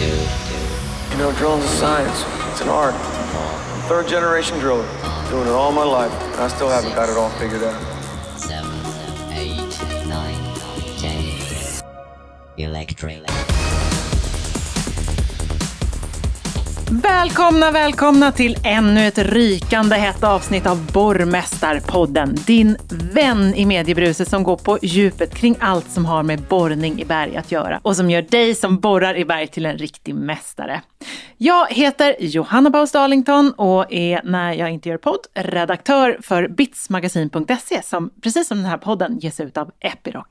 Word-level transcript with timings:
You 0.00 1.18
know, 1.18 1.32
drilling's 1.32 1.64
a 1.64 1.68
science. 1.68 2.24
It's 2.52 2.60
an 2.60 2.68
art. 2.68 2.94
I'm 2.94 3.80
third 3.88 4.06
generation 4.06 4.56
driller. 4.60 4.86
Doing 5.28 5.48
it 5.48 5.50
all 5.50 5.72
my 5.72 5.82
life. 5.82 6.12
And 6.12 6.40
I 6.42 6.46
still 6.46 6.68
haven't 6.68 6.94
got 6.94 7.08
it 7.08 7.16
all 7.16 7.30
figured 7.30 7.64
out. 7.64 8.38
seven, 8.38 8.70
eight, 9.32 10.06
nine, 10.06 10.54
ten. 10.98 11.82
Electric. 12.56 13.37
Välkomna, 16.90 17.70
välkomna 17.70 18.32
till 18.32 18.56
ännu 18.64 19.06
ett 19.06 19.18
rykande 19.18 19.96
hett 19.96 20.24
avsnitt 20.24 20.66
av 20.66 20.92
Borrmästarpodden. 20.92 22.34
Din 22.46 22.76
vän 23.12 23.54
i 23.54 23.66
mediebruset 23.66 24.28
som 24.28 24.42
går 24.42 24.56
på 24.56 24.78
djupet 24.82 25.34
kring 25.34 25.56
allt 25.60 25.90
som 25.90 26.06
har 26.06 26.22
med 26.22 26.40
borrning 26.40 27.00
i 27.00 27.04
berg 27.04 27.36
att 27.36 27.52
göra 27.52 27.80
och 27.82 27.96
som 27.96 28.10
gör 28.10 28.22
dig 28.22 28.54
som 28.54 28.80
borrar 28.80 29.16
i 29.16 29.24
berg 29.24 29.46
till 29.46 29.66
en 29.66 29.78
riktig 29.78 30.14
mästare. 30.14 30.82
Jag 31.36 31.66
heter 31.72 32.16
Johanna 32.20 32.70
Baus 32.70 32.92
Darlington 32.92 33.52
och 33.52 33.92
är, 33.92 34.20
när 34.24 34.52
jag 34.52 34.70
inte 34.70 34.88
gör 34.88 34.96
podd, 34.96 35.20
redaktör 35.34 36.18
för 36.22 36.48
bitsmagasin.se 36.48 37.82
som 37.82 38.10
precis 38.22 38.48
som 38.48 38.58
den 38.58 38.66
här 38.66 38.78
podden 38.78 39.18
ges 39.18 39.40
ut 39.40 39.56
av 39.56 39.70
Epiroc. 39.80 40.26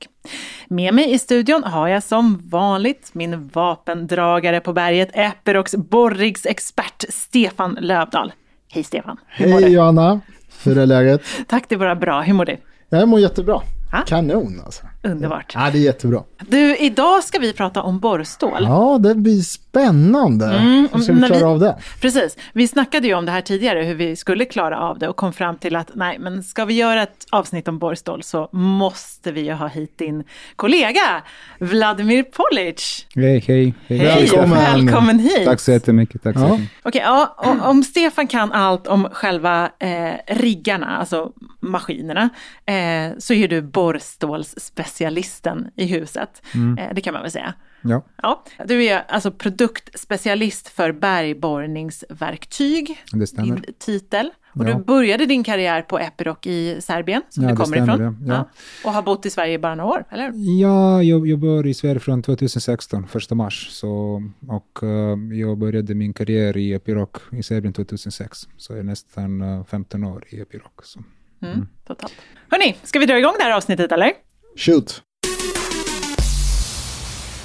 Med 0.68 0.94
mig 0.94 1.12
i 1.12 1.18
studion 1.18 1.64
har 1.64 1.88
jag 1.88 2.02
som 2.02 2.48
vanligt 2.48 3.10
min 3.12 3.48
vapendragare 3.48 4.60
på 4.60 4.72
berget, 4.72 5.10
Epirocs 5.12 5.74
borrigsexpert 5.74 7.04
Stefan 7.08 7.78
Lövdahl. 7.80 8.32
Hej 8.72 8.84
Stefan! 8.84 9.16
Hej? 9.26 9.72
Johanna, 9.72 10.20
hur 10.64 10.78
är 10.78 10.86
läget? 10.86 11.22
Tack, 11.46 11.64
det 11.68 11.74
är 11.74 11.78
bara 11.78 11.96
bra. 11.96 12.20
Hur 12.20 12.34
mår 12.34 12.44
du? 12.44 12.56
Jag 12.88 13.08
mår 13.08 13.20
jättebra. 13.20 13.60
Ja. 13.92 14.02
Kanon 14.06 14.62
alltså. 14.64 14.86
Underbart. 15.12 15.52
Ja, 15.54 15.70
det 15.72 15.78
är 15.78 15.82
jättebra. 15.82 16.22
Du, 16.48 16.76
idag 16.76 17.24
ska 17.24 17.38
vi 17.38 17.52
prata 17.52 17.82
om 17.82 17.98
borrstål. 18.00 18.62
Ja, 18.64 18.98
det 19.02 19.14
blir 19.14 19.40
spännande. 19.42 20.46
hur 20.48 21.00
ska 21.00 21.12
vi 21.12 21.18
klara 21.22 21.38
vi- 21.38 21.44
av 21.44 21.58
det? 21.60 21.76
Precis. 22.00 22.36
Vi 22.52 22.68
snackade 22.68 23.06
ju 23.06 23.14
om 23.14 23.26
det 23.26 23.32
här 23.32 23.40
tidigare, 23.40 23.82
hur 23.82 23.94
vi 23.94 24.16
skulle 24.16 24.44
klara 24.44 24.78
av 24.78 24.98
det 24.98 25.08
och 25.08 25.16
kom 25.16 25.32
fram 25.32 25.56
till 25.56 25.76
att 25.76 25.90
nej, 25.94 26.18
men 26.18 26.42
ska 26.42 26.64
vi 26.64 26.74
göra 26.74 27.02
ett 27.02 27.26
avsnitt 27.30 27.68
om 27.68 27.78
borrstål 27.78 28.22
så 28.22 28.48
måste 28.52 29.32
vi 29.32 29.40
ju 29.40 29.52
ha 29.52 29.66
hit 29.68 29.98
din 29.98 30.24
kollega 30.56 31.22
Vladimir 31.58 32.22
Polic. 32.22 33.06
Hej, 33.14 33.44
hej. 33.48 33.74
Hej, 33.86 33.98
Välkommen. 33.98 34.50
välkommen 34.50 35.18
hit. 35.18 35.44
Tack 35.44 35.60
så 35.60 35.70
jättemycket. 35.72 36.22
Tack 36.22 36.34
så 36.36 36.40
Ja. 36.40 36.44
jättemycket. 36.48 36.76
Okej, 36.82 37.00
ja, 37.04 37.34
om, 37.38 37.60
om 37.62 37.82
Stefan 37.84 38.26
kan 38.26 38.52
allt 38.52 38.86
om 38.86 39.08
själva 39.12 39.70
eh, 39.78 40.34
riggarna, 40.34 40.96
alltså 40.96 41.32
maskinerna, 41.60 42.28
eh, 42.66 43.18
så 43.18 43.34
är 43.34 43.48
du 43.48 43.62
borrstålsspecialisten 43.62 45.70
i 45.76 45.86
huset. 45.86 46.42
Mm. 46.54 46.78
Eh, 46.78 46.94
det 46.94 47.00
kan 47.00 47.12
man 47.14 47.22
väl 47.22 47.30
säga. 47.30 47.54
Ja. 47.82 48.02
Ja, 48.22 48.44
du 48.66 48.84
är 48.84 49.04
alltså 49.08 49.30
produktspecialist 49.30 50.68
för 50.68 50.92
bergborrningsverktyg, 50.92 52.98
Det 53.12 53.26
stämmer. 53.26 53.54
din 53.56 53.64
titel. 53.78 54.30
Och 54.52 54.64
Ja. 54.68 54.74
du 54.78 54.84
började 54.84 55.26
din 55.26 55.44
karriär 55.44 55.82
på 55.82 55.98
Epiroc 55.98 56.38
i 56.46 56.76
Serbien, 56.80 57.22
som 57.28 57.44
Ja, 57.44 57.50
du 57.50 57.56
kommer 57.56 57.76
stämmer, 57.76 57.94
ifrån. 57.94 58.24
ja. 58.26 58.34
Ja. 58.34 58.48
Och 58.84 58.92
har 58.94 59.02
bott 59.02 59.26
i 59.26 59.30
Sverige 59.30 59.54
i 59.54 59.58
bara 59.58 59.74
några 59.74 59.90
år, 59.90 60.04
eller? 60.10 60.32
Ja, 60.60 61.02
jag, 61.02 61.26
jag 61.26 61.38
bor 61.38 61.66
i 61.66 61.74
Sverige 61.74 62.00
från 62.00 62.22
2016, 62.22 63.06
första 63.06 63.34
mars. 63.34 63.68
Så, 63.70 64.22
och 64.48 64.82
eh, 64.82 65.18
jag 65.38 65.58
började 65.58 65.94
min 65.94 66.12
karriär 66.12 66.56
i 66.56 66.72
Epiroc 66.72 67.08
i 67.32 67.42
Serbien 67.42 67.72
2006. 67.72 68.38
Så 68.56 68.72
jag 68.72 68.78
är 68.78 68.82
nästan 68.84 69.42
eh, 69.42 69.64
15 69.64 70.04
år 70.04 70.24
i 70.28 70.40
Epiroc. 70.40 70.70
Så. 70.82 71.00
Mm, 71.42 71.66
totalt. 71.86 72.12
Hörni, 72.50 72.76
ska 72.82 72.98
vi 72.98 73.06
dra 73.06 73.18
igång 73.18 73.34
det 73.38 73.44
här 73.44 73.56
avsnittet 73.56 73.92
eller? 73.92 74.12
Shoot. 74.56 75.02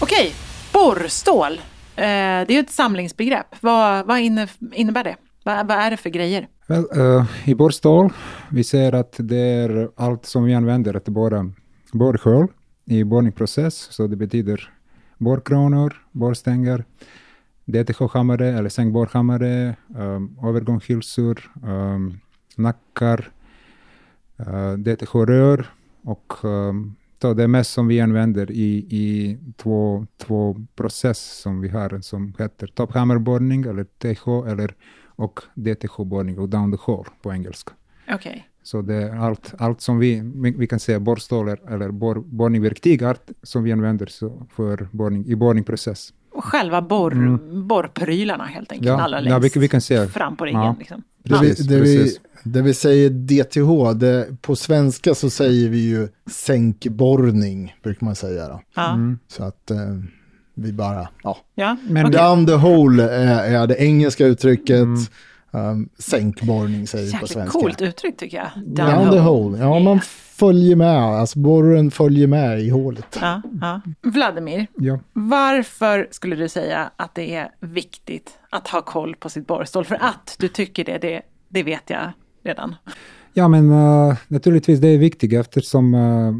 Okej, 0.02 0.36
borrstål. 0.73 1.53
Eh, 1.53 1.59
det 1.95 2.49
är 2.49 2.52
ju 2.52 2.59
ett 2.59 2.71
samlingsbegrepp. 2.71 3.55
Vad, 3.61 4.05
vad 4.05 4.19
inne, 4.19 4.47
innebär 4.73 5.03
det? 5.03 5.16
Vad, 5.44 5.67
vad 5.67 5.77
är 5.77 5.91
det 5.91 5.97
för 5.97 6.09
grejer? 6.09 6.47
Väl, 6.67 6.86
eh, 6.95 7.26
I 7.45 7.55
borrstål, 7.55 8.14
vi 8.52 8.64
ser 8.64 8.95
att 8.95 9.15
det 9.20 9.37
är 9.37 9.89
allt 9.95 10.26
som 10.26 10.43
vi 10.43 10.53
använder 10.53 10.93
att 10.93 11.05
borra 11.05 11.52
borrhål 11.93 12.48
i 12.86 13.03
borrningsprocess. 13.03 13.76
Så 13.76 14.08
det 14.08 14.15
betyder 14.15 14.70
borrkranor, 15.17 16.05
borrstänger, 16.11 16.86
DTH-hammare 17.65 18.58
eller 18.58 18.70
sängborrhammare, 18.70 19.76
um, 19.95 20.37
övergångshylsor, 20.43 21.52
um, 21.64 22.20
nackar, 22.58 23.32
uh, 24.39 24.73
DTH-rör 24.77 25.66
och 26.04 26.33
um, 26.44 26.95
så 27.23 27.33
det 27.33 27.44
är 27.44 27.48
mest 27.48 27.71
som 27.71 27.88
vi 27.88 28.02
använder 28.02 28.52
i, 28.52 28.88
i 28.89 29.38
två, 29.58 30.08
två 30.17 30.66
process 30.76 31.42
som 31.42 31.61
vi 31.61 31.70
har 31.70 32.02
som 32.02 32.33
heter 32.39 32.67
topphammerborrning 32.67 33.64
eller 33.64 33.83
TH 33.83 34.52
eller 34.52 34.76
och 35.16 35.39
DTH-borrning 35.54 36.39
och 36.39 36.49
down 36.49 36.71
the 36.71 36.77
hole 36.82 37.10
på 37.21 37.33
engelska. 37.33 37.73
Okej. 38.10 38.48
Så 38.64 38.82
det 38.82 38.95
är 38.95 39.16
allt, 39.16 39.54
allt 39.58 39.82
som 39.82 39.99
vi, 39.99 40.21
vi 40.58 40.67
kan 40.67 40.80
säga 40.80 41.00
borrstål 41.00 41.50
eller 41.50 41.92
borr, 41.92 42.20
borrningverktyg 42.26 43.04
allt 43.04 43.32
som 43.44 43.64
vi 43.64 43.71
använder 43.71 44.05
så 44.05 44.48
för 44.55 44.88
borrning, 44.92 45.26
i 45.26 45.36
borrningsprocess. 45.36 46.14
Själva 46.43 46.81
borr, 46.81 47.37
borrprylarna 47.64 48.43
helt 48.45 48.71
enkelt, 48.71 48.87
Ja, 48.87 49.02
allra 49.02 49.21
ja, 49.21 49.37
längst 49.39 49.55
vi- 49.55 49.59
vi 49.59 49.67
kan 49.67 49.81
se. 49.81 50.08
fram 50.08 50.36
på 50.36 50.45
riggen. 50.45 50.61
Ja. 50.61 50.76
Liksom. 50.80 51.04
Det 51.23 51.33
vi, 51.42 51.49
Precis, 51.49 51.67
det, 51.67 51.80
vi, 51.80 52.17
det 52.43 52.61
vi 52.61 52.73
säger 52.73 53.09
DTH, 53.09 53.99
det, 53.99 54.42
på 54.42 54.55
svenska 54.55 55.15
så 55.15 55.30
säger 55.30 55.70
vi 55.70 55.77
ju 55.89 56.08
sänkborrning, 56.32 57.76
brukar 57.83 58.05
man 58.05 58.15
säga. 58.15 58.48
Då. 58.48 58.61
Ja. 58.76 58.98
Så 59.27 59.43
att 59.43 59.71
eh, 59.71 59.77
vi 60.55 60.73
bara, 60.73 61.08
ja. 61.23 61.37
Ja. 61.55 61.77
Men 61.89 62.05
okej. 62.05 62.20
Down 62.21 62.45
the 62.45 62.53
hole 62.53 63.09
är, 63.09 63.53
är 63.61 63.67
det 63.67 63.76
engelska 63.76 64.26
uttrycket. 64.26 64.87
Um, 65.55 65.89
sänkborrning 65.99 66.87
säger 66.87 67.05
vi 67.05 67.11
på 67.11 67.15
Jäkligt 67.15 67.32
svenska. 67.32 67.59
coolt 67.59 67.82
uttryck 67.82 68.17
tycker 68.17 68.37
jag. 68.37 68.49
Down 68.65 69.11
the 69.11 69.20
hole. 69.20 69.58
Ja, 69.58 69.80
man 69.80 69.99
följer 70.43 70.76
med. 70.76 70.98
Alltså 70.98 71.39
borren 71.39 71.92
följer 71.92 72.27
med 72.27 72.61
i 72.61 72.70
hålet. 72.70 73.17
Ja, 73.21 73.42
ja. 73.61 73.81
Vladimir, 74.02 74.67
Ja. 74.77 74.99
varför 75.14 76.08
skulle 76.11 76.36
du 76.36 76.49
säga 76.49 76.92
att 76.95 77.15
det 77.15 77.36
är 77.36 77.49
viktigt 77.59 78.39
att 78.49 78.67
ha 78.67 78.82
koll 78.82 79.15
på 79.15 79.30
sitt 79.30 79.48
borrstål? 79.48 79.86
För 79.86 79.95
att 79.95 80.36
du 80.39 80.48
tycker 80.48 80.86
det, 80.86 80.98
det, 80.98 81.21
det 81.49 81.64
vet 81.64 81.89
jag 81.89 82.11
redan. 82.43 82.76
Ja, 83.33 83.48
men 83.48 83.71
uh, 83.71 84.15
naturligtvis 84.27 84.80
det 84.80 84.87
är 84.87 84.98
viktigt 84.98 85.33
eftersom 85.33 85.93
uh, 85.93 86.36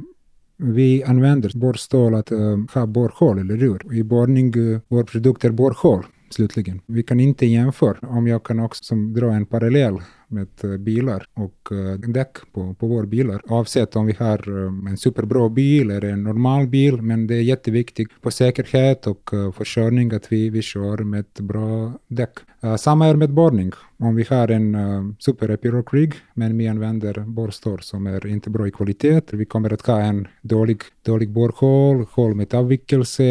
vi 0.58 1.04
använder 1.04 1.52
borrstål 1.56 2.16
att 2.16 2.32
uh, 2.32 2.58
ha 2.74 2.86
borrhål, 2.86 3.40
eller 3.40 3.56
hur? 3.56 3.94
I 3.94 4.04
borrning, 4.04 4.58
uh, 4.58 4.80
vår 4.88 5.04
produkt 5.04 5.46
är 5.46 5.52
borrhål, 5.52 6.06
slutligen. 6.30 6.82
Vi 6.86 7.04
kan 7.04 7.20
inte 7.20 7.46
jämföra, 7.46 7.98
om 8.02 8.28
jag 8.28 8.44
kan 8.44 8.60
också 8.60 8.84
som, 8.84 9.14
dra 9.14 9.32
en 9.32 9.46
parallell 9.46 9.98
med 10.34 10.48
eh, 10.64 10.78
bilar 10.78 11.26
och 11.34 11.72
eh, 11.72 12.00
däck 12.00 12.38
på, 12.54 12.74
på 12.74 12.88
våra 12.88 13.06
bilar. 13.06 13.42
Oavsett 13.52 13.96
om 13.96 14.06
vi 14.06 14.14
har 14.20 14.66
eh, 14.66 14.92
en 14.92 14.98
superbra 14.98 15.50
bil 15.50 15.92
eller 15.92 16.10
en 16.10 16.24
normal 16.24 16.68
bil, 16.68 17.02
men 17.02 17.28
det 17.28 17.36
är 17.36 17.42
jätteviktigt 17.42 18.22
på 18.22 18.32
säkerhet 18.32 19.08
och 19.08 19.30
för 19.30 19.66
körning 19.66 20.14
att 20.14 20.32
vi, 20.32 20.50
vi 20.50 20.62
kör 20.62 20.98
med 20.98 21.26
bra 21.40 21.94
däck. 22.08 22.34
Samma 22.78 23.08
är 23.08 23.16
med 23.16 23.30
borrning. 23.30 23.72
Om 23.98 24.16
vi 24.16 24.26
har 24.30 24.48
en 24.48 24.78
super 25.20 25.50
Epiroc 25.50 25.86
rig, 25.92 26.14
men 26.34 26.58
vi 26.58 26.68
använder 26.68 27.20
borrstål 27.20 27.82
som 27.82 28.08
är 28.08 28.28
inte 28.28 28.50
bra 28.50 28.68
i 28.68 28.72
kvalitet, 28.72 29.22
vi 29.32 29.46
kommer 29.46 29.74
att 29.74 29.88
ha 29.88 30.02
en 30.02 30.28
dålig, 30.42 30.82
dålig 31.06 31.30
borrhål, 31.30 32.06
hål 32.12 32.36
med 32.36 32.54
avvikelse, 32.54 33.24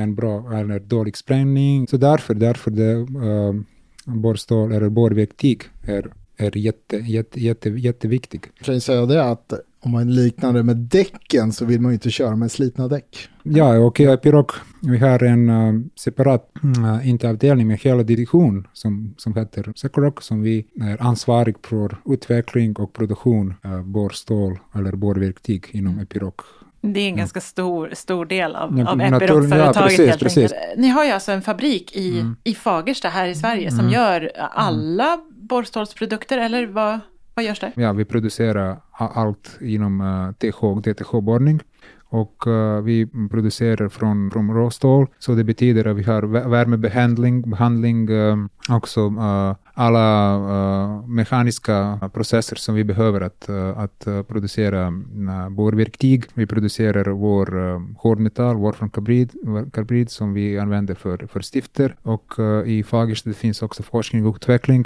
en 0.00 0.14
bra 0.14 0.52
eller 0.52 0.80
dålig 0.80 1.16
sprängning. 1.16 1.86
Så 1.86 1.96
därför, 1.96 2.34
därför 2.34 2.70
det 2.70 2.94
uh, 2.94 3.62
borrstål 4.06 4.72
eller 4.72 4.88
borrverktyg 4.88 5.62
är, 5.82 6.12
är 6.36 6.56
jätte, 6.56 6.96
jätte, 6.96 7.40
jätte, 7.40 7.68
jätteviktig. 7.70 8.40
Jag 8.58 8.66
kan 8.66 8.80
säga 8.80 9.06
det 9.06 9.24
att 9.24 9.52
om 9.80 9.92
man 9.92 10.14
liknar 10.14 10.52
det 10.52 10.62
med 10.62 10.76
däcken 10.76 11.52
så 11.52 11.64
vill 11.64 11.80
man 11.80 11.90
ju 11.90 11.94
inte 11.94 12.10
köra 12.10 12.36
med 12.36 12.50
slitna 12.50 12.88
däck. 12.88 13.28
Ja, 13.42 13.78
och 13.78 14.00
Epiroc, 14.00 14.46
vi 14.82 14.98
har 14.98 15.22
en 15.22 15.50
uh, 15.50 15.82
separat 15.96 16.50
uh, 16.64 17.08
interavdelning 17.08 17.66
med 17.66 17.78
hela 17.78 18.02
division 18.02 18.66
som, 18.72 19.14
som 19.18 19.34
heter 19.34 19.72
Secoroc, 19.76 20.14
som 20.20 20.42
vi 20.42 20.66
är 20.80 21.02
ansvarig 21.02 21.56
för 21.62 21.96
utveckling 22.06 22.76
och 22.76 22.92
produktion 22.92 23.54
av 23.64 23.84
borrstål 23.84 24.58
eller 24.74 24.92
borrverktyg 24.92 25.64
inom 25.70 25.98
Epiroc. 25.98 26.34
Det 26.80 27.00
är 27.00 27.08
en 27.08 27.16
ganska 27.16 27.40
stor, 27.40 27.90
stor 27.92 28.26
del 28.26 28.56
av, 28.56 28.78
Ja, 28.78 28.88
av 28.88 29.00
Epiroc-företaget 29.00 29.98
ja, 29.98 30.14
precis. 30.18 30.52
Ni 30.76 30.88
har 30.88 31.04
ju 31.04 31.10
alltså 31.10 31.32
en 31.32 31.42
fabrik 31.42 31.96
i, 31.96 32.24
i 32.44 32.54
Fagersta 32.54 33.08
här 33.08 33.28
i 33.28 33.34
Sverige 33.34 33.70
som 33.70 33.90
gör 33.90 34.32
alla 34.52 35.18
borrstålsprodukter, 35.48 36.38
eller 36.38 36.66
vad, 36.66 37.00
vad 37.34 37.44
görs 37.44 37.60
där? 37.60 37.72
Ja, 37.76 37.92
vi 37.92 38.04
producerar 38.04 38.80
allt 38.92 39.58
inom 39.60 40.00
eh, 40.00 40.06
uh, 40.06 40.32
TH 40.32 40.64
och 40.64 40.82
DTH-borrning. 40.82 41.60
Och 42.08 42.46
uh, 42.46 42.80
vi 42.80 43.06
producerar 43.30 43.88
från, 43.88 44.30
från 44.30 44.54
råstål, 44.54 45.06
så 45.18 45.32
det 45.32 45.44
betyder 45.44 45.84
att 45.84 45.96
vi 45.96 46.02
har 46.02 46.22
värmebehandling, 46.48 47.50
behandling, 47.50 48.10
um, 48.10 48.48
också 48.68 49.06
uh, 49.06 49.54
alla 49.78 50.36
uh, 50.36 51.06
mekaniska 51.08 52.10
processer 52.12 52.56
som 52.56 52.74
vi 52.74 52.84
behöver 52.84 53.20
att, 53.20 53.46
uh, 53.48 53.78
att 53.78 54.06
eh, 54.06 54.22
producera 54.22 54.86
mm, 54.86 55.28
uh, 55.28 55.48
borverktyg. 55.48 56.24
Vi 56.34 56.46
producerar 56.46 57.10
vår 57.10 57.58
uh, 57.58 57.80
hårdmetall, 57.98 58.56
wolframkarbid, 58.56 59.32
karbid, 59.72 60.10
som 60.10 60.34
vi 60.34 60.58
använder 60.58 60.94
för, 60.94 61.26
för 61.26 61.40
stifter. 61.40 61.96
Och 62.02 62.38
uh, 62.38 62.68
i 62.68 62.82
Fagersta 62.82 63.32
finns 63.32 63.62
också 63.62 63.82
forskning 63.82 64.26
och 64.26 64.36
utveckling 64.36 64.84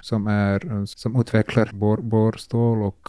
som, 0.00 0.26
är, 0.26 0.86
som 0.86 1.20
utvecklar 1.20 1.70
bor, 1.72 1.96
borstål 1.96 2.82
och 2.82 3.08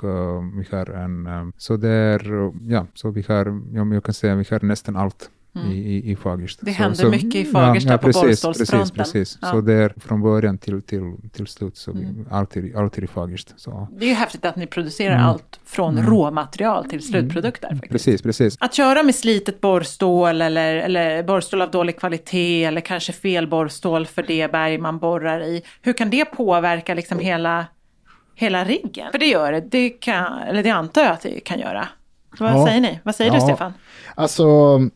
vi 0.58 0.66
har 0.72 0.90
en, 0.90 1.54
så 1.58 1.78
där, 1.78 2.52
ja, 2.62 2.88
så 2.94 3.10
vi 3.10 3.26
har, 3.28 3.62
ja, 3.74 3.94
jag 3.94 4.04
kan 4.04 4.14
säga, 4.14 4.36
vi 4.36 4.46
har 4.50 4.66
nästan 4.66 4.96
allt 4.96 5.30
mm. 5.56 5.72
i, 5.72 6.12
i 6.12 6.16
Fagersta. 6.16 6.66
Det 6.66 6.72
händer 6.72 6.96
så, 6.96 7.10
mycket 7.10 7.36
i 7.36 7.46
Fagersta 7.46 7.90
ja, 7.90 7.94
ja, 7.94 7.98
precis, 7.98 8.42
på. 8.42 8.54
Precis, 8.54 8.92
precis. 8.92 9.38
Ja. 9.42 9.52
så 9.52 9.62
det 9.62 9.74
är 9.74 9.94
från 9.98 10.22
början 10.22 10.58
till, 10.58 10.82
till, 10.82 11.14
till 11.34 11.48
slut, 11.48 11.78
så 11.78 11.92
mm. 11.92 12.26
alltid, 12.32 12.76
alltid 12.76 13.04
i 13.04 13.08
Fagersta. 13.08 13.54
Så. 13.58 13.88
Det 13.92 14.06
är 14.06 14.10
ju 14.10 14.16
häftigt 14.16 14.46
att 14.46 14.56
ni 14.56 14.68
producerar 14.68 15.16
mm. 15.16 15.26
allt 15.26 15.60
från 15.66 15.98
mm. 15.98 16.10
råmaterial 16.10 16.90
till 16.90 17.02
slutprodukter. 17.02 17.68
Mm. 17.68 17.80
Precis, 17.80 18.22
precis. 18.22 18.58
Att 18.60 18.74
köra 18.74 19.04
med 19.04 19.16
slitet 19.16 19.62
borrstål 19.62 20.42
eller, 20.42 20.76
eller 20.76 21.24
borrstål 21.24 21.62
av 21.62 21.72
dålig 21.72 22.00
kvalitet 22.00 22.64
eller 22.64 22.82
kanske 22.82 23.14
fel 23.14 23.48
borrstål 23.48 24.06
för 24.06 24.24
det 24.24 24.52
berg 24.52 24.78
man 24.78 25.00
borrar 25.00 25.42
i. 25.42 25.64
Hur 25.82 25.94
kan 25.94 26.10
det 26.10 26.26
påverka 26.26 26.94
liksom 26.94 27.20
hela, 27.20 27.66
hela 28.36 28.64
riggen? 28.64 29.12
För 29.12 29.20
det 29.20 29.26
gör 29.26 29.52
det, 29.52 29.62
det, 29.62 29.90
kan, 29.90 30.38
eller 30.38 30.64
det 30.64 30.70
antar 30.70 31.02
jag 31.02 31.12
att 31.12 31.22
det 31.22 31.40
kan 31.40 31.60
göra. 31.60 31.88
Vad 32.40 32.52
ja. 32.52 32.66
säger 32.66 32.82
ni? 32.82 33.00
Vad 33.04 33.16
säger 33.16 33.32
ja. 33.32 33.40
du 33.40 33.42
Stefan? 33.42 33.74
Alltså, 34.16 34.46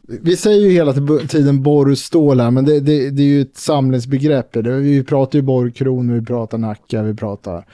vi 0.07 0.37
säger 0.37 0.61
ju 0.61 0.71
hela 0.71 0.93
tiden 1.27 1.63
borrstål 1.63 2.39
här, 2.39 2.51
men 2.51 2.65
det, 2.65 2.79
det, 2.79 3.09
det, 3.09 3.23
är 3.23 3.27
ju 3.27 3.41
ett 3.41 3.57
samlingsbegrepp. 3.57 4.55
Vi 4.55 5.03
pratar 5.03 5.39
ju 5.39 5.43
borrkronor, 5.43 6.13
vi 6.13 6.25
pratar 6.25 6.57
Nacka, 6.57 7.01
vi 7.01 7.13
pratar 7.13 7.65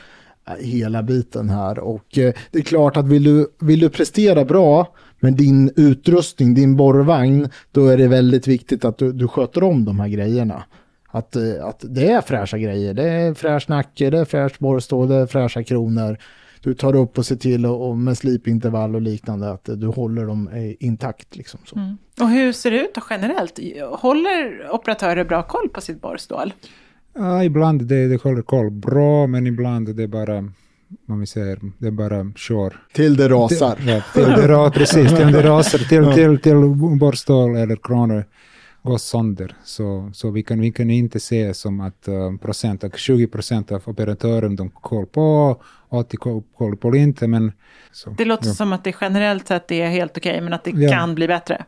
äh, 0.47 0.53
hela 0.65 1.03
biten 1.03 1.50
här. 1.50 1.79
Och 1.79 2.17
eh, 2.17 2.33
det 2.51 2.59
är 2.59 2.63
klart 2.63 2.97
att 2.97 3.07
vill 3.07 3.23
du, 3.23 3.47
vill 3.59 3.79
du 3.79 3.89
prestera 3.89 4.45
bra 4.45 4.88
med 5.19 5.33
din 5.33 5.71
utrustning, 5.75 6.53
din 6.53 6.75
borrvagn, 6.75 7.50
då 7.71 7.88
är 7.88 7.97
det 7.97 8.07
väldigt 8.07 8.47
viktigt 8.47 8.85
att 8.85 8.97
du, 8.97 9.12
du 9.12 9.27
sköter 9.27 9.63
om 9.63 9.85
de 9.85 10.00
här 10.00 10.07
grejerna. 10.07 10.63
Att, 11.07 11.35
eh, 11.35 11.65
att 11.65 11.85
det 11.89 12.12
är 12.12 12.21
fräscha 12.21 12.57
grejer, 12.57 12.94
det 12.94 13.09
är 13.09 13.33
fräsch 13.33 13.69
nacke, 13.69 14.09
det 14.09 14.19
är 14.19 14.25
fräscht 14.25 14.59
borrstål, 14.59 15.07
det 15.07 15.15
är 15.15 15.25
fräscha 15.25 15.63
kronor 15.63 16.17
du 16.65 16.73
tar 16.73 16.95
upp 16.95 17.17
och 17.17 17.25
ser 17.25 17.35
till 17.35 17.65
och, 17.65 17.89
och 17.89 17.97
med 17.97 18.17
slipintervall 18.17 18.95
och 18.95 19.01
liknande 19.01 19.51
att 19.51 19.69
du 19.75 19.88
håller 19.88 20.25
dem 20.25 20.50
intakt. 20.79 21.35
Liksom, 21.35 21.59
så. 21.65 21.75
Mm. 21.75 21.97
Och 22.21 22.29
hur 22.29 22.51
ser 22.51 22.71
det 22.71 22.81
ut 22.81 22.95
då 22.95 23.01
generellt? 23.09 23.59
Håller 23.91 24.69
operatörer 24.71 25.23
bra 25.23 25.44
koll 25.44 25.69
på 25.69 25.81
sitt 25.81 26.01
borrstål? 26.01 26.53
Ja, 27.15 27.44
ibland 27.44 27.85
det, 27.85 28.07
det 28.07 28.23
håller 28.23 28.41
koll 28.41 28.71
bra, 28.71 29.27
men 29.27 29.47
ibland 29.47 29.95
det 29.95 30.03
är 30.03 30.07
bara 30.07 30.38
om 31.07 31.19
vi 31.19 31.25
säger, 31.25 31.59
det 31.77 31.88
är 31.88 31.91
bara 31.91 32.31
kör. 32.35 32.75
Till 32.94 33.17
det 33.17 33.29
rasar. 33.29 33.75
Till, 33.75 33.88
ja, 33.88 34.01
till 34.13 34.23
det, 34.23 34.71
precis, 34.73 35.15
till 35.15 35.31
det 35.31 35.41
rasar, 35.50 35.77
till, 35.77 35.88
till, 35.88 36.13
till, 36.13 36.39
till 36.39 36.56
borrstål 37.00 37.56
eller 37.56 37.75
kronor 37.75 38.25
gå 38.85 38.97
sönder. 38.97 39.55
Så, 39.63 40.11
så 40.13 40.31
vi, 40.31 40.43
kan, 40.43 40.59
vi 40.59 40.71
kan 40.71 40.89
inte 40.89 41.19
se 41.19 41.53
som 41.53 41.79
att 41.79 42.07
uh, 42.07 42.37
procent, 42.37 42.83
20 42.95 43.27
procent 43.27 43.71
av 43.71 43.81
operatören 43.85 44.55
de 44.55 44.69
koll 44.69 45.05
på, 45.05 45.61
80 45.89 46.17
koll 46.57 46.77
på 46.77 46.95
inte. 46.95 47.27
Men, 47.27 47.51
så, 47.91 48.09
det 48.09 48.25
låter 48.25 48.47
ja. 48.47 48.53
som 48.53 48.73
att 48.73 48.83
det 48.83 48.95
generellt 49.01 49.47
sett 49.47 49.71
är 49.71 49.87
helt 49.87 50.17
okej, 50.17 50.31
okay, 50.31 50.41
men 50.41 50.53
att 50.53 50.63
det 50.63 50.71
ja. 50.71 50.91
kan 50.91 51.15
bli 51.15 51.27
bättre. 51.27 51.65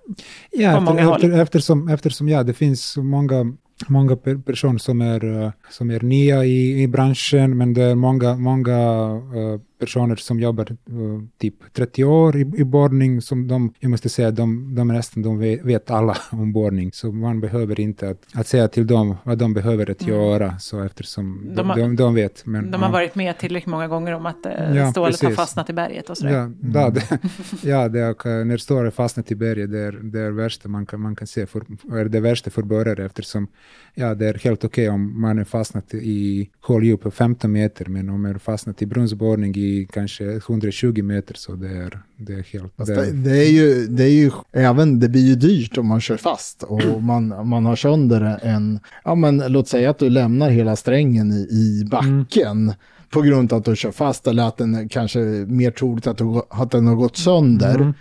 Ja, 0.52 0.82
efter, 0.82 1.14
efter, 1.14 1.42
eftersom, 1.42 1.88
eftersom 1.88 2.30
ja, 2.30 2.44
det 2.44 2.54
finns 2.54 2.98
många 2.98 3.58
många 3.88 4.16
personer 4.46 4.78
som 4.78 5.02
är, 5.02 5.44
eh, 5.44 5.52
som 5.70 5.90
är 5.92 6.00
nya 6.00 6.46
i, 6.46 6.82
i 6.84 6.88
branschen, 6.88 7.58
men 7.58 7.74
det 7.74 7.84
är 7.84 7.96
många, 7.96 8.36
många 8.36 8.78
uh, 9.14 9.60
personer 9.80 10.16
som 10.16 10.40
jobbar 10.40 10.72
uh, 10.72 11.22
typ 11.38 11.74
30 11.74 12.04
år 12.04 12.38
i, 12.38 12.42
i 12.42 12.64
borrning, 12.64 13.22
som 13.22 13.48
de, 13.48 13.74
jag 13.80 13.92
måste 13.92 14.10
säga, 14.10 14.32
de, 14.32 14.76
de 14.76 14.92
resten 14.92 15.24
de 15.24 15.40
vet, 15.40 15.66
vet 15.66 15.92
alla 15.92 16.18
om 16.32 16.54
borrning, 16.54 16.92
så 16.92 17.12
man 17.12 17.40
behöver 17.40 17.80
inte 17.80 18.10
att, 18.10 18.18
att 18.34 18.48
säga 18.48 18.68
till 18.68 18.88
dem 18.88 19.16
vad 19.24 19.38
de 19.38 19.54
behöver 19.54 19.92
att 19.92 20.02
mm. 20.02 20.14
göra, 20.14 20.60
så 20.60 20.84
eftersom 20.84 21.52
de, 21.56 21.70
har, 21.70 21.78
de, 21.78 21.96
de 21.96 22.16
vet. 22.16 22.46
Men, 22.46 22.72
de 22.72 22.82
har 22.82 22.90
ja. 22.90 22.94
varit 22.94 23.16
med 23.16 23.38
tillräckligt 23.38 23.72
många 23.72 23.88
gånger 23.88 24.14
om 24.14 24.26
att 24.26 24.46
uh, 24.46 24.78
ja, 24.78 24.92
stålet 24.92 25.12
precis. 25.12 25.24
har 25.24 25.32
fastnat 25.32 25.70
i 25.70 25.74
berget 25.74 26.10
och 26.10 26.18
sådär. 26.18 26.34
Ja, 26.34 26.42
mm. 26.42 26.56
ja, 26.74 26.90
det, 26.90 27.20
ja 27.64 27.90
det, 27.90 28.44
när 28.46 28.58
stålet 28.58 28.94
fastnat 28.94 29.32
i 29.32 29.36
berget, 29.36 29.72
det 29.72 29.80
är 29.80 29.92
det 29.92 30.32
värsta 30.32 30.70
man 30.70 30.86
kan, 30.86 31.02
man 31.02 31.16
kan 31.16 31.28
se, 31.28 31.46
för, 31.46 31.62
är 31.92 32.06
det 32.06 32.20
värsta 32.20 32.50
för 32.50 32.62
borrare, 32.62 33.06
eftersom 33.06 33.48
ja, 33.94 34.16
det 34.16 34.28
är 34.28 34.34
helt 34.34 34.64
okej 34.64 34.90
okay 34.90 34.96
om 34.96 35.22
man 35.22 35.40
är 35.40 35.44
fastnat 35.44 35.94
i 35.94 36.50
håldjup 36.62 37.02
på 37.02 37.12
15 37.12 37.52
meter, 37.52 37.86
men 37.86 38.10
om 38.10 38.22
man 38.22 38.32
är 38.32 38.38
fastnat 38.38 38.82
i 38.82 38.86
brunnsborrning 38.86 39.56
i 39.56 39.67
kanske 39.94 40.24
120 40.24 41.04
meter 41.04 41.36
så 41.36 41.52
det 41.52 41.68
är, 41.68 42.00
det 42.18 42.34
är 42.34 42.44
helt... 42.54 42.78
Det, 42.78 42.96
det, 42.96 43.12
det, 43.12 43.38
är 43.38 43.52
ju, 43.52 43.88
det 43.88 44.04
är 44.04 44.10
ju, 44.10 44.32
även, 44.52 45.00
det 45.00 45.10
blir 45.10 45.28
ju 45.28 45.36
dyrt 45.36 45.78
om 45.78 45.88
man 45.88 46.02
kör 46.02 46.18
fast 46.18 46.64
och 46.64 47.04
man, 47.04 47.48
man 47.48 47.66
har 47.66 47.76
sönder 47.76 48.40
en, 48.44 48.80
ja 49.04 49.16
men 49.16 49.44
låt 49.48 49.68
säga 49.68 49.90
att 49.90 50.00
du 50.00 50.10
lämnar 50.10 50.50
hela 50.50 50.76
strängen 50.76 51.32
i, 51.32 51.48
i 51.52 51.86
backen. 51.86 52.58
Mm 52.58 52.74
på 53.10 53.22
grund 53.22 53.54
av 53.54 53.60
att 53.60 53.66
du 53.66 53.76
kör 53.76 53.92
fast 53.92 54.28
eller 54.28 54.44
att 54.48 54.58
den 54.58 54.90
kanske 54.90 55.20
är 55.20 55.46
mer 55.46 55.72
troligt 55.72 56.08
att, 56.08 56.18
du, 56.18 56.42
att 56.50 56.72
den 56.72 56.88
har 56.88 56.96
gått 56.96 57.18
sönder. 57.18 57.76
Mm, 57.76 57.94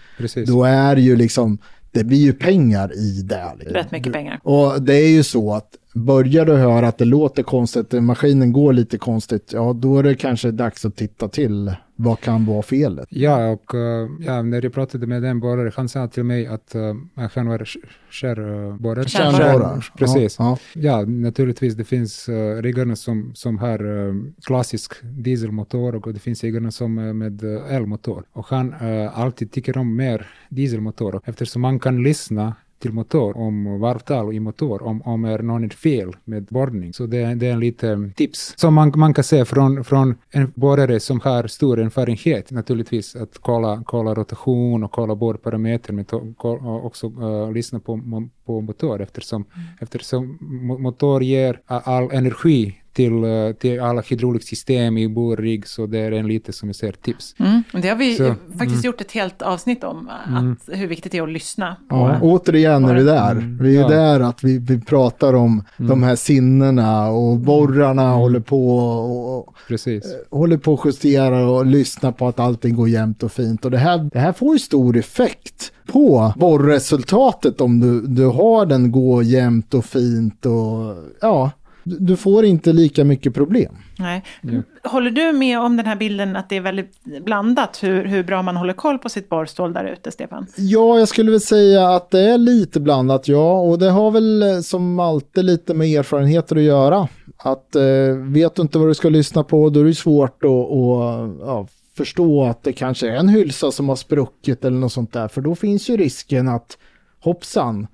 då 0.46 0.64
är 0.64 0.94
det 0.94 1.00
ju 1.00 1.16
liksom, 1.16 1.58
det 1.90 2.04
blir 2.04 2.18
ju 2.18 2.32
pengar 2.32 2.96
i 2.96 3.22
det. 3.22 3.52
Rätt 3.58 3.90
mycket 3.90 4.12
pengar. 4.12 4.40
Och 4.42 4.82
det 4.82 4.94
är 4.94 5.08
ju 5.08 5.22
så 5.22 5.54
att 5.54 5.68
börjar 5.96 6.46
du 6.46 6.52
höra 6.52 6.88
att 6.88 6.98
det 6.98 7.04
låter 7.04 7.42
konstigt, 7.42 7.92
maskinen 7.92 8.52
går 8.52 8.72
lite 8.72 8.98
konstigt, 8.98 9.50
ja 9.52 9.72
då 9.72 9.98
är 9.98 10.02
det 10.02 10.14
kanske 10.14 10.50
dags 10.50 10.84
att 10.84 10.96
titta 10.96 11.28
till 11.28 11.72
vad 11.96 12.20
kan 12.20 12.46
vara 12.46 12.62
felet. 12.62 13.08
Ja, 13.10 13.48
och 13.48 13.74
uh, 13.74 13.80
ja, 14.20 14.42
när 14.42 14.62
jag 14.62 14.72
pratade 14.72 15.06
med 15.06 15.22
den 15.22 15.40
borrare, 15.40 15.72
han 15.76 15.88
sa 15.88 16.08
till 16.08 16.24
mig 16.24 16.46
att 16.46 16.74
uh, 16.74 16.94
han 17.34 17.48
var 17.48 17.68
kärborrare. 18.10 19.08
Kärnborrare. 19.08 19.80
Precis. 19.98 20.36
Ja, 20.38 20.58
ja. 20.74 20.80
ja, 20.80 21.06
naturligtvis 21.06 21.74
det 21.74 21.84
finns 21.84 22.28
uh, 22.28 22.62
riggarna 22.62 22.96
som, 22.96 23.32
som 23.34 23.58
har 23.58 23.86
uh, 23.86 24.14
klassisk 24.44 24.92
dieselmotor 25.02 25.94
och 25.94 26.12
det 26.12 26.20
finns 26.20 26.44
riggarna 26.44 26.70
som 26.70 26.94
med 27.18 27.42
elmotor. 27.70 28.24
Och 28.32 28.46
han 28.46 28.74
uh, 28.74 29.18
alltid 29.18 29.52
tycker 29.52 29.78
om 29.78 29.96
mer 29.96 30.26
dieselmotor 30.48 31.20
eftersom 31.24 31.62
man 31.62 31.78
kan 31.78 32.02
lyssna 32.02 32.54
till 32.78 32.92
motor, 32.92 33.36
om 33.36 33.80
varvtal 33.80 34.34
i 34.34 34.40
motor, 34.40 34.82
om, 34.82 35.02
om 35.02 35.24
är 35.24 35.38
någon 35.38 35.64
är 35.64 35.68
fel 35.68 36.16
med 36.24 36.44
borrning. 36.44 36.92
Så 36.92 37.06
det, 37.06 37.34
det 37.34 37.46
är 37.46 37.52
en 37.52 37.60
liten 37.60 38.12
tips 38.12 38.54
som 38.56 38.74
man, 38.74 38.92
man 38.96 39.14
kan 39.14 39.24
se 39.24 39.44
från, 39.44 39.84
från 39.84 40.14
en 40.30 40.52
borrare 40.54 41.00
som 41.00 41.20
har 41.20 41.46
stor 41.46 41.78
erfarenhet 41.78 42.50
naturligtvis 42.50 43.16
att 43.16 43.38
kolla, 43.38 43.82
kolla 43.86 44.14
rotation 44.14 44.84
och 44.84 44.92
kolla 44.92 45.14
borrparametrar 45.14 45.94
men 45.94 46.04
och 46.36 46.86
också 46.86 47.06
uh, 47.06 47.52
lyssna 47.52 47.80
på, 47.80 48.28
på 48.44 48.60
motor 48.60 49.02
eftersom, 49.02 49.44
mm. 49.54 49.66
eftersom 49.80 50.38
motor 50.80 51.22
ger 51.22 51.60
all 51.66 52.10
energi 52.12 52.82
till, 52.96 53.24
eh, 53.24 53.52
till 53.58 53.80
alla 53.80 54.00
hydrauliksystem 54.00 54.98
i 54.98 55.08
borrigg, 55.08 55.66
så 55.66 55.86
det 55.86 55.98
är 55.98 56.12
en 56.12 56.28
lite 56.28 56.52
som 56.52 56.68
jag 56.68 56.76
säger 56.76 56.92
tips. 56.92 57.34
Mm, 57.38 57.62
det 57.72 57.88
har 57.88 57.96
vi 57.96 58.16
så, 58.16 58.34
faktiskt 58.48 58.72
mm. 58.72 58.82
gjort 58.82 59.00
ett 59.00 59.12
helt 59.12 59.42
avsnitt 59.42 59.84
om, 59.84 60.10
mm. 60.28 60.52
att, 60.52 60.78
hur 60.78 60.86
viktigt 60.86 61.12
det 61.12 61.18
är 61.18 61.22
att 61.22 61.28
lyssna. 61.28 61.76
Ja, 61.88 62.18
återigen 62.22 62.84
är 62.84 62.94
vi 62.94 63.02
där. 63.02 63.32
Mm. 63.32 63.58
Vi 63.58 63.76
är 63.76 63.80
ja. 63.80 63.88
där 63.88 64.20
att 64.20 64.44
vi, 64.44 64.58
vi 64.58 64.80
pratar 64.80 65.34
om 65.34 65.64
de 65.76 65.84
mm. 65.84 66.02
här 66.02 66.16
sinnena 66.16 67.08
och 67.08 67.36
borrarna 67.36 68.02
mm. 68.02 68.14
håller 68.14 68.40
på 68.40 68.78
och 68.78 69.54
Precis. 69.68 70.04
Eh, 70.04 70.38
håller 70.38 70.56
på 70.56 70.74
att 70.74 70.84
justera 70.84 71.50
och 71.50 71.66
lyssna 71.66 72.12
på 72.12 72.28
att 72.28 72.40
allting 72.40 72.76
går 72.76 72.88
jämnt 72.88 73.22
och 73.22 73.32
fint. 73.32 73.64
Och 73.64 73.70
det 73.70 73.78
här, 73.78 74.10
det 74.12 74.18
här 74.18 74.32
får 74.32 74.52
ju 74.52 74.58
stor 74.58 74.96
effekt 74.96 75.72
på 75.86 76.32
borrresultatet 76.36 77.60
om 77.60 77.80
du, 77.80 78.00
du 78.00 78.26
har 78.26 78.66
den 78.66 78.92
gå 78.92 79.22
jämnt 79.22 79.74
och 79.74 79.84
fint 79.84 80.46
och 80.46 80.96
ja, 81.20 81.50
du 81.86 82.16
får 82.16 82.44
inte 82.44 82.72
lika 82.72 83.04
mycket 83.04 83.34
problem. 83.34 83.76
Nej. 83.98 84.24
Mm. 84.42 84.62
Håller 84.84 85.10
du 85.10 85.32
med 85.32 85.60
om 85.60 85.76
den 85.76 85.86
här 85.86 85.96
bilden 85.96 86.36
att 86.36 86.48
det 86.48 86.56
är 86.56 86.60
väldigt 86.60 86.92
blandat 87.24 87.82
hur, 87.82 88.04
hur 88.04 88.24
bra 88.24 88.42
man 88.42 88.56
håller 88.56 88.72
koll 88.72 88.98
på 88.98 89.08
sitt 89.08 89.28
borrstål 89.28 89.72
där 89.72 89.84
ute, 89.84 90.10
Stefan? 90.10 90.46
Ja, 90.56 90.98
jag 90.98 91.08
skulle 91.08 91.30
väl 91.30 91.40
säga 91.40 91.88
att 91.88 92.10
det 92.10 92.20
är 92.20 92.38
lite 92.38 92.80
blandat, 92.80 93.28
ja. 93.28 93.60
Och 93.60 93.78
det 93.78 93.90
har 93.90 94.10
väl 94.10 94.42
eh, 94.42 94.60
som 94.60 95.00
alltid 95.00 95.44
lite 95.44 95.74
med 95.74 95.98
erfarenheter 95.98 96.56
att 96.56 96.62
göra. 96.62 97.08
Att 97.36 97.76
eh, 97.76 97.82
vet 98.18 98.54
du 98.54 98.62
inte 98.62 98.78
vad 98.78 98.88
du 98.88 98.94
ska 98.94 99.08
lyssna 99.08 99.44
på, 99.44 99.70
då 99.70 99.80
är 99.80 99.84
det 99.84 99.94
svårt 99.94 100.44
att 100.44 100.50
och, 100.50 101.02
ja, 101.40 101.66
förstå 101.96 102.44
att 102.44 102.62
det 102.62 102.72
kanske 102.72 103.08
är 103.08 103.16
en 103.16 103.28
hylsa 103.28 103.70
som 103.70 103.88
har 103.88 103.96
spruckit 103.96 104.64
eller 104.64 104.78
något 104.78 104.92
sånt 104.92 105.12
där. 105.12 105.28
För 105.28 105.40
då 105.40 105.54
finns 105.54 105.90
ju 105.90 105.96
risken 105.96 106.48
att 106.48 106.78
hoppsan, 107.20 107.86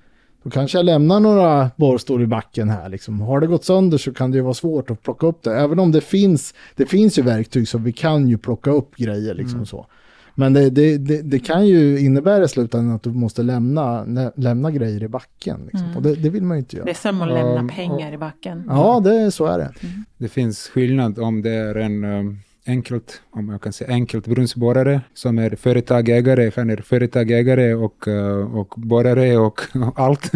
då 0.43 0.51
kanske 0.51 0.79
jag 0.79 0.85
lämnar 0.85 1.21
några 1.21 1.71
borrstål 1.77 2.23
i 2.23 2.27
backen 2.27 2.69
här. 2.69 2.89
Liksom. 2.89 3.21
Har 3.21 3.41
det 3.41 3.47
gått 3.47 3.65
sönder 3.65 3.99
så 3.99 4.15
kan 4.15 4.31
det 4.31 4.37
ju 4.37 4.43
vara 4.43 4.55
svårt 4.55 4.91
att 4.91 5.03
plocka 5.03 5.27
upp 5.27 5.43
det. 5.43 5.57
Även 5.57 5.79
om 5.79 5.93
det 5.93 6.01
finns, 6.01 6.55
det 6.77 6.87
finns 6.87 7.19
ju 7.19 7.23
verktyg 7.23 7.69
så 7.69 7.79
vi 7.79 7.93
kan 7.93 8.29
ju 8.29 8.39
plocka 8.39 8.71
upp 8.71 8.97
grejer. 8.97 9.35
Liksom 9.35 9.57
mm. 9.57 9.67
så. 9.67 9.87
Men 10.35 10.53
det, 10.53 10.71
det, 10.71 10.99
det, 10.99 11.23
det 11.23 11.39
kan 11.39 11.67
ju 11.67 12.01
innebära 12.01 12.45
i 12.45 12.49
slutändan 12.49 12.97
att 12.97 13.03
du 13.03 13.11
måste 13.11 13.43
lämna, 13.43 14.05
lä, 14.05 14.33
lämna 14.37 14.71
grejer 14.71 15.03
i 15.03 15.09
backen. 15.09 15.61
Liksom. 15.73 15.97
Och 15.97 16.03
det, 16.03 16.15
det 16.15 16.31
vill 16.31 16.43
man 16.43 16.57
ju 16.57 16.59
inte 16.59 16.77
göra. 16.77 16.85
Det 16.85 16.91
är 16.91 16.95
som 16.95 17.23
att 17.23 17.29
lämna 17.29 17.61
Um, 17.61 17.69
pengar 17.69 18.13
i 18.13 18.19
backen. 18.19 18.65
Ja, 18.69 19.01
det, 19.05 19.31
så 19.31 19.47
är 19.47 19.59
det. 19.59 19.73
Det 20.19 20.29
finns 20.29 20.69
skillnad 20.69 21.19
om 21.19 21.43
det 21.43 21.51
är 21.51 21.75
en 21.75 22.05
um, 22.05 22.39
enkelt, 22.67 23.23
om 23.31 23.49
jag 23.49 23.61
kan 23.63 23.73
säga 23.73 23.91
enkelt 23.91 24.27
brunnsborrare 24.27 25.01
som 25.15 25.39
är 25.39 25.51
företagägare, 25.57 26.51
han 26.57 26.71
är 26.71 26.77
företagägare 26.77 27.75
och, 27.75 28.07
uh, 28.09 28.57
och 28.57 28.75
borrare 28.77 29.37
och 29.37 29.61
allt. 29.97 30.31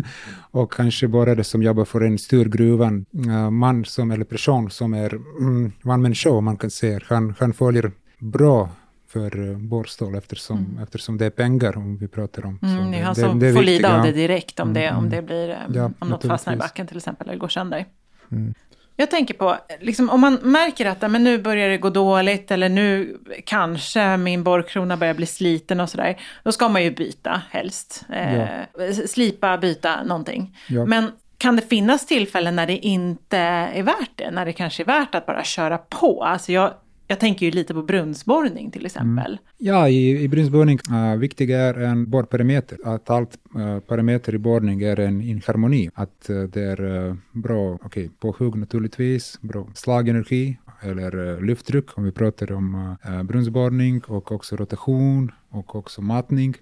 Och 0.50 0.72
kanske 0.72 1.08
borrare 1.08 1.44
som 1.44 1.62
jobbar 1.62 1.84
för 1.84 2.00
en 2.00 2.18
stor 2.18 2.44
gruvan, 2.44 3.06
uh, 3.26 3.50
man 3.50 3.84
som, 3.84 4.10
eller 4.10 4.24
person 4.24 4.70
som 4.70 4.94
är 4.94 5.12
mm, 5.40 5.72
one 5.84 5.96
man 5.96 6.14
show, 6.14 6.42
man 6.42 6.56
kan 6.56 6.70
säga. 6.70 7.00
Han, 7.04 7.34
han 7.38 7.52
följer 7.52 7.90
bra 8.18 8.70
för 9.08 9.54
borrstål 9.54 10.14
eftersom, 10.14 10.78
eftersom 10.82 11.18
det 11.18 11.26
är 11.26 11.30
pengar 11.30 11.76
om 11.76 11.96
vi 11.96 12.08
pratar 12.08 12.46
om. 12.46 12.58
Mm, 12.62 12.94
är 12.94 13.02
han 13.04 13.14
det- 13.14 13.20
som 13.20 13.38
det 13.38 13.52
får 13.52 13.62
lida 13.62 13.96
av 13.98 14.02
det 14.06 14.12
direkt 14.12 14.60
om, 14.60 14.72
det, 14.72 14.90
om 14.90 14.96
Mm, 14.98 15.10
det 15.10 15.22
blir, 15.22 15.48
eh, 15.50 15.56
Ja, 15.74 15.90
om 15.98 16.08
något 16.08 16.24
fastnar 16.24 16.54
i 16.54 16.56
backen 16.56 16.86
till 16.86 16.96
exempel 16.96 17.28
eller 17.28 17.38
går 17.38 17.48
sönder. 17.48 17.86
Mm. 18.32 18.54
Jag 18.96 19.10
tänker 19.10 19.34
på, 19.34 19.56
liksom, 19.80 20.10
om 20.10 20.20
man 20.20 20.34
märker 20.34 20.86
att 20.86 21.02
ja, 21.02 21.08
men 21.08 21.24
nu 21.24 21.38
börjar 21.38 21.68
det 21.68 21.78
gå 21.78 21.90
dåligt 21.90 22.50
eller 22.50 22.68
nu 22.68 23.18
kanske 23.44 24.16
min 24.16 24.42
borrkrona 24.42 24.96
börjar 24.96 25.14
bli 25.14 25.26
sliten 25.26 25.80
och 25.80 25.90
sådär. 25.90 26.20
Då 26.42 26.52
ska 26.52 26.68
man 26.68 26.84
ju 26.84 26.90
byta 26.90 27.42
helst. 27.50 28.04
Eh, 28.12 28.94
Slipa, 29.06 29.58
byta 29.58 30.02
någonting. 30.02 30.56
Ja. 30.68 30.86
Men 30.86 31.12
kan 31.38 31.56
det 31.56 31.62
finnas 31.62 32.06
tillfällen 32.06 32.56
när 32.56 32.66
det 32.66 32.76
inte 32.76 33.38
är 33.38 33.82
värt 33.82 34.10
det? 34.14 34.30
När 34.30 34.44
det 34.44 34.52
kanske 34.52 34.82
är 34.82 34.84
värt 34.84 35.14
att 35.14 35.26
bara 35.26 35.44
köra 35.44 35.78
på? 35.78 36.24
Alltså 36.24 36.52
jag, 36.52 36.74
jag 37.06 37.20
tänker 37.20 37.46
ju 37.46 37.52
lite 37.52 37.74
på 37.74 37.82
brunnsborrning 37.82 38.70
till 38.70 38.86
exempel. 38.86 39.38
Ja, 39.58 39.88
i, 39.88 40.22
i 40.22 40.28
brunnsborrning, 40.28 40.78
uh, 40.90 41.16
viktigt 41.16 41.50
är 41.50 41.74
en 41.74 42.10
borrparameter. 42.10 42.78
Att 42.84 43.10
allt 43.10 43.38
uh, 43.56 43.78
parameter 43.78 44.34
i 44.34 44.38
borrning 44.38 44.82
är 44.82 45.00
en 45.00 45.20
in 45.20 45.42
harmoni. 45.46 45.90
Att 45.94 46.26
uh, 46.30 46.42
det 46.42 46.62
är 46.62 46.84
uh, 46.84 47.14
bra, 47.32 47.78
okej, 47.82 48.10
på 48.20 48.36
hugg 48.38 48.56
naturligtvis, 48.56 49.38
bra 49.40 49.68
slagenergi 49.74 50.58
eller 50.82 51.18
uh, 51.18 51.40
luftdryck 51.40 51.98
om 51.98 52.04
vi 52.04 52.12
pratar 52.12 52.52
om 52.52 52.96
uh, 53.08 53.22
brunnsborrning 53.22 54.00
och 54.06 54.32
också 54.32 54.56
rotation 54.56 55.32
och 55.48 55.76
också 55.76 56.02
matning. 56.02 56.54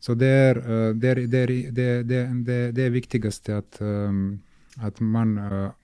Så 0.00 0.14
det 0.14 0.26
är, 0.26 0.54
det, 0.94 1.14
det, 1.14 1.46
det, 1.70 2.02
det, 2.02 2.72
det, 2.72 2.88
viktigaste 2.88 3.56
att, 3.56 3.76
um, 3.80 4.40
att 4.76 5.00
man 5.00 5.40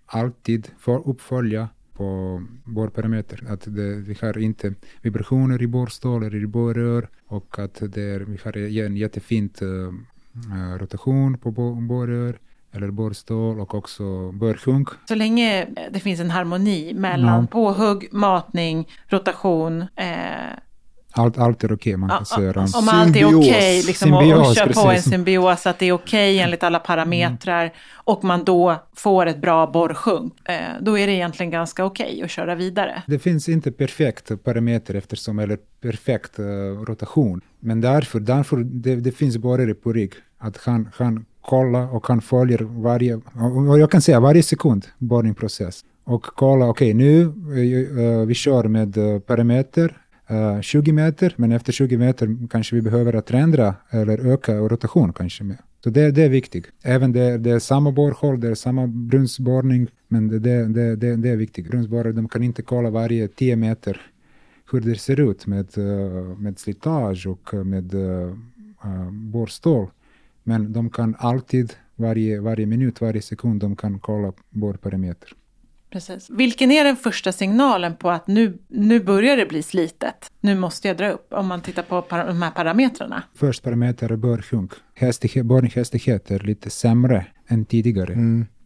alltid 0.07 0.69
får 0.79 1.09
uppfölja 1.09 1.69
på 2.01 2.43
borrparameter. 2.65 3.45
Att 3.49 3.63
det, 3.77 3.95
vi 4.09 4.17
har 4.23 4.39
inte 4.39 4.75
vibrationer 5.03 5.63
i 5.63 5.67
borrstål 5.67 6.23
eller 6.23 6.43
i 6.43 6.47
borrör 6.47 7.09
och 7.27 7.59
att 7.59 7.83
det 7.95 8.03
är, 8.03 8.21
vi 8.21 8.39
har 8.45 8.57
en 8.87 8.97
jättefint 8.97 9.63
uh, 9.63 9.93
rotation 10.79 11.39
på 11.39 11.51
bo- 11.51 11.75
borrör 11.81 12.39
eller 12.73 12.91
borrstål 12.91 13.61
och 13.61 13.75
också 13.75 14.33
borrsjunk. 14.33 14.89
Så 15.09 15.15
länge 15.15 15.69
det 15.91 16.01
finns 16.01 16.21
en 16.21 16.31
harmoni 16.31 16.95
mellan 16.95 17.41
Ja. 17.41 17.47
påhugg, 17.51 18.09
matning, 18.13 18.89
rotation. 19.09 19.83
Eh, 19.83 20.57
Allt, 21.13 21.39
allt 21.39 21.65
är 21.65 21.73
okej, 21.73 21.97
man 21.97 22.09
kan 22.09 22.27
säga. 22.27 22.53
ja, 22.57 22.79
Om 22.79 22.89
allt 22.89 23.17
är 23.17 23.39
okej, 23.39 23.83
liksom, 23.83 24.13
och, 24.13 24.23
och 24.23 24.55
kör 24.57 24.83
på 24.83 24.91
en 24.91 25.03
symbios, 25.03 25.67
att 25.67 25.79
det 25.79 25.87
är 25.87 25.93
okej 25.93 26.39
enligt 26.39 26.63
alla 26.63 26.79
parametrar 26.79 27.73
och 27.95 28.25
man 28.25 28.45
då 28.45 28.77
får 28.97 29.27
ett 29.27 29.41
bra 29.41 29.67
borrsjunk, 29.67 30.33
eh, 30.45 30.55
då 30.81 30.99
är 30.99 31.07
det 31.07 31.13
egentligen 31.13 31.51
ganska 31.51 31.85
okej 31.85 32.23
att 32.25 32.31
köra 32.31 32.55
vidare. 32.55 33.03
Det 33.07 33.19
finns 33.19 33.49
inte 33.49 33.73
perfekt 33.73 34.45
parameter 34.45 34.95
eftersom, 34.95 35.39
eller 35.39 35.59
perfekt 35.81 36.39
eh, 36.39 36.45
rotation. 36.87 37.41
Men 37.61 37.81
därför, 37.81 38.21
därför 38.21 38.57
det, 38.57 38.97
det 38.97 39.13
finns 39.13 39.39
borrare 39.39 39.75
på 39.75 39.93
rygg. 39.93 40.13
Att 40.39 40.57
han, 40.57 40.89
han 40.95 41.25
kollar 41.41 41.95
och 41.95 42.07
han 42.07 42.21
följer 42.21 42.59
varje, 42.59 43.15
och 43.69 43.81
jag 43.81 43.91
kan 43.91 44.03
säga 44.03 44.21
varje 44.21 44.43
sekund 44.43 44.87
borrningsprocess. 44.99 45.85
Och 46.05 46.23
kolla, 46.23 46.67
okej 46.67 46.95
nu 46.95 47.23
eh, 47.23 48.05
eh, 48.05 48.27
vi 48.27 48.35
kör 48.35 48.65
med 48.65 48.97
parameter 49.27 49.97
Eh, 50.31 50.61
20 50.61 50.93
meter, 50.93 51.35
men 51.37 51.53
efter 51.53 51.73
20 51.73 51.99
meter 51.99 52.49
kanske 52.51 52.77
vi 52.77 52.83
behöver 52.83 53.15
att 53.15 53.31
ändra 53.31 53.75
eller 53.91 54.33
öka 54.33 54.57
rotation 54.57 55.13
kanske 55.13 55.45
med. 55.45 55.59
Så 55.85 55.91
det, 55.91 56.11
det 56.11 56.23
är 56.23 56.29
viktigt. 56.29 56.67
Även 56.83 57.13
det, 57.13 57.39
det 57.39 57.51
är 57.51 57.59
samma 57.59 57.93
borrhål, 57.93 58.41
det 58.41 58.49
är 58.49 58.55
samma 58.55 58.87
brunnsborrning, 58.87 59.87
men 60.09 60.29
det, 60.29 60.39
det, 60.39 60.97
det, 60.97 61.17
det, 61.17 61.29
är 61.29 61.37
viktigt. 61.37 61.71
Brunnsborrare, 61.71 62.13
de 62.13 62.29
kan 62.29 62.43
inte 62.43 62.63
kolla 62.63 62.91
varje 62.91 63.29
10 63.29 63.57
meter 63.57 64.01
hur 64.73 64.81
det 64.81 64.99
ser 64.99 65.21
ut 65.31 65.47
med, 65.47 65.79
eh, 65.79 66.39
med 66.39 66.59
slitage 66.59 67.27
och 67.27 67.55
eh, 67.55 67.65
med 67.65 67.95
uh, 67.95 68.35
borrstål. 69.11 69.91
Men 70.43 70.73
de 70.73 70.91
kan 70.91 71.17
alltid, 71.19 71.73
varje, 71.97 72.41
varje 72.41 72.67
minut, 72.67 73.01
varje 73.01 73.23
sekund, 73.23 73.61
de 73.61 73.77
kan 73.77 73.99
kolla 73.99 74.33
borrparameter. 74.51 75.29
Precis. 75.91 76.31
Vilken 76.31 76.71
är 76.71 76.85
den 76.85 76.97
första 76.97 77.33
signalen 77.33 77.97
på 77.97 78.11
att 78.11 78.27
nu, 78.27 78.59
nu 78.69 79.01
börjar 79.01 79.37
det 79.37 79.47
bli 79.47 79.63
slitet? 79.63 80.31
Nu 80.41 80.55
måste 80.55 80.89
jag 80.89 80.97
dra 80.97 81.11
upp, 81.11 81.33
om 81.33 81.47
man 81.47 81.61
tittar 81.61 81.83
på 81.83 82.05
de 82.11 82.43
här 82.43 82.51
parametrarna. 82.51 83.23
Först 83.35 83.63
parameter 83.63 84.09
är. 84.13 84.75
Hastighet, 85.01 85.47
borrningshastighet 85.47 86.31
är 86.31 86.39
lite 86.39 86.71
sämre 86.71 87.27
än 87.49 87.65
tidigare. 87.65 88.13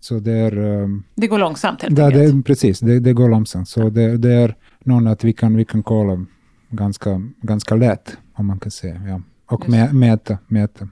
Så 0.01 0.19
det 0.19 0.33
är, 0.33 0.59
um, 0.59 1.05
Det 1.15 1.27
går 1.27 1.39
långsamt 1.39 1.83
helt 1.83 1.99
ja, 1.99 2.11
det 2.11 2.21
enkelt. 2.21 2.35
är 2.35 2.43
precis, 2.43 2.81
det, 2.81 3.01
det 3.01 3.13
går 3.13 3.29
långsamt. 3.29 3.69
Så 3.69 3.91
det, 3.91 4.17
det 4.17 4.33
är 4.33 4.55
någon 4.85 5.07
att 5.07 5.25
vi 5.25 5.33
kan, 5.33 5.57
vi 5.57 5.65
kan 5.65 5.83
kolla 5.83 6.27
ganska, 6.71 7.23
ganska 7.41 7.75
lätt, 7.75 8.17
om 8.35 8.47
man 8.47 8.61
kan 8.61 8.71
säga. 8.71 9.03
Ja. 9.09 9.21
Och 9.47 9.69
mä, 9.69 9.93
mäta, 9.93 10.39
mäta, 10.47 10.89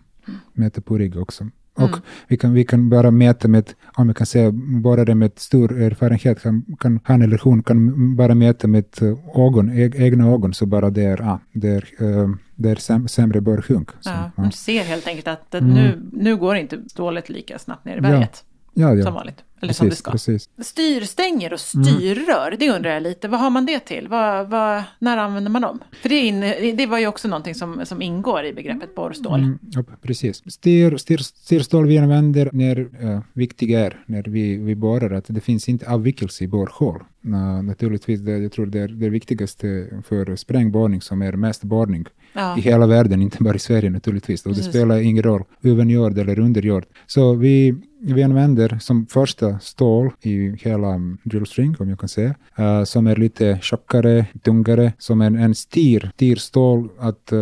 mäta 0.53 0.81
på 0.81 0.99
rygg 0.99 1.17
också. 1.17 1.49
Och 1.75 1.97
vi, 2.29 2.37
kan, 2.37 2.53
vi 2.53 2.65
kan 2.65 2.91
bara 2.91 3.11
mäta 3.11 3.49
med, 3.49 3.71
om 3.95 4.07
jag 4.09 4.17
kan 4.17 4.27
säga, 4.27 4.51
bara 4.83 5.05
det 5.05 5.15
med 5.15 5.33
stor 5.37 5.83
erfarenhet, 5.83 6.43
kan, 6.43 6.65
kan, 6.81 7.01
han 7.05 7.23
eller 7.23 7.41
hon 7.45 7.63
kan 7.63 8.17
bara 8.17 8.35
mäta 8.35 8.69
med 8.69 8.85
eh, 9.01 9.43
ögon, 9.47 9.73
egna 9.79 10.29
ögon, 10.29 10.55
så 10.55 10.67
bara 10.67 10.91
det 10.91 11.03
är, 11.03 11.23
ah, 11.23 11.41
det 11.53 11.69
är, 11.69 11.85
eh, 11.99 12.29
det 12.55 12.71
är 12.71 12.77
säm, 12.77 13.09
sämre 13.09 13.41
börjunk. 13.41 13.91
Så, 14.01 14.11
Ja, 14.11 14.31
ja. 14.37 14.43
man 14.43 14.53
ser 14.53 14.85
helt 14.85 15.07
enkelt 15.07 15.29
att 15.29 15.51
det, 15.51 15.61
nu, 15.61 16.03
nu 16.13 16.37
går 16.37 16.57
inte 16.57 16.79
stålet 16.89 17.29
lika 17.29 17.59
snabbt 17.59 17.85
ner 17.85 17.97
i 17.97 18.01
berget. 18.01 18.45
Ja, 18.75 18.95
ja. 18.95 19.05
Som 19.05 19.15
vanligt. 19.15 19.45
Eller 19.63 19.73
som 19.73 19.87
det 19.87 19.91
Precis, 19.91 19.99
ska. 19.99 20.11
precis. 20.11 20.49
Styrstänger 20.59 21.53
och 21.53 21.61
styrrör, 21.61 22.57
det 22.59 22.71
undrar 22.71 22.91
jag 22.91 23.03
lite. 23.03 23.29
Vad 23.29 23.41
har 23.41 23.51
man 23.51 23.67
det 23.67 23.81
till? 23.81 24.09
Vad, 24.09 24.51
vad, 24.51 24.83
när 24.99 25.17
använder 25.17 25.51
man 25.51 25.63
dem? 25.63 25.79
För 26.03 26.09
det, 26.09 26.19
in, 26.19 26.41
det 26.77 26.87
var 26.87 26.99
ju 26.99 27.07
också 27.07 27.29
någonting 27.29 27.55
som, 27.55 27.81
som 27.85 28.03
ingår 28.03 28.45
i 28.45 28.53
begreppet 28.53 28.95
borrstål. 28.95 29.41
Mm, 29.41 29.59
ja, 29.73 29.85
precis. 30.03 30.53
Styr, 30.53 30.97
styr, 30.97 31.19
styrstål 31.19 31.87
vi 31.87 31.99
använder 31.99 32.51
när 32.53 32.79
uh, 32.79 33.21
viktigt 33.33 33.71
är 33.71 34.03
när 34.07 34.23
vi, 34.23 34.57
vi 34.57 34.75
borrar 34.75 35.11
att 35.11 35.25
det 35.29 35.41
finns 35.41 35.69
inte 35.69 35.91
avvikelse 35.91 36.45
i 36.45 36.49
borrhål. 36.49 37.03
Uh, 37.27 37.63
naturligtvis, 37.63 38.21
det, 38.21 38.39
jag 38.39 38.53
tror 38.53 38.67
det 38.67 38.81
är 38.81 38.89
det 38.89 39.09
viktigaste 39.09 39.87
för 40.09 40.37
sprängborrning 40.37 41.03
som 41.03 41.23
är 41.23 41.33
mest 41.33 41.63
borrning 41.63 42.07
Ja. 42.33 42.59
i 42.59 42.61
hela 42.61 42.87
världen, 42.87 43.23
inte 43.23 43.43
bara 43.43 43.55
i 43.55 43.59
Sverige 43.59 43.91
naturligtvis. 43.91 44.47
Och 44.47 44.51
det 44.53 44.57
Precis. 44.57 44.73
spelar 44.73 44.99
ingen 45.01 45.23
roll, 45.23 45.45
överjord 45.63 46.19
eller 46.19 46.39
underjord. 46.39 46.85
Så 47.07 47.35
vi, 47.35 47.75
vi 48.05 48.23
använder 48.23 48.79
som 48.81 49.07
första 49.07 49.59
stål 49.59 50.11
i 50.23 50.57
hela 50.63 51.01
drillstring, 51.25 51.77
om 51.79 51.89
jag 51.89 51.99
kan 51.99 52.09
säga, 52.09 52.35
uh, 52.59 52.85
som 52.85 53.07
är 53.07 53.17
lite 53.17 53.59
tjockare, 53.63 54.27
tungare, 54.43 54.93
som 54.99 55.21
en, 55.21 55.37
en 55.37 55.55
styr, 55.55 56.11
styrstål 56.15 56.89
att, 56.99 57.33
uh, 57.33 57.39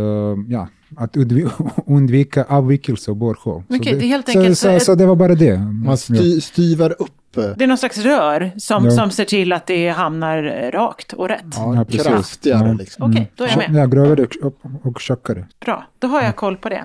ja, 0.49 0.69
att 0.97 1.17
undvi- 1.17 1.71
undvika 1.87 2.45
avvikelse 2.45 3.11
och 3.11 3.17
borrhål. 3.17 3.63
Så 3.69 3.77
Okej, 3.77 3.95
det 3.99 4.07
så, 4.55 4.55
så, 4.55 4.69
ett- 4.69 4.83
så, 4.83 4.95
det 4.95 5.07
var 5.07 5.17
bara 5.17 5.35
det. 5.35 5.59
Man 5.59 5.97
sty, 5.97 6.41
styvar 6.41 6.95
upp 6.99 7.11
Det 7.35 7.65
är 7.65 7.67
någon 7.67 7.79
slags 7.79 7.99
rör 7.99 8.51
som, 8.57 8.85
Ja. 8.85 8.91
som 8.91 9.11
ser 9.11 9.25
till 9.25 9.53
att 9.53 9.67
det 9.67 9.89
hamnar 9.89 10.71
rakt 10.73 11.13
och 11.13 11.29
rätt. 11.29 11.45
ja, 11.57 11.75
Ja, 11.77 11.85
precis. 11.85 12.07
kraftigare. 12.07 12.69
Ja. 12.69 12.75
Liksom. 12.75 13.11
Okej, 13.11 13.31
då 13.37 13.45
är 13.45 13.49
jag 13.49 13.57
med. 13.73 13.83
Ja, 13.83 13.87
grövre 13.87 14.27
och, 14.43 14.55
och 14.83 15.01
tjockare. 15.01 15.47
Bra, 15.65 15.87
då 15.99 16.07
har 16.09 16.23
jag 16.23 16.37
koll 16.37 16.57
på 16.57 16.69
det. 16.69 16.85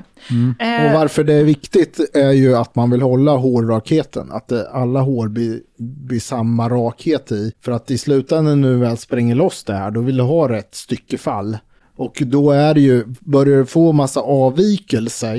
Och 0.60 0.66
Eh, 0.66 0.94
varför 0.94 1.24
det 1.24 1.34
är 1.34 1.44
viktigt 1.44 2.00
är 2.16 2.32
ju 2.32 2.56
att 2.56 2.76
man 2.76 2.92
vill 2.92 3.02
hålla 3.02 3.32
hårrakheten. 3.32 4.32
Att 4.32 4.48
det, 4.48 4.70
alla 4.70 5.00
hår 5.02 5.28
blir, 5.28 5.60
blir 5.78 6.20
samma 6.20 6.70
rakhet 6.70 7.32
i. 7.32 7.52
För 7.62 7.72
att 7.72 7.92
i 7.92 7.98
slutändan 7.98 8.62
nu 8.62 8.78
väl 8.78 8.98
spränger 8.98 9.36
loss 9.36 9.64
det 9.64 9.74
här, 9.74 9.92
då 9.92 10.02
vill 10.02 10.18
du 10.18 10.24
ha 10.24 10.50
rätt 10.50 10.76
styckefall. 10.76 11.58
Och 11.98 12.22
då 12.26 12.52
är 12.52 12.74
det 12.74 12.82
ju, 12.82 13.04
börjar 13.20 13.58
du 13.58 13.66
få 13.66 13.92
massa 13.92 14.20
avvikelser 14.20 15.36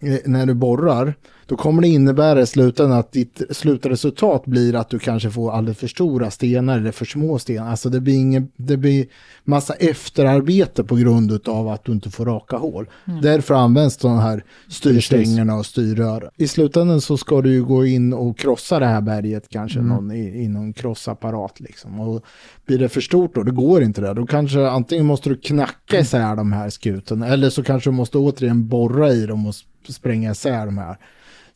eh, 0.00 0.18
när 0.24 0.46
du 0.46 0.54
borrar, 0.54 1.14
då 1.48 1.56
kommer 1.56 1.82
det 1.82 1.88
innebära 1.88 2.40
i 2.40 2.46
slutändan 2.46 2.98
att 2.98 3.12
ditt 3.12 3.42
slutresultat 3.50 4.46
blir 4.46 4.74
att 4.74 4.90
du 4.90 4.98
kanske 4.98 5.30
får 5.30 5.52
alldeles 5.52 5.78
för 5.78 5.86
stora 5.86 6.30
stenar 6.30 6.78
eller 6.78 6.92
för 6.92 7.04
små 7.04 7.38
stenar. 7.38 7.70
Alltså 7.70 7.88
det 7.88 8.00
blir, 8.00 8.14
ingen, 8.14 8.48
det 8.56 8.76
blir 8.76 9.06
massa 9.44 9.74
efterarbete 9.74 10.84
på 10.84 10.96
grund 10.96 11.48
av 11.48 11.68
att 11.68 11.84
du 11.84 11.92
inte 11.92 12.10
får 12.10 12.24
raka 12.24 12.56
hål. 12.56 12.88
Därför 13.22 13.54
används 13.54 13.96
de 13.96 14.18
här 14.18 14.44
styrstängerna 14.68 15.54
och 15.54 15.66
styrrör. 15.66 16.30
I 16.36 16.48
slutändan 16.48 17.00
så 17.00 17.16
ska 17.16 17.42
du 17.42 17.52
ju 17.52 17.64
gå 17.64 17.86
in 17.86 18.12
och 18.12 18.38
krossa 18.38 18.78
det 18.78 18.86
här 18.86 19.00
berget 19.00 19.48
kanske 19.48 19.80
någon, 19.80 20.12
i, 20.12 20.44
i 20.44 20.48
någon 20.48 20.72
krossapparat 20.72 21.60
liksom. 21.60 22.00
Och 22.00 22.24
blir 22.66 22.78
det 22.78 22.88
för 22.88 23.00
stort 23.00 23.34
då, 23.34 23.42
det 23.42 23.52
går 23.52 23.82
inte 23.82 24.00
det. 24.00 24.14
Då 24.14 24.26
kanske 24.26 24.68
antingen 24.68 25.06
måste 25.06 25.28
du 25.28 25.36
knacka 25.36 26.00
isär 26.00 26.36
de 26.36 26.52
här 26.52 26.70
skuten 26.70 27.22
eller 27.22 27.50
så 27.50 27.62
kanske 27.62 27.90
du 27.90 27.94
måste 27.94 28.18
återigen 28.18 28.68
borra 28.68 29.12
i 29.12 29.26
dem 29.26 29.46
och 29.46 29.52
sp- 29.52 29.92
spränga 29.92 30.30
isär 30.30 30.66
de 30.66 30.78
här 30.78 30.96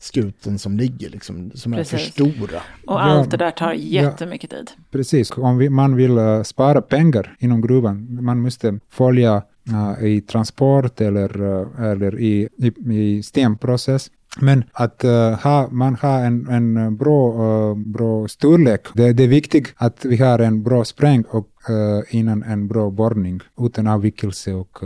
skuten 0.03 0.59
som 0.59 0.77
ligger 0.77 1.09
liksom, 1.09 1.51
som 1.55 1.73
är 1.73 1.83
för 1.83 1.97
Precis. 1.97 2.13
stora. 2.13 2.61
Och 2.87 3.03
allt 3.03 3.31
det 3.31 3.37
där 3.37 3.51
tar 3.51 3.73
jättemycket 3.73 4.49
tid. 4.49 4.71
Precis, 4.91 5.31
om 5.31 5.57
vi, 5.57 5.69
man 5.69 5.95
vill 5.95 6.17
eh, 6.17 6.43
spara 6.43 6.81
pengar 6.81 7.35
inom 7.39 7.61
gruvan, 7.61 8.17
man 8.21 8.41
måste 8.41 8.79
följa 8.89 9.43
eh, 9.69 10.05
i 10.05 10.21
transport 10.21 11.01
eller, 11.01 11.41
eh, 11.41 11.91
eller 11.91 12.19
i, 12.19 12.49
i, 12.57 12.93
i 12.93 13.23
stenprocess. 13.23 14.11
Men 14.41 14.63
att 14.71 15.03
eh, 15.03 15.39
ha, 15.39 15.67
man 15.71 15.95
har 15.95 16.19
en, 16.25 16.47
en 16.49 16.97
bra, 16.97 17.33
eh, 17.33 17.75
bra 17.75 18.27
storlek, 18.27 18.87
det, 18.93 19.13
det 19.13 19.23
är 19.23 19.27
viktigt 19.27 19.73
att 19.77 20.05
vi 20.05 20.17
har 20.17 20.39
en 20.39 20.63
bra 20.63 20.85
spräng 20.85 21.23
och, 21.23 21.49
eh, 21.69 22.15
innan 22.15 22.43
en 22.43 22.67
bra 22.67 22.89
borrning 22.89 23.39
utan 23.59 23.87
avvikelse 23.87 24.53
och, 24.53 24.83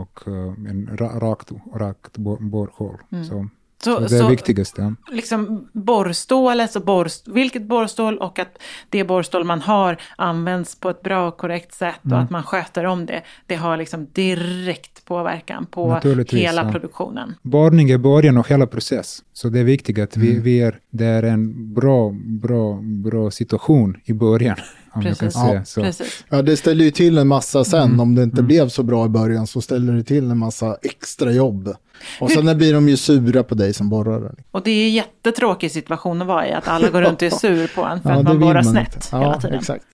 och 0.00 0.20
en 0.68 0.90
ra, 0.92 1.08
rakt, 1.08 1.50
rakt 1.74 2.18
bor, 2.18 2.38
borrhål. 2.40 2.96
Så, 3.28 3.48
så 3.84 3.98
det 4.00 4.08
så 4.08 4.28
viktigaste. 4.28 4.94
liksom 5.10 5.68
borrstål, 5.72 6.60
alltså 6.60 6.80
borr, 6.80 7.08
vilket 7.34 7.62
borrstål 7.62 8.18
och 8.18 8.38
att 8.38 8.58
det 8.88 9.04
borrstål 9.04 9.44
man 9.44 9.60
har 9.60 9.96
används 10.16 10.74
på 10.80 10.90
ett 10.90 11.02
bra 11.02 11.28
och 11.28 11.36
korrekt 11.36 11.74
sätt 11.74 11.94
Mm. 12.04 12.16
och 12.18 12.24
att 12.24 12.30
man 12.30 12.42
sköter 12.42 12.84
om 12.84 13.06
det. 13.06 13.22
Det 13.46 13.54
har 13.56 13.76
liksom 13.76 14.06
direkt 14.12 15.04
påverkan 15.04 15.66
på 15.66 16.00
hela 16.30 16.64
ja. 16.64 16.72
produktionen. 16.72 17.34
Borrning 17.42 17.90
är 17.90 17.98
början 17.98 18.36
av 18.36 18.46
hela 18.46 18.66
process. 18.66 19.22
Så 19.32 19.48
det 19.48 19.60
är 19.60 19.64
viktigt 19.64 19.98
att 19.98 20.16
vi, 20.16 20.30
Mm. 20.30 20.42
vi 20.42 20.60
är, 20.60 20.78
det 20.90 21.06
är 21.06 21.22
en 21.22 21.74
bra, 21.74 22.10
bra, 22.42 22.80
bra 22.82 23.30
situation 23.30 23.96
i 24.04 24.12
början. 24.12 24.56
Om 24.92 25.02
Precis. 25.02 25.34
Ja. 25.34 25.62
Precis. 25.82 26.24
Ja, 26.28 26.42
det 26.42 26.56
ställer 26.56 26.84
ju 26.84 26.90
till 26.90 27.18
en 27.18 27.28
massa 27.28 27.64
sen. 27.64 27.82
Mm. 27.88 28.00
Om 28.00 28.14
det 28.14 28.22
inte 28.22 28.42
blev 28.42 28.68
så 28.68 28.82
bra 28.82 29.06
i 29.06 29.08
början 29.08 29.46
så 29.46 29.60
ställer 29.60 29.92
det 29.92 30.02
till 30.04 30.30
en 30.30 30.38
massa 30.38 30.76
extra 30.82 31.32
jobb. 31.32 31.74
Och 32.20 32.30
sen 32.30 32.58
blir 32.58 32.74
de 32.74 32.88
ju 32.88 32.96
sura 32.96 33.42
på 33.42 33.54
dig 33.54 33.72
som 33.74 33.88
borrare. 33.88 34.32
Och 34.50 34.62
det 34.62 34.70
är 34.70 34.84
en 34.86 34.92
jättetråkig 34.92 35.70
situation 35.70 36.22
att 36.22 36.28
vara 36.28 36.48
i, 36.48 36.52
att 36.52 36.68
alla 36.68 36.90
går 36.90 37.02
runt 37.02 37.22
och 37.22 37.22
är 37.22 37.30
sur 37.30 37.66
på 37.74 37.84
en 37.84 38.02
för 38.02 38.10
Ja, 38.10 38.16
att 38.16 38.24
man 38.24 38.40
borrar 38.40 38.54
man 38.54 38.64
snett 38.64 39.08
hela 39.12 39.40
tiden. 39.40 39.58
exakt. 39.58 39.84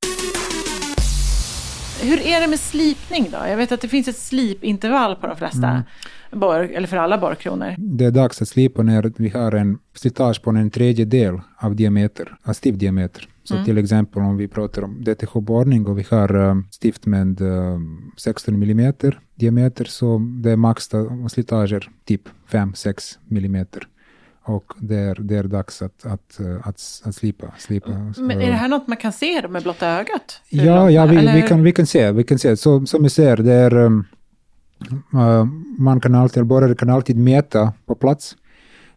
Hur 2.07 2.21
är 2.27 2.41
det 2.41 2.47
med 2.47 2.61
slipning 2.61 3.29
då? 3.31 3.39
Jag 3.49 3.57
vet 3.57 3.73
att 3.73 3.81
det 3.81 3.89
finns 3.89 4.09
ett 4.09 4.17
slipintervall 4.19 5.17
på 5.17 5.27
de 5.27 5.37
flesta, 5.37 5.69
Mm. 5.69 5.83
borr, 6.41 6.63
eller 6.63 6.89
för 6.89 6.97
alla 6.97 7.19
borrkronor. 7.19 7.75
Det 7.79 8.05
är 8.05 8.11
dags 8.11 8.43
att 8.43 8.49
slipa 8.49 8.83
när 8.83 9.13
vi 9.17 9.29
har 9.29 9.53
en 9.53 9.79
slitage 9.95 10.43
på 10.43 10.51
en 10.51 10.71
tredjedel 10.71 11.41
av 11.59 11.77
diameter, 11.77 12.37
av 12.45 12.53
stift 12.53 12.79
diameter. 12.79 13.29
Så 13.45 13.55
Mm. 13.55 13.65
till 13.65 13.79
exempel 13.79 14.23
om 14.23 14.37
vi 14.37 14.49
pratar 14.49 14.83
om 14.85 15.05
DTH-borrning 15.05 15.87
och 15.87 15.99
vi 15.99 16.07
har 16.11 16.37
uh, 16.37 16.55
stift 16.71 17.07
med 17.07 17.41
uh, 17.41 17.79
16 18.17 18.59
millimeter 18.59 19.21
diameter 19.35 19.85
så 19.85 20.19
det 20.43 20.51
är 20.51 20.57
max 20.57 20.91
slitager 21.29 21.89
typ 22.05 22.23
5-6 22.51 23.19
millimeter. 23.25 23.89
Och 24.49 24.73
det 24.81 24.97
är, 24.97 25.15
det 25.15 25.37
är 25.37 25.45
dags 25.45 25.83
att, 25.83 26.07
att, 26.07 26.39
uh, 26.41 26.57
att, 26.57 27.03
att 27.05 27.15
slipa. 27.15 27.47
slipa. 27.59 28.13
Men 28.19 28.43
är 28.43 28.51
det 28.51 28.57
här 28.57 28.69
något 28.69 28.89
man 28.89 28.97
kan 28.97 29.13
se 29.13 29.49
med 29.49 29.63
blotta 29.63 29.89
ögat? 29.89 30.41
Ja, 30.49 30.91
ja 30.91 31.07
vi, 31.07 31.17
vi, 31.17 31.43
kan, 31.43 31.63
vi 31.63 31.73
kan 31.73 31.87
se. 31.87 32.13
Vi 32.13 32.25
kan 32.25 32.39
se. 32.39 32.57
Så, 32.57 32.87
som 32.87 33.03
vi 33.03 33.11
ser, 33.11 33.37
det 33.37 33.53
är, 33.53 33.77
um, 33.77 34.05
uh, 35.15 35.45
man 35.79 36.01
kan 36.01 36.15
alltid, 36.15 36.47
borrare 36.47 36.75
kan 36.75 36.91
alltid 36.91 37.17
mäta 37.17 37.73
på 37.87 37.95
plats. 37.95 38.37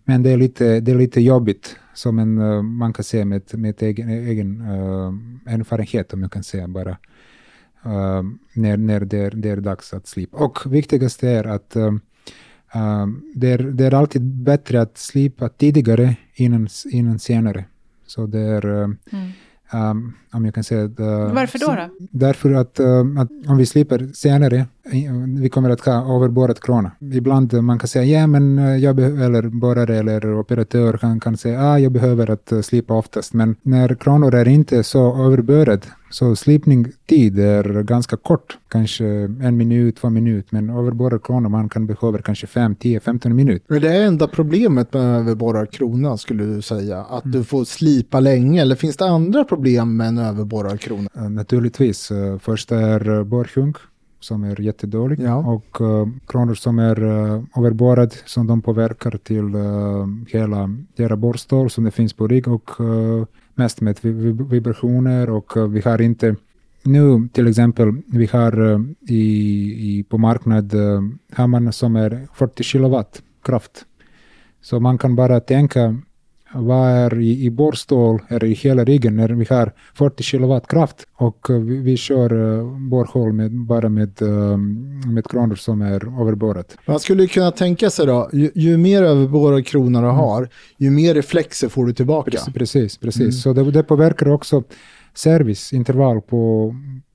Men 0.04 0.24
det 0.24 0.30
är 0.30 0.38
lite, 0.38 0.80
det 0.80 0.92
är 0.92 0.96
lite 0.96 1.22
jobbigt, 1.22 1.76
som 1.94 2.20
en, 2.20 2.38
uh, 2.38 2.62
man 2.62 2.94
kan 2.94 3.04
se 3.04 3.26
med, 3.26 3.42
med 3.54 3.84
egen, 3.84 4.10
egen 4.10 4.62
uh, 4.62 5.14
erfarenhet, 5.54 6.14
om 6.14 6.22
jag 6.22 6.32
kan 6.32 6.44
säga 6.44 6.68
bara. 6.68 6.98
Uh, 7.86 8.24
när 8.54 8.78
när 8.78 9.00
det, 9.00 9.18
är, 9.18 9.32
det 9.32 9.50
är 9.50 9.58
dags 9.58 9.94
att 9.94 10.08
slipa. 10.08 10.38
Och 10.38 10.74
viktigast 10.74 11.24
är 11.24 11.44
att 11.44 11.76
uh, 11.76 11.92
det, 13.36 13.52
är, 13.52 13.58
det 13.58 13.86
är 13.86 13.94
alltid 13.94 14.22
bättre 14.22 14.82
att 14.82 14.98
slipa 14.98 15.50
tidigare 15.50 16.16
innan, 16.36 16.68
innan 16.92 17.20
senare. 17.20 17.66
Så 18.08 18.26
det 18.26 18.40
är, 18.40 18.66
uh, 18.66 18.90
um, 19.74 20.14
om 20.32 20.46
jag 20.46 20.54
kan 20.54 20.64
säga... 20.64 20.84
att, 20.86 21.00
uh, 21.00 21.08
Mm. 21.08 21.36
Varför 21.36 21.60
då? 21.60 21.68
då? 21.68 21.90
Därför 22.12 22.54
att, 22.54 22.80
uh, 22.80 23.22
att 23.22 23.30
om 23.48 23.58
vi 23.58 23.66
slipper 23.66 24.10
senare, 24.14 24.58
eh, 24.92 25.14
vi 25.42 25.50
kommer 25.50 25.70
att 25.70 25.86
ha 25.86 26.16
överborrat 26.16 26.60
krona. 26.60 26.92
Ibland 27.14 27.54
man 27.54 27.80
kan 27.80 27.88
säga, 27.88 28.20
ja 28.20 28.28
men 28.28 28.60
uh, 28.60 28.78
jag 28.78 28.96
behöver, 28.96 29.26
eller 29.26 29.42
borrare 29.42 29.98
eller 29.98 30.40
operatör 30.40 30.98
kan, 30.98 31.20
kan 31.20 31.38
säga, 31.38 31.62
ah, 31.62 31.80
jag 31.80 31.92
behöver 31.92 32.30
att 32.30 32.52
uh, 32.52 32.62
slipa 32.62 32.94
oftast. 32.94 33.34
Men 33.34 33.56
när 33.62 33.96
kronor 33.96 34.36
är 34.36 34.48
inte 34.48 34.84
så 34.84 35.26
överborrad, 35.26 35.86
så 36.10 36.36
slipningstid 36.36 37.40
är 37.40 37.84
ganska 37.84 38.18
kort. 38.18 38.58
Kanske 38.68 39.06
en 39.42 39.58
minut, 39.58 39.96
två 39.98 40.10
minut. 40.10 40.52
Men 40.52 40.70
överborrad 40.70 41.24
krona, 41.24 41.50
man 41.50 41.70
kan 41.70 41.88
behöva 41.88 42.18
kanske 42.22 42.48
5, 42.48 42.76
10, 42.76 43.00
15 43.00 43.36
minuter. 43.36 43.66
Men 43.74 43.82
det 43.82 43.90
är 43.96 44.02
enda 44.08 44.28
problemet 44.28 44.94
med 44.94 45.02
överborrad 45.20 45.72
krona 45.72 46.18
skulle 46.18 46.44
du 46.44 46.62
säga? 46.62 47.00
Att 47.02 47.26
Mm. 47.26 47.38
du 47.38 47.44
får 47.44 47.64
slipa 47.66 48.20
länge? 48.20 48.62
Eller 48.62 48.76
finns 48.76 48.98
det 48.98 49.06
andra 49.10 49.44
problem 49.44 49.98
med 49.98 50.08
en 50.08 50.18
överborrad 50.18 50.80
krona? 50.80 51.10
Uh, 51.18 51.30
naturligtvis, 51.30 52.12
uh, 52.12 52.38
första 52.38 52.80
är 52.80 53.10
uh, 53.10 53.24
borrsjunk 53.24 53.76
som 54.22 54.44
är 54.44 54.62
jättedålig 54.62 55.20
Ja. 55.20 55.36
och 55.36 55.82
uh, 55.82 56.08
kronor 56.28 56.54
som 56.54 56.80
är 56.80 57.04
uh, 57.04 57.44
överborrad 57.58 58.14
som 58.26 58.48
de 58.48 58.62
påverkar 58.62 59.12
till 59.24 59.56
uh, 59.56 60.08
hela, 60.28 60.70
hela 60.98 61.16
borrstål 61.16 61.70
som 61.70 61.84
det 61.84 61.92
finns 61.92 62.14
på 62.14 62.28
rigg 62.28 62.48
och 62.48 62.72
uh, 62.80 63.26
mest 63.60 63.82
med 63.82 64.00
vibrationer 64.50 65.30
och 65.30 65.58
eh, 65.58 65.68
vi 65.68 65.82
har 65.82 66.02
inte 66.02 66.36
nu 66.84 67.28
till 67.34 67.48
exempel, 67.48 67.88
vi 68.08 68.26
har 68.26 68.72
eh, 68.72 68.80
i, 69.08 69.24
i, 69.90 70.04
på 70.04 70.18
marknad 70.18 70.74
eh, 70.74 71.02
har 71.34 71.48
man 71.48 71.74
som 71.74 71.96
är 71.96 72.28
40 72.34 72.64
kilowatt 72.64 73.22
kraft. 73.44 73.86
Så 74.62 74.80
man 74.80 74.98
kan 74.98 75.16
bara 75.16 75.40
tänka 75.40 76.02
vad 76.54 76.90
är 76.90 77.20
i, 77.20 77.46
i 77.46 77.50
borrstål, 77.50 78.22
är 78.28 78.44
i 78.44 78.54
hela 78.54 78.84
riggen 78.84 79.16
när 79.16 79.30
vi 79.30 79.46
har 79.50 79.72
40 79.94 80.24
kilowatt 80.24 80.68
kraft 80.68 81.08
och 81.16 81.50
eh, 81.50 81.56
vi, 81.56 81.78
vi 81.78 81.98
kör 81.98 82.34
uh, 82.34 82.78
borrhål 82.90 83.34
med, 83.34 83.52
bara 83.52 83.90
med, 83.90 84.22
uh, 84.22 84.58
med 85.08 85.28
kronor 85.28 85.56
som 85.56 85.82
är 85.82 86.22
överborrat. 86.22 86.78
Man 86.86 87.00
skulle 87.00 87.28
kunna 87.28 87.52
tänka 87.52 87.90
sig 87.90 88.06
då, 88.06 88.30
ju, 88.34 88.52
ju 88.56 88.78
mer 88.78 89.04
överborrad 89.04 89.66
krona 89.66 90.00
Mm. 90.00 90.12
du 90.12 90.22
har, 90.22 90.50
ju 90.78 90.90
mer 90.90 91.14
reflexer 91.14 91.70
får 91.70 91.86
du 91.86 91.94
tillbaka. 91.94 92.32
Precis, 92.32 92.54
precis. 92.54 92.98
precis. 92.98 93.44
Så 93.44 93.54
det, 93.54 93.72
det 93.72 93.84
påverkar 93.84 94.30
också 94.30 94.64
serviceintervall 95.14 96.22
på, 96.22 96.74
eh, 96.76 97.09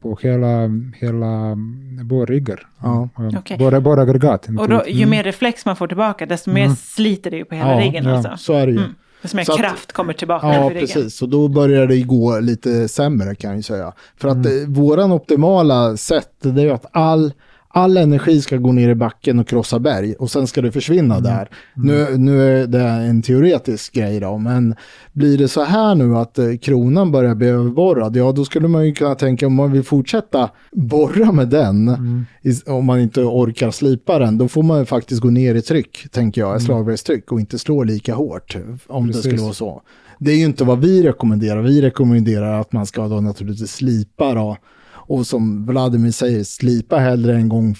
på 0.00 0.18
hela, 0.22 0.68
hela 1.00 1.56
borriggar. 2.04 2.66
Ja. 2.82 3.08
Okej. 3.38 3.58
Borra, 3.58 3.80
borraggregat. 3.80 4.46
Och 4.58 4.68
då, 4.68 4.82
ju 4.88 5.06
mer 5.06 5.22
reflex 5.24 5.66
man 5.66 5.76
får 5.76 5.86
tillbaka, 5.86 6.26
desto 6.26 6.50
mer 6.50 6.68
sliter 6.68 7.30
det 7.30 7.36
ju 7.36 7.44
på 7.44 7.54
hela 7.54 7.72
Mm. 7.72 7.78
Ja, 7.78 7.86
riggen 7.88 8.04
ja. 8.04 8.16
alltså. 8.16 8.32
Så 8.36 8.52
är 8.52 8.66
det 8.66 8.72
ju. 8.72 8.78
Mm. 8.78 8.94
Desto 9.22 9.36
mer 9.36 9.44
Så 9.44 9.52
att- 9.52 9.58
kraft 9.58 9.92
kommer 9.92 10.12
tillbaka 10.12 10.46
Ja, 10.54 10.70
precis. 10.70 11.22
Och 11.22 11.28
då 11.28 11.48
börjar 11.48 11.86
det 11.86 12.02
gå 12.02 12.38
lite 12.40 12.88
sämre 12.88 13.34
kan 13.34 13.50
jag 13.50 13.56
ju 13.56 13.62
säga. 13.62 13.92
För 14.16 14.28
att 14.28 14.46
eh, 14.46 14.52
våran 14.68 15.12
optimala 15.12 15.96
sätt, 15.96 16.30
det 16.40 16.60
är 16.60 16.64
ju 16.64 16.70
att 16.70 16.86
all, 16.92 17.32
all 17.70 17.96
energi 17.96 18.40
ska 18.40 18.56
gå 18.56 18.72
ner 18.72 18.88
i 18.88 18.94
backen 18.94 19.38
och 19.38 19.48
krossa 19.48 19.78
berg 19.78 20.14
och 20.14 20.30
sen 20.30 20.46
ska 20.46 20.62
det 20.62 20.72
försvinna 20.72 21.20
där. 21.20 21.48
Nu, 21.74 22.16
nu 22.16 22.42
är 22.62 22.66
det 22.66 22.82
en 22.82 23.22
teoretisk 23.22 23.92
grej 23.94 24.20
då, 24.20 24.38
men 24.38 24.74
blir 25.12 25.38
det 25.38 25.48
så 25.48 25.62
här 25.64 25.94
nu 25.94 26.16
att 26.16 26.38
eh, 26.38 26.56
kronan 26.62 27.12
börjar 27.12 27.34
bli 27.34 27.46
överborrad, 27.48 28.16
ja 28.16 28.32
då 28.32 28.44
skulle 28.44 28.68
man 28.68 28.86
ju 28.86 28.94
kunna 28.94 29.14
tänka 29.14 29.46
om 29.46 29.54
man 29.54 29.72
vill 29.72 29.82
fortsätta 29.82 30.50
borra 30.72 31.32
med 31.32 31.48
den, 31.48 31.96
is- 32.42 32.64
om 32.66 32.84
man 32.84 33.00
inte 33.00 33.20
orkar 33.20 33.70
slipa 33.70 34.18
den, 34.18 34.38
då 34.38 34.48
får 34.48 34.62
man 34.62 34.78
ju 34.78 34.84
faktiskt 34.84 35.20
gå 35.20 35.30
ner 35.30 35.54
i 35.54 35.62
tryck, 35.62 36.06
tänker 36.10 36.40
jag, 36.40 36.56
i 36.56 36.60
slagverkstryck 36.60 37.32
och 37.32 37.40
inte 37.40 37.58
slå 37.58 37.82
lika 37.82 38.14
hårt, 38.14 38.56
om 38.86 39.06
det 39.06 39.12
Precis. 39.12 39.30
skulle 39.30 39.42
vara 39.42 39.52
så. 39.54 39.82
Det 40.18 40.32
är 40.32 40.36
ju 40.36 40.44
inte 40.44 40.64
vad 40.64 40.80
vi 40.80 41.02
rekommenderar. 41.02 41.62
Vi 41.62 41.80
rekommenderar 41.82 42.60
att 42.60 42.72
man 42.72 42.86
ska 42.86 43.08
då 43.08 43.20
naturligtvis 43.20 43.72
slipa 43.72 44.34
då. 44.34 44.56
Och 45.08 45.26
som 45.26 45.66
Vladimir 45.66 46.10
säger, 46.10 46.44
slipa 46.44 46.96
hellre 46.96 47.34
en 47.34 47.48
gång 47.48 47.76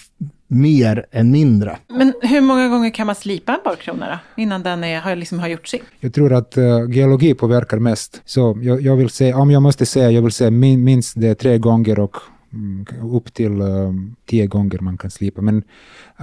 mer 0.47 1.07
än 1.11 1.31
mindre. 1.31 1.79
Men 1.89 2.13
hur 2.23 2.41
många 2.41 2.69
gånger 2.69 2.91
kan 2.91 3.07
man 3.07 3.15
slipa 3.15 3.53
en 3.53 3.61
borrkrona 3.65 4.07
då? 4.09 4.43
Innan 4.43 4.63
den 4.63 4.85
är, 4.85 5.01
har, 5.01 5.17
liksom 5.17 5.39
har 5.39 5.49
gjort 5.49 5.69
sitt? 5.69 5.83
Jag 6.01 6.15
tror 6.15 6.33
att 6.33 6.59
uh, 6.59 6.91
geologi 6.91 7.35
påverkar 7.35 7.79
mest. 7.79 8.23
Så 8.25 8.59
jag, 8.63 8.81
jag 8.81 8.97
vill 8.97 9.11
säga, 9.11 9.37
om 9.37 9.51
jag 9.51 9.63
måste 9.63 9.87
säga, 9.87 10.11
jag 10.11 10.23
vill 10.23 10.33
säga 10.33 10.51
min, 10.51 10.85
minst 10.85 11.21
det 11.21 11.35
tre 11.35 11.59
gånger 11.59 11.99
och 11.99 12.17
Mm, 12.53 12.87
upp 13.13 13.35
till 13.35 13.63
uh, 13.63 13.93
tio 14.27 14.47
gånger 14.47 14.79
man 14.79 14.99
kan 14.99 15.11
slipa. 15.11 15.41
Men 15.41 15.63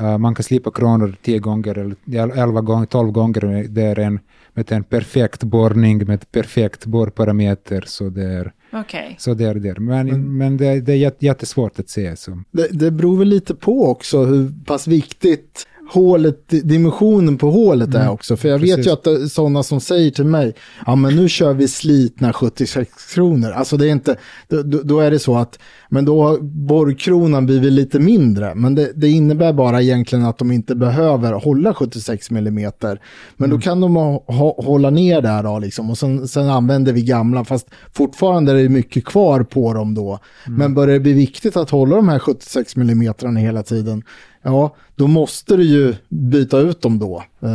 uh, 0.01 0.17
man 0.17 0.35
kan 0.35 0.43
slipa 0.43 0.71
kronor 0.71 1.15
tio 1.21 1.39
gånger 1.39 1.77
eller 1.77 2.37
elva 2.37 2.61
gånger, 2.61 2.85
tolv 2.85 3.11
gånger. 3.11 3.67
Det 3.69 3.81
är 3.81 3.99
en, 3.99 4.19
med 4.53 4.71
en 4.71 4.83
perfekt 4.83 5.43
borrning 5.43 6.05
med 6.05 6.31
perfekt 6.31 6.85
borrparameter. 6.85 7.83
Så 7.87 8.09
det 8.09 8.23
är, 8.23 8.51
Okej. 8.75 9.15
så 9.19 9.33
det 9.33 9.45
är 9.45 9.55
det. 9.55 9.79
Men, 9.79 10.37
men, 10.37 10.57
det, 10.57 10.81
det 10.81 10.93
är 10.93 11.13
jättesvårt 11.23 11.79
att 11.79 11.89
se. 11.89 12.15
Så. 12.15 12.41
Det, 12.51 12.67
det 12.71 12.91
beror 12.91 13.17
väl 13.17 13.27
lite 13.27 13.55
på 13.55 13.87
också 13.87 14.23
hur 14.23 14.51
pass 14.65 14.87
viktigt 14.87 15.67
hålet, 15.93 16.49
dimensionen 16.63 17.37
på 17.37 17.51
hålet 17.51 17.95
är 17.95 18.09
också. 18.09 18.37
För 18.37 18.49
jag 18.49 18.59
vet 18.59 18.75
Precis. 18.75 18.87
ju 18.87 18.91
att 19.23 19.31
sådana 19.31 19.63
som 19.63 19.79
säger 19.81 20.11
till 20.11 20.25
mig, 20.25 20.53
ja 20.85 20.95
men 20.95 21.15
nu 21.15 21.29
kör 21.29 21.53
vi 21.53 21.67
slitna 21.67 22.33
76 22.33 23.13
kronor. 23.13 23.51
Alltså 23.51 23.77
det 23.77 23.87
är 23.87 23.91
inte, 23.91 24.15
då, 24.47 24.61
då- 24.61 24.99
är 24.99 25.11
det 25.11 25.19
så 25.19 25.37
att, 25.37 25.59
men 25.89 26.05
då 26.05 26.23
har 26.23 26.37
borrkronan 26.41 27.45
blivit 27.45 27.71
lite 27.73 27.99
mindre. 27.99 28.55
Men 28.55 28.75
det, 28.75 28.91
det 28.95 29.09
innebär 29.09 29.53
bara 29.53 29.81
egentligen 29.81 30.25
att 30.25 30.37
de 30.37 30.51
inte 30.51 30.75
behöver 30.75 31.33
hålla 31.33 31.73
76 31.73 32.31
millimeter. 32.31 33.01
Men 33.37 33.49
då 33.49 33.59
kan 33.59 33.81
de 33.81 33.95
ha, 33.95 34.23
ha, 34.27 34.61
hålla 34.63 34.89
ner 34.89 35.21
där 35.21 35.43
då 35.43 35.59
liksom. 35.59 35.89
Och 35.89 35.97
sen, 35.97 36.27
sen 36.27 36.49
använder 36.49 36.93
vi 36.93 37.01
gamla, 37.01 37.45
fast 37.45 37.67
fortfarande 37.93 38.51
är 38.51 38.55
det 38.55 38.69
mycket 38.69 39.05
kvar 39.05 39.43
på 39.43 39.73
dem 39.73 39.93
då. 39.93 40.19
Men 40.47 40.73
börjar 40.73 40.93
det 40.93 40.99
bli 40.99 41.13
viktigt 41.13 41.57
att 41.57 41.69
hålla 41.69 41.95
de 41.95 42.09
här 42.09 42.19
76 42.19 42.75
millimetrarna 42.75 43.39
hela 43.39 43.63
tiden, 43.63 44.03
ja, 44.45 44.75
då 44.95 45.07
måste 45.07 45.57
du 45.57 45.63
ju 45.63 45.95
byta 46.09 46.59
ut 46.59 46.81
dem 46.81 46.99
då. 46.99 47.23
Eh, 47.41 47.49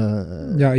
Ja, 0.59 0.77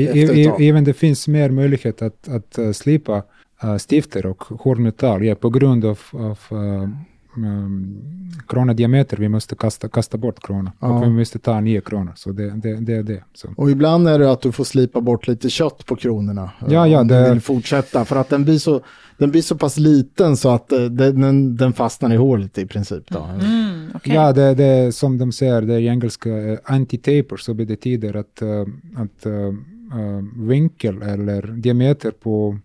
även 0.60 0.84
det 0.84 0.93
finns 0.93 1.28
mer 1.28 1.50
möjlighet 1.50 2.02
att, 2.02 2.28
att 2.30 2.60
uh, 2.60 2.71
slipa 2.71 3.24
uh, 3.63 3.78
stifter 3.89 4.26
och 4.26 4.43
hårdmetall 4.43 5.24
ja, 5.26 5.36
på 5.36 5.50
grund 5.50 5.86
av, 5.86 6.00
av 6.13 6.39
uh, 6.52 6.89
um, 7.38 8.02
kronadiameter. 8.47 9.17
Vi 9.17 9.30
måste 9.30 9.56
kasta, 9.56 9.89
kasta 9.89 10.17
bort 10.17 10.39
krona 10.47 10.71
Ja. 10.80 10.88
och 10.88 11.04
vi 11.04 11.10
måste 11.10 11.39
ta 11.39 11.60
nya 11.62 11.82
kronor. 11.82 12.12
Så 12.15 12.32
det, 12.32 12.50
det, 12.50 12.76
det 12.76 12.93
är 12.93 13.04
det. 13.04 13.24
Så. 13.34 13.47
Och 13.58 13.71
ibland 13.71 14.08
är 14.08 14.19
det 14.19 14.32
att 14.32 14.41
du 14.41 14.52
får 14.52 14.63
slipa 14.63 15.02
bort 15.02 15.28
lite 15.28 15.50
kött 15.50 15.86
på 15.86 15.95
kronorna. 15.95 16.43
eh, 16.62 16.74
Ja, 16.74 16.88
ja, 16.88 17.02
om 17.02 17.08
det- 17.08 17.24
du 17.24 17.30
vill 17.30 17.41
fortsätta. 17.41 18.06
För 18.06 18.15
att 18.15 18.30
den 18.30 18.43
blir 18.43 18.58
så, 18.58 18.82
den 19.22 19.32
blir 19.32 19.42
så 19.42 19.58
pass 19.58 19.78
liten 19.78 20.38
så 20.38 20.50
att 20.50 20.72
eh, 20.72 20.80
den, 20.80 21.22
den, 21.22 21.58
den 21.58 21.74
fastnar 21.74 22.14
i 22.14 22.16
hålet 22.16 22.58
i 22.58 22.66
princip. 22.66 23.04
Då. 23.10 23.20
Mm, 23.20 23.92
okej. 23.96 24.16
Ja, 24.16 24.34
det, 24.34 24.56
det 24.56 24.64
är 24.64 24.92
som 24.92 25.18
de 25.18 25.32
säger, 25.32 25.62
det 25.62 25.74
är 25.74 25.80
i 25.80 25.88
engelska 25.88 26.30
uh, 26.30 26.58
anti-taper, 26.66 27.38
så 27.38 27.54
det 27.54 27.66
betyder 27.66 28.16
att, 28.16 28.42
uh, 28.42 28.62
att 28.96 29.26
uh, 29.26 29.34
uh, 29.34 30.48
vinkel 30.48 31.02
eller 31.02 31.42
diameter 31.42 32.12
på 32.12 32.58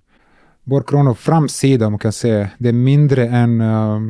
borrkronor 0.65 1.15
framsida, 1.15 1.87
om 1.87 1.93
man 1.93 1.99
kan 1.99 2.13
säga, 2.13 2.49
det 2.59 2.69
är 2.69 2.73
mindre 2.73 3.27
än, 3.29 3.61
uh, 3.61 4.01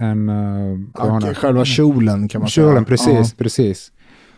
än 0.00 0.28
uh. 0.28 0.80
Och 0.94 1.36
Själva 1.36 1.64
kjolen 1.64 2.28
kan 2.28 2.40
man 2.40 2.50
säga. 2.50 2.66
Kjolen, 2.66 2.84
precis, 2.84 3.08
Ja. 3.08 3.24
precis. 3.38 3.92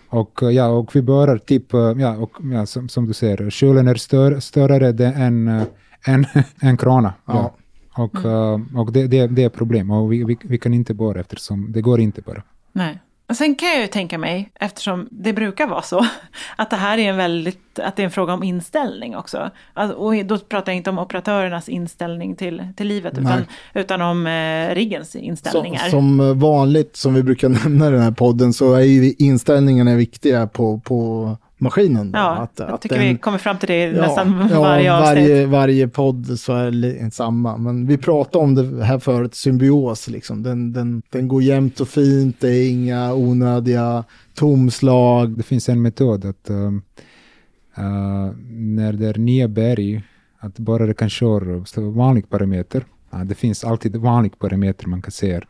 Och, 0.09 0.43
uh, 0.43 0.51
ja, 0.51 0.67
och 0.67 0.97
vi 0.97 1.03
börjar 1.03 1.39
typ, 1.39 1.75
uh, 1.75 1.81
ja, 1.81 2.17
och, 2.17 2.33
ja 2.53 2.67
som, 2.67 2.89
som 2.89 3.07
du 3.07 3.13
säger, 3.13 3.51
kjolen 3.51 3.89
är 3.89 3.95
stör, 3.95 4.41
större 4.41 5.07
än, 5.15 5.65
än, 6.07 6.27
än 6.61 6.77
krona. 6.79 7.13
Ja. 7.27 7.55
Och, 7.95 8.25
uh, 8.25 8.79
och 8.79 8.93
det, 8.93 9.07
det, 9.07 9.27
det 9.27 9.45
är 9.45 9.49
problem 9.49 9.91
och 9.91 10.13
vi, 10.13 10.25
vi, 10.25 10.39
vi 10.43 10.59
kan 10.59 10.75
inte 10.75 10.95
borra 10.95 11.21
eftersom 11.21 11.73
det 11.73 11.81
går 11.81 12.01
inte 12.01 12.23
bara. 12.23 12.43
Nej. 12.73 12.99
Och 13.31 13.37
sen 13.37 13.55
kan 13.55 13.69
jag 13.69 13.81
ju 13.81 13.87
tänka 13.87 14.19
mig, 14.19 14.51
eftersom 14.55 15.09
det 15.11 15.33
brukar 15.33 15.67
vara 15.67 15.83
så, 15.83 16.07
att 16.57 16.71
det 16.71 16.77
här 16.77 16.99
är 16.99 17.11
en 17.11 17.17
väldigt, 17.17 17.79
att 17.79 17.97
det 17.97 18.03
är 18.03 18.05
en 18.05 18.11
fråga 18.11 18.33
om 18.33 18.43
inställning 18.43 19.17
också. 19.17 19.51
Alltså, 19.75 19.97
och 19.97 20.25
då 20.25 20.39
pratar 20.39 20.73
jag 20.73 20.77
inte 20.77 20.91
om 20.91 20.99
operatörernas 20.99 21.69
inställning 21.69 22.37
till, 22.37 22.63
till 22.77 22.87
livet, 22.87 23.13
utan, 23.13 23.25
Nej. 23.25 23.47
utan 23.75 24.03
om 24.03 24.27
eh, 24.27 24.75
riggens 24.75 25.17
inställningar. 25.17 25.89
som 25.89 26.39
vanligt, 26.39 26.97
som 26.97 27.15
vi 27.15 27.23
brukar 27.23 27.49
nämna 27.65 27.89
i 27.89 27.91
den 27.91 28.03
här 28.03 28.11
podden, 28.11 28.53
så 28.53 28.75
är 28.75 28.81
ju 28.81 29.15
inställningarna 29.19 29.95
viktiga 29.95 30.47
på, 30.47 30.81
på 30.81 31.37
maskinen. 31.61 32.13
Då. 32.13 32.19
ja, 32.19 32.37
Att- 32.37 32.59
jag 32.59 32.71
att 32.71 32.81
tycker 32.81 32.99
den- 32.99 33.09
vi 33.09 33.17
kommer 33.19 33.39
fram 33.39 33.59
till 33.59 33.69
det 33.69 33.85
Ja, 33.85 34.03
nästan 34.03 34.49
ja, 34.53 34.61
varje 34.61 34.93
avsnitt. 34.95 35.29
varje, 35.29 35.47
varje 35.47 35.89
podd 35.89 36.39
så 36.39 36.53
är 36.57 36.71
det 36.71 37.15
samma. 37.15 37.57
Men 37.57 37.87
vi 37.87 37.97
pratade 37.97 38.45
om 38.45 38.55
det 38.55 38.85
här 38.85 38.99
förut, 38.99 39.35
symbios 39.35 40.09
liksom. 40.09 40.43
Den, 40.43 40.73
den, 40.73 41.03
den 41.11 41.29
går 41.29 41.43
jämnt 41.43 41.81
och 41.81 41.89
fint, 41.89 42.37
det 42.41 42.49
är 42.49 42.71
inga 42.71 43.15
onödiga 43.15 44.05
tomslag. 44.35 45.37
Det 45.37 45.43
finns 45.43 45.69
en 45.69 45.83
metod 45.83 46.25
att 46.25 46.51
um, 46.51 46.83
uh, 47.79 48.31
när 48.51 48.93
det 48.93 49.07
är 49.09 49.19
nya 49.19 49.49
berg, 49.49 50.03
att 50.39 50.59
bara 50.59 50.87
det 50.87 50.95
kan 50.95 51.09
köra 51.11 51.65
vanlig 51.77 52.31
parameter. 52.31 52.85
Ja, 53.11 53.19
det 53.19 53.35
finns 53.35 53.65
alltid 53.65 53.97
vanlig 53.97 54.39
parameter 54.39 54.87
man 54.89 55.03
kan 55.03 55.11
se. 55.13 55.41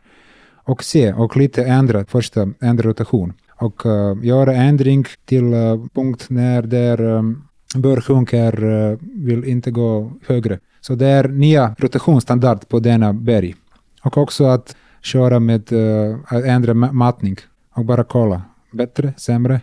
Och 0.63 0.83
se 0.83 1.13
och 1.13 1.37
lite 1.37 1.63
ändra 1.65 2.05
första 2.05 2.49
ändra 2.61 2.89
rotation. 2.89 3.33
Och 3.61 3.85
uh, 3.85 4.25
göra 4.25 4.53
ändring 4.53 5.05
till 5.25 5.43
uh, 5.53 5.85
punkt 5.93 6.25
när 6.29 6.61
där 6.61 7.01
um, 7.01 7.43
börsjunker 7.75 8.63
uh, 8.63 8.97
vill 9.01 9.43
inte 9.45 9.71
gå 9.71 10.11
högre. 10.27 10.59
Så 10.81 10.95
det 10.95 11.07
är 11.07 11.27
nya 11.27 11.75
rotationsstandard 11.79 12.67
på 12.67 12.79
denna 12.79 13.13
berg. 13.13 13.55
Och 14.03 14.17
också 14.17 14.45
att 14.45 14.75
köra 15.01 15.39
med 15.39 15.73
uh, 15.73 16.17
att 16.27 16.43
ändra 16.43 16.73
ma- 16.73 16.91
matning 16.91 17.35
och 17.75 17.85
bara 17.85 18.03
kolla. 18.03 18.41
Bättre, 18.71 19.13
sämre. 19.17 19.61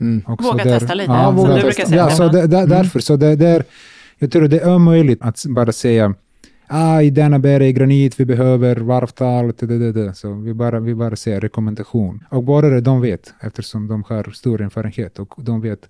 Mm. 0.00 0.22
Och 0.26 0.42
Våga 0.44 0.58
så 0.62 0.68
där- 0.68 0.78
testa 0.78 0.94
lite, 0.94 1.12
Ja, 1.12 1.24
som 1.26 1.36
våga 1.36 1.48
du 1.54 1.60
brukar 1.60 1.70
testa. 1.70 1.88
säga, 1.88 2.02
Ja, 2.02 2.10
så 2.10 2.28
det, 2.28 2.46
där, 2.46 2.66
därför. 2.66 3.00
Så 3.00 3.16
det, 3.16 3.36
det 3.36 3.46
är, 3.48 3.64
jag 4.18 4.32
tror 4.32 4.48
det 4.48 4.58
är 4.58 4.74
omöjligt 4.74 5.22
att 5.22 5.44
bara 5.48 5.72
säga 5.72 6.14
ah, 6.72 7.00
i 7.02 7.10
denna 7.10 7.38
berg 7.38 7.68
är 7.68 7.72
granit, 7.72 8.20
vi 8.20 8.24
behöver 8.24 8.76
varvtal, 8.76 9.52
det, 9.58 9.66
det, 9.78 9.92
det. 9.92 10.14
så 10.14 10.32
vi 10.32 10.54
bara, 10.54 10.80
vi 10.80 10.94
bara 10.94 11.16
säger 11.16 11.40
rekommendation. 11.40 12.24
Och 12.30 12.42
borrare, 12.44 12.80
de 12.80 13.00
vet, 13.00 13.34
eftersom 13.40 13.88
de 13.88 14.04
har 14.08 14.30
stor 14.30 14.60
erfarenhet 14.62 15.18
och 15.18 15.34
de 15.36 15.60
vet 15.60 15.88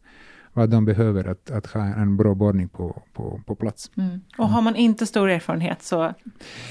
vad 0.54 0.70
de 0.70 0.84
behöver 0.84 1.28
att, 1.28 1.50
att 1.50 1.66
ha 1.66 1.80
en 1.84 2.16
bra 2.16 2.34
borrning 2.34 2.68
på, 2.68 3.02
på, 3.12 3.40
på 3.46 3.54
plats. 3.54 3.90
Mm. 3.96 4.20
Och 4.38 4.48
har 4.48 4.62
man 4.62 4.76
inte 4.76 5.06
stor 5.06 5.30
erfarenhet 5.30 5.82
så, 5.82 6.14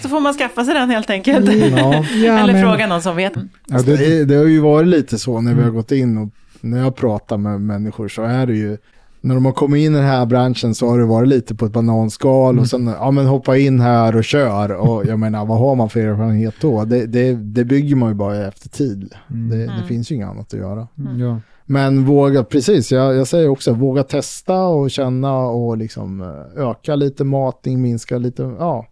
så 0.01 0.09
får 0.09 0.19
man 0.19 0.33
skaffa 0.33 0.65
sig 0.65 0.73
den 0.73 0.89
helt 0.89 1.09
enkelt. 1.09 1.49
Ja. 1.77 2.05
Ja, 2.15 2.39
Eller 2.39 2.53
men- 2.53 2.61
fråga 2.63 2.87
någon 2.87 3.01
som 3.01 3.15
vet. 3.15 3.33
Ja, 3.67 3.81
det, 3.81 3.97
Det, 3.97 4.25
det 4.25 4.35
har 4.35 4.45
ju 4.45 4.59
varit 4.59 4.87
lite 4.87 5.17
så 5.17 5.41
när 5.41 5.53
vi 5.55 5.63
har 5.63 5.69
gått 5.71 5.91
in 5.91 6.17
och 6.17 6.29
när 6.61 6.79
jag 6.79 6.95
pratar 6.95 7.37
med 7.37 7.61
människor 7.61 8.07
så 8.07 8.23
är 8.23 8.45
det 8.45 8.53
ju 8.55 8.77
när 9.21 9.35
de 9.35 9.45
har 9.45 9.51
kommit 9.51 9.85
in 9.85 9.93
i 9.93 9.97
den 9.97 10.05
här 10.05 10.25
branschen 10.25 10.75
så 10.75 10.89
har 10.89 10.99
det 10.99 11.05
varit 11.05 11.29
lite 11.29 11.55
på 11.55 11.65
ett 11.65 11.71
bananskal 11.71 12.59
och 12.59 12.67
sen 12.67 12.87
ja 12.87 13.11
men 13.11 13.25
hoppa 13.25 13.57
in 13.57 13.79
här 13.79 14.15
och 14.15 14.23
kör 14.23 14.71
och 14.71 15.05
jag 15.05 15.19
menar 15.25 15.45
vad 15.45 15.59
har 15.59 15.75
man 15.75 15.89
för 15.89 15.99
erfarenhet 15.99 16.55
då? 16.61 16.85
Det, 16.85 17.05
det, 17.05 17.33
det 17.33 17.65
bygger 17.65 17.95
man 17.95 18.09
ju 18.09 18.15
bara 18.15 18.47
efter 18.47 18.69
tid. 18.69 19.13
Det, 19.27 19.57
det 19.57 19.83
finns 19.87 20.11
ju 20.11 20.15
inget 20.15 20.27
annat 20.27 20.53
att 20.53 20.59
göra. 20.59 20.87
ja. 21.19 21.39
Men 21.65 22.05
våga, 22.05 22.43
precis, 22.43 22.91
jag, 22.91 23.15
jag 23.15 23.27
säger 23.27 23.49
också 23.49 23.73
våga 23.73 24.03
testa 24.03 24.63
och 24.63 24.91
känna 24.91 25.37
och 25.37 25.77
liksom 25.77 26.21
eh, 26.21 26.69
öka 26.69 26.95
lite 26.95 27.23
matning, 27.23 27.81
minska 27.81 28.17
lite, 28.17 28.55
ja. 28.59 28.85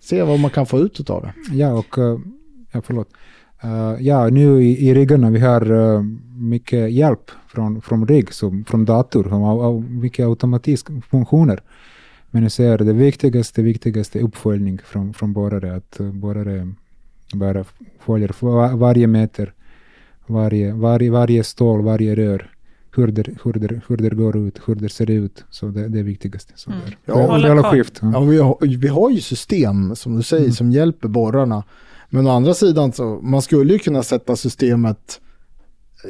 Se 0.00 0.22
vad 0.22 0.38
man 0.38 0.50
kan 0.50 0.66
få 0.66 0.78
ut 0.78 1.10
av 1.10 1.22
det. 1.22 1.34
Ja, 1.56 1.72
och 1.72 1.98
uh, 1.98 2.18
ja, 2.72 2.80
förlåt. 2.84 3.08
Uh, 3.64 4.02
ja, 4.02 4.28
nu 4.28 4.62
i, 4.62 4.88
i 4.88 4.94
riggarna 4.94 5.30
vi 5.30 5.40
har 5.40 5.72
uh, 5.72 6.02
mycket 6.34 6.92
hjälp 6.92 7.30
från, 7.48 7.80
från 7.82 8.08
rigg, 8.08 8.32
som, 8.32 8.64
från 8.64 8.84
dator, 8.84 9.24
som, 9.24 9.42
av, 9.42 9.60
av 9.60 9.90
mycket 9.90 10.26
automatiska 10.26 10.92
funktioner. 11.10 11.60
Men 12.30 12.42
jag 12.42 12.52
säger 12.52 12.78
det 12.78 12.92
viktigaste, 12.92 13.62
viktigaste 13.62 14.20
uppföljning 14.20 14.78
från, 14.84 15.14
från 15.14 15.32
borrare, 15.32 15.76
att 15.76 16.00
uh, 16.00 16.12
borrare 16.12 16.72
bara 17.34 17.64
följer 17.98 18.36
var, 18.40 18.76
varje 18.76 19.06
meter, 19.06 19.52
varje, 20.26 20.72
varje, 20.72 21.10
varje 21.10 21.44
stål, 21.44 21.82
varje 21.82 22.14
rör, 22.14 22.50
hur 22.96 23.06
det, 23.06 23.28
hur, 23.44 23.52
det, 23.52 23.80
hur 23.88 23.96
det 23.96 24.10
går 24.10 24.36
ut, 24.36 24.60
hur 24.66 24.74
det 24.74 24.88
ser 24.88 25.10
ut. 25.10 25.44
Så 25.50 25.66
det, 25.66 25.88
det 25.88 25.98
är 25.98 26.02
viktigaste. 26.02 26.52
Så 26.56 26.70
Mm. 26.70 26.82
där. 26.84 26.98
Ja, 27.04 27.26
hålla 27.26 27.62
koll. 27.62 27.70
skift. 27.70 27.98
Ja. 28.02 28.10
Ja, 28.12 28.20
vi, 28.20 28.38
har, 28.38 28.76
vi 28.78 28.88
har 28.88 29.10
ju 29.10 29.20
system 29.20 29.96
som 29.96 30.16
du 30.16 30.22
säger 30.22 30.50
som 30.50 30.70
hjälper 30.70 31.08
borrarna. 31.08 31.64
Men 32.10 32.26
å 32.26 32.30
andra 32.30 32.54
sidan 32.54 32.92
så 32.92 33.20
man 33.22 33.42
skulle 33.42 33.72
ju 33.72 33.78
kunna 33.78 34.02
sätta 34.02 34.36
systemet 34.36 35.20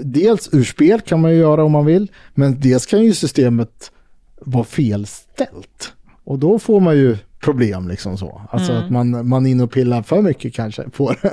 dels 0.02 0.48
ur 0.52 0.64
spel 0.64 1.00
kan 1.00 1.20
man 1.20 1.30
ju 1.30 1.36
göra 1.36 1.64
om 1.64 1.72
man 1.72 1.86
vill. 1.86 2.10
Men 2.34 2.60
dels 2.60 2.86
kan 2.86 3.02
ju 3.02 3.14
systemet 3.14 3.90
vara 4.40 4.64
felställt. 4.64 5.92
Och 6.24 6.38
då 6.38 6.58
får 6.58 6.80
man 6.80 6.96
ju 6.96 7.16
problem 7.40 7.88
liksom 7.88 8.18
så. 8.18 8.42
Alltså 8.50 8.72
att 8.72 8.90
man, 8.90 9.28
man 9.28 9.46
inne 9.46 9.62
och 9.62 9.70
pillar 9.72 10.02
för 10.02 10.22
mycket 10.22 10.54
kanske 10.54 10.82
på 10.82 11.14
det. 11.22 11.28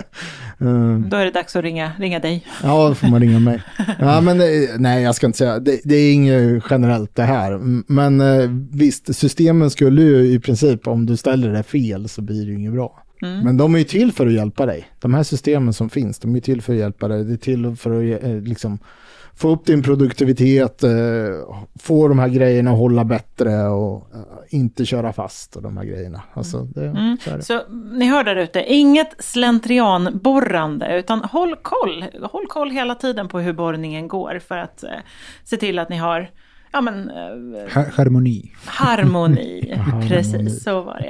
Eh, 0.65 0.97
Då 0.97 1.17
är 1.17 1.25
det 1.25 1.31
dags 1.31 1.55
att 1.55 1.63
ringa, 1.63 1.91
ringa 1.99 2.19
dig. 2.19 2.45
Ja, 2.63 2.87
då 2.89 2.95
får 2.95 3.07
man 3.07 3.21
ringa 3.21 3.39
mig. 3.39 3.63
Ja, 3.99 4.21
men 4.21 4.41
eh, 4.41 4.47
nej, 4.77 5.03
jag 5.03 5.15
ska 5.15 5.25
inte 5.25 5.37
säga. 5.37 5.59
Det, 5.59 5.79
det 5.83 5.95
är 5.95 6.13
inget 6.13 6.63
generellt 6.69 7.15
det 7.15 7.23
här. 7.23 7.59
Men 7.91 8.21
eh, 8.21 8.49
visst, 8.71 9.15
systemen 9.15 9.69
skulle 9.69 10.01
ju 10.01 10.33
i 10.33 10.39
princip, 10.39 10.87
om 10.87 11.05
du 11.05 11.17
ställer 11.17 11.53
det 11.53 11.63
fel 11.63 12.09
så 12.09 12.21
blir 12.21 12.45
det 12.45 12.51
ju 12.51 12.57
inget 12.59 12.73
bra. 12.73 13.03
Men 13.21 13.57
de 13.57 13.73
är 13.75 13.79
ju 13.79 13.83
till 13.85 14.11
för 14.11 14.27
att 14.27 14.33
hjälpa 14.33 14.65
dig. 14.65 14.87
De 14.99 15.13
här 15.13 15.23
systemen 15.23 15.73
som 15.73 15.89
finns, 15.89 16.19
de 16.19 16.35
är 16.35 16.39
till 16.39 16.61
för 16.61 16.73
att 16.73 16.79
hjälpa 16.79 17.07
dig. 17.07 17.23
Det 17.23 17.33
är 17.33 17.37
till 17.37 17.75
för 17.75 18.15
att 18.15 18.23
eh, 18.23 18.41
liksom 18.41 18.79
få 19.35 19.49
upp 19.49 19.65
din 19.65 19.83
produktivitet, 19.83 20.83
eh, 20.83 20.91
få 21.79 22.07
de 22.07 22.19
här 22.19 22.27
grejerna 22.27 22.71
att 22.71 22.77
hålla 22.77 23.03
bättre 23.05 23.67
och 23.67 24.07
eh, 24.13 24.19
inte 24.49 24.85
köra 24.85 25.13
fast 25.13 25.55
och 25.55 25.61
de 25.61 25.77
här 25.77 25.83
grejerna. 25.85 26.21
Alltså, 26.33 26.57
det, 26.63 26.85
Mm. 26.87 27.17
så 27.23 27.29
är 27.31 27.37
det. 27.37 27.43
Så 27.43 27.61
ni 27.93 28.05
hör 28.05 28.23
där 28.23 28.35
ute, 28.35 28.63
inget 28.73 29.23
slentrianborrande, 29.23 30.97
utan 30.99 31.19
håll 31.23 31.55
koll. 31.61 32.05
Håll 32.31 32.47
koll 32.47 32.69
hela 32.71 32.95
tiden 32.95 33.27
på 33.27 33.39
hur 33.39 33.53
borrningen 33.53 34.07
går 34.07 34.39
för 34.47 34.57
att 34.57 34.83
eh, 34.83 34.89
se 35.43 35.57
till 35.57 35.79
att 35.79 35.89
ni 35.89 35.97
har 35.97 36.29
ja, 36.71 36.81
men, 36.81 37.09
eh, 37.09 37.73
Ha- 37.73 37.85
harmoni. 37.93 38.51
harmoni. 38.65 39.73
Harmoni. 39.77 40.07
Precis, 40.09 40.63
så 40.63 40.81
var 40.81 40.97
det. 40.99 41.09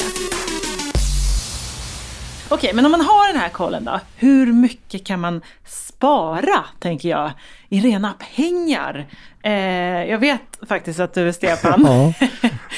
Okej, 2.51 2.71
men 2.73 2.85
om 2.85 2.91
man 2.91 3.01
har 3.01 3.33
den 3.33 3.41
här 3.41 3.49
kollen 3.49 3.85
då, 3.85 3.99
hur 4.17 4.53
mycket 4.53 5.03
kan 5.05 5.19
man 5.19 5.41
spara, 5.65 6.63
tänker 6.79 7.09
jag, 7.09 7.31
i 7.69 7.79
rena 7.81 8.13
pengar? 8.35 9.05
Eh, 9.43 9.51
jag 10.09 10.17
vet 10.17 10.41
faktiskt 10.69 10.99
att 10.99 11.13
du, 11.13 11.33
Stefan, 11.33 11.83
Ja, 11.87 12.13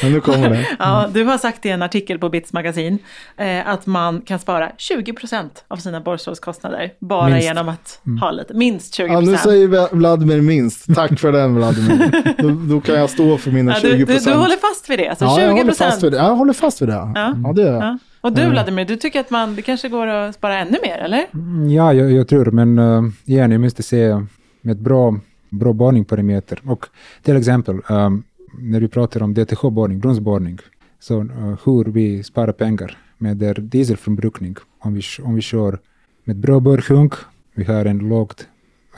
men 0.03 0.11
nu 0.11 0.21
kommer 0.21 0.49
det. 0.49 0.65
Ja, 0.79 1.09
du 1.13 1.23
har 1.23 1.37
sagt 1.37 1.65
i 1.65 1.69
en 1.69 1.81
artikel 1.81 2.19
på 2.19 2.29
Bits 2.29 2.53
magasin 2.53 2.99
eh, 3.37 3.67
att 3.69 3.85
man 3.85 4.21
kan 4.21 4.39
spara 4.39 4.69
20% 4.77 5.49
av 5.67 5.77
sina 5.77 6.01
borrstålskostnader 6.01 6.91
bara 6.99 7.29
Minst. 7.29 7.43
genom 7.43 7.69
att 7.69 7.99
ha 8.21 8.31
lite, 8.31 8.53
minst 8.53 8.99
20%. 8.99 9.07
Ja, 9.13 9.19
nu 9.19 9.37
säger 9.37 9.67
Vla- 9.67 9.89
Vladimir 9.95 10.41
minst. 10.41 10.95
Tack 10.95 11.19
för 11.19 11.31
den 11.31 11.55
Vladimir. 11.55 12.35
Då, 12.37 12.49
då 12.75 12.81
kan 12.81 12.95
jag 12.95 13.09
stå 13.09 13.37
för 13.37 13.51
mina 13.51 13.71
ja, 13.73 13.79
20 13.79 13.87
du, 13.91 13.97
du, 13.97 14.05
procent. 14.05 14.25
du 14.25 14.33
håller 14.33 14.57
fast 14.57 14.89
vid 14.89 14.99
det, 14.99 15.15
så 15.19 15.25
ja, 15.25 15.37
20%. 15.39 15.41
jag 15.41 15.51
håller 15.53 15.73
fast 15.73 16.03
vid 16.03 16.11
det. 16.11 16.17
Jag 16.17 16.35
håller 16.35 16.53
fast 16.53 16.81
vid 16.81 16.89
det. 16.89 16.93
Ja, 16.93 17.11
Ja. 17.43 17.53
det 17.53 17.61
gör 17.61 17.73
jag. 17.73 17.97
Och 18.23 18.33
du 18.33 18.49
Vladimir, 18.49 18.85
du 18.85 18.95
tycker 18.95 19.19
att 19.19 19.29
man, 19.29 19.55
det 19.55 19.61
kanske 19.61 19.89
går 19.89 20.07
att 20.07 20.35
spara 20.35 20.57
ännu 20.59 20.77
mer, 20.83 20.97
eller? 20.97 21.25
Mm, 21.33 21.69
Ja, 21.69 21.93
jag, 21.93 22.11
jag 22.11 22.27
tror, 22.27 22.45
men 22.45 22.79
uh, 22.79 23.11
igen, 23.25 23.51
jag 23.51 23.61
måste 23.61 23.83
se 23.83 24.25
med 24.61 24.77
bra, 24.77 25.19
bra 25.49 25.73
borrningparameter. 25.73 26.59
Och 26.65 26.85
till 27.21 27.37
exempel, 27.37 27.81
um, 27.89 28.23
när 28.59 28.79
vi 28.79 28.87
pratar 28.87 29.23
om 29.23 29.33
DTH-borrning, 29.33 29.99
brunnsborrning, 29.99 30.59
så 30.99 31.21
uh, 31.21 31.57
hur 31.65 31.83
vi 31.83 32.23
sparar 32.23 32.51
pengar 32.51 32.97
med 33.17 33.37
dieselförbrukning. 33.61 34.55
Om 34.79 34.93
vi, 34.93 35.01
om 35.23 35.35
vi 35.35 35.41
kör 35.41 35.79
med 36.23 36.35
bra 36.35 36.59
borrsjunk, 36.59 37.13
vi 37.55 37.63
har 37.63 37.85
en 37.85 37.99
lågt 37.99 38.47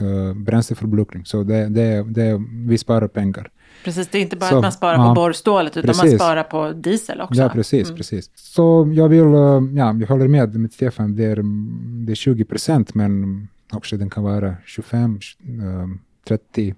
uh, 0.02 0.34
bränsleförbrukning, 0.34 1.24
så 1.24 1.42
det, 1.42 1.68
det, 1.68 2.02
det, 2.02 2.42
vi 2.66 2.78
sparar 2.78 3.08
pengar. 3.08 3.50
Precis, 3.84 4.08
det 4.08 4.18
är 4.18 4.22
inte 4.22 4.36
bara 4.36 4.50
Så, 4.50 4.56
att 4.56 4.62
man 4.62 4.72
sparar 4.72 4.94
ja. 4.94 5.08
på 5.08 5.14
borrstålet, 5.14 5.76
utan 5.76 5.96
man 5.96 6.02
Precis. 6.02 6.18
sparar 6.18 6.42
på 6.42 6.72
diesel 6.72 7.20
också. 7.20 7.40
Ja, 7.40 7.48
precis, 7.48 7.88
Mm. 7.88 7.96
precis. 7.96 8.30
Så 8.34 8.92
jag 8.96 9.08
vill, 9.08 9.24
eh, 9.24 9.78
ja, 9.78 9.94
jag 10.00 10.06
håller 10.06 10.28
med 10.28 10.54
med 10.54 10.72
Stefan, 10.72 11.16
det 11.16 11.24
är, 11.24 11.36
det 12.06 12.12
är 12.12 12.14
20 12.14 12.44
procent, 12.44 12.94
men 12.94 13.48
också 13.72 13.96
den 13.96 14.10
kan 14.10 14.24
vara 14.24 14.54
25, 14.66 15.18
eh, 15.40 15.88
30, 16.28 16.74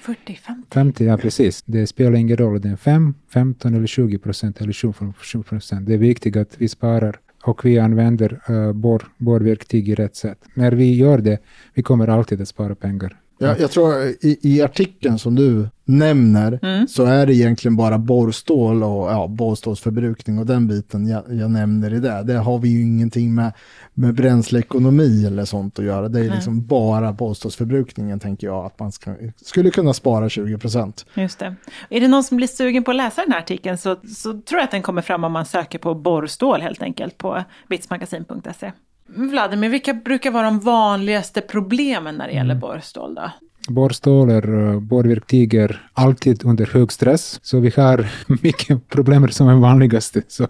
40, 0.00 0.34
50. 0.34 0.74
50, 0.74 1.04
ja 1.04 1.16
precis. 1.16 1.62
Det 1.62 1.86
spelar 1.86 2.14
ingen 2.14 2.36
roll, 2.36 2.60
det 2.60 2.68
är 2.68 2.76
5, 2.76 3.14
15 3.32 3.74
eller 3.74 3.86
20 3.86 4.18
procent 4.18 4.60
eller 4.60 4.72
20 4.72 5.42
procent. 5.42 5.86
Det 5.86 5.94
är 5.94 5.98
viktigt 5.98 6.36
att 6.36 6.54
vi 6.58 6.68
sparar 6.68 7.18
och 7.46 7.64
vi 7.64 7.78
använder 7.78 8.40
eh, 8.48 8.54
uh, 8.54 8.72
borr, 8.72 9.02
borrverktyg 9.18 9.88
i 9.88 9.94
rätt 9.94 10.16
sätt. 10.16 10.38
När 10.54 10.72
vi 10.72 10.96
gör 10.96 11.18
det, 11.18 11.38
vi 11.74 11.82
kommer 11.82 12.08
alltid 12.08 12.40
att 12.40 12.48
spara 12.48 12.74
pengar. 12.74 13.16
Jag, 13.38 13.60
jag 13.60 13.70
tror 13.70 14.02
i, 14.04 14.38
i 14.42 14.62
artikeln 14.62 15.18
som 15.18 15.34
du 15.34 15.68
nämner 15.84 16.58
Mm. 16.62 16.88
så 16.88 17.04
är 17.04 17.26
det 17.26 17.34
egentligen 17.34 17.76
bara 17.76 17.98
borrstål 17.98 18.82
och 18.82 19.10
ja, 19.10 19.26
borrstålsförbrukning 19.26 20.38
och 20.38 20.46
den 20.46 20.68
biten 20.68 21.06
jag, 21.06 21.22
jag 21.28 21.50
nämner 21.50 21.94
i 21.94 22.00
det. 22.00 22.22
Det 22.22 22.34
har 22.34 22.58
vi 22.58 22.68
ju 22.68 22.82
ingenting 22.82 23.34
med, 23.34 23.52
med 23.94 24.14
bränsleekonomi 24.14 25.26
eller 25.26 25.44
sånt 25.44 25.78
att 25.78 25.84
göra. 25.84 26.08
Det 26.08 26.20
är 26.20 26.30
liksom 26.30 26.66
bara 26.66 27.12
borrstålsförbrukningen 27.12 28.20
tänker 28.20 28.46
jag 28.46 28.66
att 28.66 28.78
man 28.78 28.92
ska, 28.92 29.14
skulle 29.44 29.70
kunna 29.70 29.92
spara 29.94 30.28
20 30.28 30.58
procent. 30.58 31.06
Just 31.14 31.38
det. 31.38 31.54
Är 31.90 32.00
det 32.00 32.08
någon 32.08 32.24
som 32.24 32.36
blir 32.36 32.46
sugen 32.48 32.84
på 32.84 32.90
att 32.90 32.96
läsa 32.96 33.22
den 33.22 33.32
här 33.32 33.38
artikeln 33.38 33.78
så, 33.78 33.96
så 33.96 34.32
tror 34.32 34.58
jag 34.58 34.64
att 34.64 34.70
den 34.70 34.82
kommer 34.82 35.02
fram 35.02 35.24
om 35.24 35.32
man 35.32 35.46
söker 35.46 35.78
på 35.78 35.94
borrstål 35.94 36.60
helt 36.60 36.82
enkelt 36.82 37.18
på 37.18 37.44
bitsmagasin.se. 37.68 38.72
Vladimir, 39.06 39.68
vilka 39.70 39.94
brukar 39.94 40.30
vara 40.30 40.44
de 40.44 40.60
vanligaste 40.60 41.40
problemen 41.40 42.14
när 42.14 42.26
det 42.26 42.32
gäller 42.34 42.54
borrstål 42.54 43.14
då? 43.14 43.30
Borrstål 43.68 44.30
är, 44.30 44.54
uh, 44.54 44.80
borrverktyg 44.80 45.54
är 45.54 45.88
alltid 45.92 46.44
under 46.44 46.66
hög 46.66 46.92
stress, 46.92 47.40
så 47.42 47.60
vi 47.60 47.72
har 47.76 48.06
mycket 48.42 48.88
problem 48.88 49.28
som 49.28 49.48
är 49.48 49.54
vanligaste. 49.54 50.22
Så. 50.28 50.46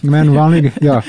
Men 0.00 0.34
vanlig, 0.34 0.72
ja. 0.80 1.02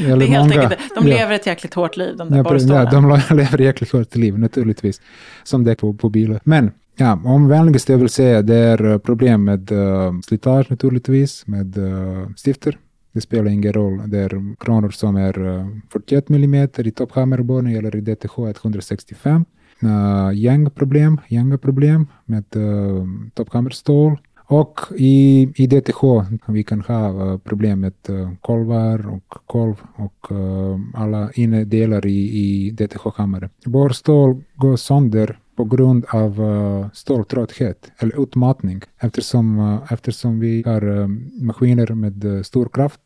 Eller 0.00 0.16
Det 0.16 0.24
är 0.24 0.28
helt 0.28 0.48
många- 0.54 0.62
enkelt, 0.62 0.80
de 0.94 1.08
ja. 1.08 1.16
lever 1.16 1.34
ett 1.34 1.46
jäkligt 1.46 1.74
hårt 1.74 1.96
liv, 1.96 2.16
de 2.16 2.28
där 2.30 2.36
Ja, 2.36 2.42
borrstålen. 2.42 2.76
ja, 2.84 2.90
de 2.90 3.08
le- 3.08 3.22
lever 3.42 3.58
jäkligt 3.58 3.92
hårt 3.92 4.16
liv 4.16 4.38
naturligtvis, 4.38 5.00
som 5.44 5.64
däck 5.64 5.78
på, 5.78 5.94
på 5.94 6.08
bilar. 6.08 6.40
Men 6.44 6.70
ja, 6.96 7.20
om 7.24 7.48
vanligaste 7.48 7.92
jag 7.92 7.98
vill 7.98 8.08
säga 8.08 8.42
det 8.42 8.56
är 8.56 8.90
eh, 8.92 8.98
problem 8.98 9.44
med 9.44 9.72
uh, 9.72 10.20
slitage 10.20 10.70
naturligtvis, 10.70 11.46
med 11.46 11.78
uh, 11.78 12.28
stifter. 12.44 12.78
Det 13.12 13.20
spelar 13.20 13.50
ingen 13.50 13.72
roll. 13.72 14.02
Det 14.10 14.18
är 14.18 14.56
kronor 14.56 14.90
som 14.90 15.16
är 15.16 15.58
eh, 15.58 15.66
41 15.92 16.30
mm 16.30 16.68
i 16.76 16.90
topphammerborrning 16.90 17.74
eller 17.74 17.96
i 17.96 18.00
DTH 18.00 18.38
165. 18.38 19.44
Uh, 19.84 19.90
eh, 19.90 20.32
gängproblem, 20.34 21.20
gängproblem 21.28 22.06
med 22.24 22.44
eh, 22.56 22.62
uh, 22.62 23.06
topphammerstål. 23.34 24.18
Och 24.46 24.80
i, 24.96 25.48
i 25.56 25.66
DTH 25.66 26.02
vi 26.46 26.62
kan 26.62 26.80
ha 26.80 27.10
uh, 27.10 27.38
problem 27.38 27.80
med 27.80 27.92
uh, 28.10 28.32
kolvar 28.40 29.08
och 29.08 29.34
kolv 29.46 29.74
och 29.96 30.32
uh, 30.32 30.80
alla 30.94 31.30
innedelar 31.34 32.06
i, 32.06 32.18
i 32.18 32.70
DTH-hammare. 32.70 33.50
Borrstål 33.64 34.42
går 34.56 34.76
sönder 34.76 35.38
på 35.60 35.64
grund 35.64 36.04
av 36.08 36.40
uh, 36.40 36.86
ståltrötthet 36.92 37.92
eller 37.98 38.22
utmattning 38.22 38.82
eftersom, 38.98 39.58
uh, 39.58 39.92
eftersom 39.92 40.40
vi 40.40 40.62
har 40.66 40.84
uh, 40.88 41.08
maskiner 41.40 41.94
med 41.94 42.24
uh, 42.24 42.42
stor 42.42 42.68
kraft. 42.68 43.00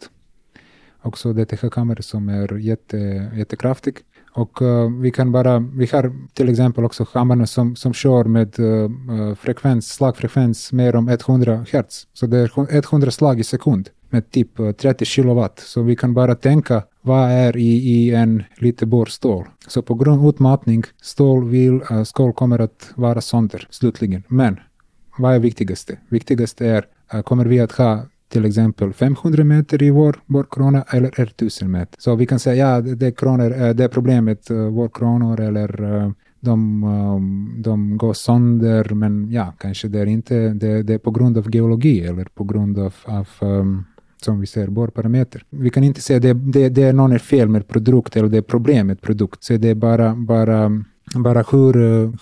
Också 1.03 1.33
DTH-kammare 1.33 2.03
som 2.03 2.29
är 2.29 2.59
jätte, 2.59 2.97
jättekraftig. 3.35 3.97
Och 4.33 4.63
uh, 4.63 5.01
vi 5.01 5.11
kan 5.11 5.33
bara, 5.33 5.59
vi 5.59 5.87
har 5.87 6.13
till 6.35 6.49
exempel 6.49 6.85
också 6.85 7.07
hammare 7.13 7.47
som, 7.47 7.77
som 7.77 7.93
kör 7.93 8.25
med 8.25 8.61
uh, 8.61 9.35
frekvens, 9.35 9.89
slagfrekvens 9.89 10.73
mer 10.73 10.97
om 10.97 11.09
100 11.09 11.65
Hz. 11.73 12.07
Så 12.13 12.27
det 12.27 12.39
är 12.39 12.77
100 12.77 13.11
slag 13.11 13.41
i 13.41 13.45
sekund 13.45 13.89
med 14.11 14.31
typ 14.31 14.57
30 14.79 15.05
kilowatt. 15.05 15.59
Så 15.59 15.83
vi 15.83 15.97
kan 15.97 16.15
bara 16.15 16.35
tänka 16.35 16.83
vad 17.07 17.31
är 17.31 17.57
i, 17.57 17.71
i 17.71 18.15
en 18.15 18.43
lite 18.57 18.87
borrstål. 18.87 19.45
Så 19.67 19.83
på 19.83 19.95
grund 19.95 20.21
av 20.21 20.29
utmattning, 20.29 20.83
stål, 21.03 21.49
vill, 21.49 21.75
uh, 21.75 21.93
eh, 21.93 22.03
stål 22.03 22.33
kommer 22.33 22.59
att 22.59 22.93
vara 22.95 23.21
sönder 23.21 23.67
slutligen. 23.71 24.23
Men 24.29 24.61
vad 25.19 25.35
är 25.35 25.39
viktigaste? 25.39 25.99
Viktigaste 26.09 26.67
är, 26.67 26.85
uh, 27.15 27.23
kommer 27.23 27.45
vi 27.45 27.61
att 27.61 27.73
ha 27.73 28.03
till 28.29 28.45
exempel 28.45 28.93
500 28.93 29.45
meter 29.45 29.83
i 29.83 29.91
vår 29.91 30.17
borrkrona 30.27 30.83
eller 30.83 31.21
är 31.21 31.27
1000 31.27 31.71
meter. 31.71 32.01
Så 32.01 32.15
vi 32.15 32.27
kan 32.27 32.39
säga 32.39 32.69
ja, 32.69 32.81
det 32.81 33.07
är, 33.07 33.11
kronor, 33.11 33.63
eh, 33.63 33.71
det 33.71 33.85
är 33.85 33.89
problemet, 33.89 34.51
uh, 34.51 34.69
vår 34.69 34.89
kronor 34.89 35.41
eller 35.41 35.83
uh, 35.83 36.11
de, 36.41 37.63
de 37.65 37.97
går 37.97 38.13
sönder, 38.13 38.95
men 38.95 39.31
ja, 39.31 39.53
kanske 39.59 39.89
det 39.89 40.01
är 40.01 40.07
inte, 40.07 40.49
det, 40.49 40.83
det 40.83 40.95
är 40.95 40.99
på 40.99 41.11
grund 41.11 41.39
av 41.39 41.55
geologi 41.55 42.07
eller 42.07 42.25
på 42.25 42.45
grund 42.45 42.79
av, 42.79 42.95
av 43.05 43.29
um, 43.41 43.85
som 44.25 44.41
vi 44.41 44.47
ser, 44.47 44.67
borrparameter. 44.67 45.45
Vi 45.51 45.71
kan 45.71 45.85
inte 45.85 46.01
säga 46.01 46.19
det, 46.21 46.33
det, 46.33 46.69
det 46.69 46.83
är 46.83 46.93
någon 46.93 47.13
är 47.13 47.19
fel 47.19 47.49
med 47.49 47.69
produkt 47.69 48.17
eller 48.17 48.29
det 48.29 48.37
är 48.39 48.43
problem 48.43 48.87
med 48.87 49.01
produkt. 49.01 49.45
Så 49.45 49.57
det 49.57 49.69
är 49.69 49.75
bara, 49.75 50.15
bara 50.15 50.71
bara 51.15 51.43
hur, 51.43 51.75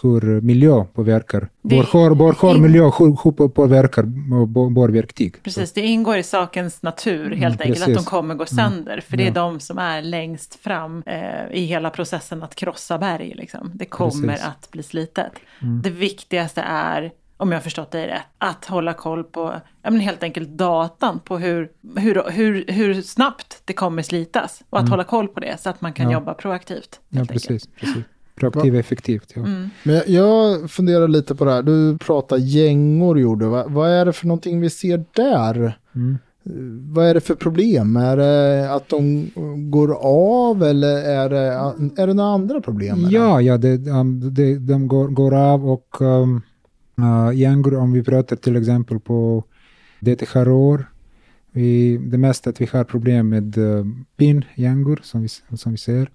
hur 0.03 0.41
miljö 0.41 0.85
påverkar. 0.85 1.49
Borrhår, 1.63 2.15
borrhår 2.15 2.59
miljö, 2.59 2.83
hur, 2.99 3.07
hur 3.25 3.49
påverkar 3.49 4.03
bo- 4.47 4.71
borrverktyg. 4.71 5.43
Precis, 5.43 5.73
det 5.73 5.81
ingår 5.81 6.17
i 6.17 6.23
sakens 6.23 6.83
natur 6.83 7.31
helt 7.31 7.61
enkelt 7.61 7.81
att 7.81 7.87
de 7.87 7.93
Mm, 7.93 8.05
kommer 8.05 8.35
gå 8.35 8.47
sönder. 8.47 9.01
För 9.09 9.17
det 9.17 9.23
är 9.23 9.27
Ja. 9.27 9.33
de 9.33 9.61
som 9.61 9.79
är 9.79 10.03
längst 10.03 10.55
fram 10.55 11.03
eh, 11.07 11.53
i 11.53 11.65
hela 11.65 11.91
processen 11.91 12.43
att 12.43 12.55
krossa 12.55 12.99
berg. 12.99 13.33
Liksom. 13.37 13.71
Det 13.75 13.85
kommer 13.85 14.29
Precis. 14.29 14.47
att 14.47 14.71
bli 14.71 14.83
slitet. 14.83 15.33
Mm. 15.63 15.83
Det 15.83 15.91
viktigaste 15.91 16.61
är, 16.61 17.11
om 17.43 17.53
jag 17.53 17.59
har 17.59 17.63
förstått 17.63 17.91
dig 17.91 18.07
rätt, 18.07 18.23
att 18.39 18.65
hålla 18.65 18.93
koll 18.95 19.25
på 19.25 19.53
ja, 19.83 19.91
men 19.91 20.01
helt 20.01 20.23
enkelt 20.23 20.49
datan 20.49 21.21
på 21.25 21.39
hur, 21.39 21.69
hur, 21.97 22.31
hur, 22.31 22.65
hur 22.69 23.03
snabbt 23.03 23.63
det 23.65 23.73
kommer 23.73 24.03
slitas. 24.03 24.63
Och 24.71 24.79
att 24.79 24.89
hålla 24.89 25.05
koll 25.05 25.29
på 25.29 25.41
det 25.41 25.61
så 25.61 25.71
att 25.71 25.81
man 25.81 25.93
kan 25.93 26.03
Mm. 26.07 26.13
Ja. 26.13 26.19
jobba 26.19 26.35
proaktivt. 26.35 27.01
Ja, 27.09 27.21
enkelt. 27.21 27.47
precis. 27.49 27.69
precis. 27.81 28.03
Proaktiv 28.35 28.77
effektivt. 28.77 29.33
Ja. 29.35 29.41
Mm. 29.43 29.71
Men 29.83 29.95
jag, 29.95 30.09
jag 30.09 30.71
funderar 30.71 31.09
lite 31.09 31.35
på 31.35 31.45
det 31.45 31.53
här. 31.53 31.63
Du 31.63 31.99
pratar 31.99 32.37
gängor 32.37 33.19
gjorde. 33.21 33.47
Va, 33.47 33.65
vad 33.67 33.91
är 33.91 34.05
det 34.05 34.13
för 34.13 34.27
någonting 34.27 34.61
vi 34.61 34.71
ser 34.71 35.05
där? 35.13 35.79
Mm. 35.95 36.19
Eh, 36.47 36.53
Vad 36.95 37.07
är 37.07 37.15
det 37.15 37.21
för 37.21 37.35
problem? 37.35 37.97
Är 37.97 38.17
det 38.17 38.71
att 38.75 38.89
de 38.89 39.31
går 39.71 39.97
av 40.05 40.63
eller 40.63 40.97
är 41.03 41.29
det, 41.29 41.43
är 42.03 42.07
det 42.07 42.15
några 42.15 42.31
andra 42.31 42.61
problem? 42.61 43.07
Ja, 43.11 43.41
ja 43.41 43.57
det, 43.59 43.89
um, 43.91 44.35
det, 44.35 44.59
de 44.59 44.89
går, 44.89 45.09
går 45.09 45.35
av 45.35 45.71
och 45.71 46.01
um, 46.01 46.43
uh, 46.99 47.35
gängor, 47.35 47.75
om 47.75 47.93
vi 47.93 48.03
pratar 48.03 48.37
till 48.37 48.57
exempel 48.57 49.01
på 49.01 49.45
DTH-rör, 50.01 50.87
vi, 51.53 51.97
det 51.97 52.19
mesta 52.19 52.51
att 52.51 52.61
vi 52.61 52.69
har 52.73 52.85
problem 52.85 53.29
med 53.29 53.59
uh, 53.59 53.85
pin-gängor 54.17 55.01
som 55.03 55.23
vi, 55.23 55.29
som 55.57 55.73
vi 55.73 55.79
ser. 55.79 56.11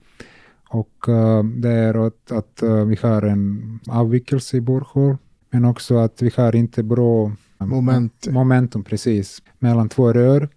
Och 0.69 1.05
uh, 1.09 1.43
det 1.43 1.69
är 1.69 2.07
att, 2.07 2.31
att 2.31 2.63
uh, 2.63 2.85
vi 2.85 2.97
har 3.01 3.21
en 3.21 3.79
avvikelse 3.87 4.57
i 4.57 4.61
borrhål, 4.61 5.17
men 5.49 5.65
också 5.65 5.97
att 5.97 6.21
vi 6.21 6.31
har 6.35 6.55
inte 6.55 6.83
bra 6.83 7.31
Moment. 7.57 8.27
momentum 8.29 8.83
precis 8.83 9.41
mellan 9.59 9.89
två 9.89 10.13
rör. 10.13 10.49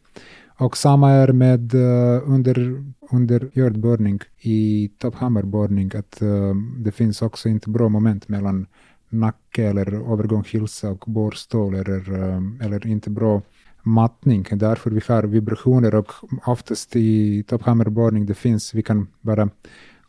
Och 0.60 0.76
samma 0.76 1.10
är 1.10 1.32
med 1.32 1.74
uh, 1.74 2.22
under, 2.24 2.84
under 3.10 3.50
jordborrning 3.52 4.20
i 4.40 4.90
topphammarborrning, 4.98 5.90
att 5.94 6.22
uh, 6.22 6.54
det 6.78 6.92
finns 6.92 7.22
också 7.22 7.48
inte 7.48 7.70
bra 7.70 7.88
moment 7.88 8.28
mellan 8.28 8.66
nacke 9.10 9.64
eller 9.64 10.12
övergång 10.12 10.44
hilsa 10.46 10.90
och 10.90 11.04
borrstål 11.06 11.74
eller, 11.74 12.12
uh, 12.12 12.42
eller 12.60 12.86
inte 12.86 13.10
bra 13.10 13.42
mattning. 13.82 14.46
Därför 14.50 14.90
vi 14.90 15.00
har 15.08 15.22
vibrationer 15.22 15.94
och 15.94 16.12
oftast 16.46 16.96
i 16.96 17.42
topphammarborrning 17.42 18.26
det 18.26 18.34
finns, 18.34 18.74
vi 18.74 18.82
kan 18.82 19.08
bara 19.20 19.48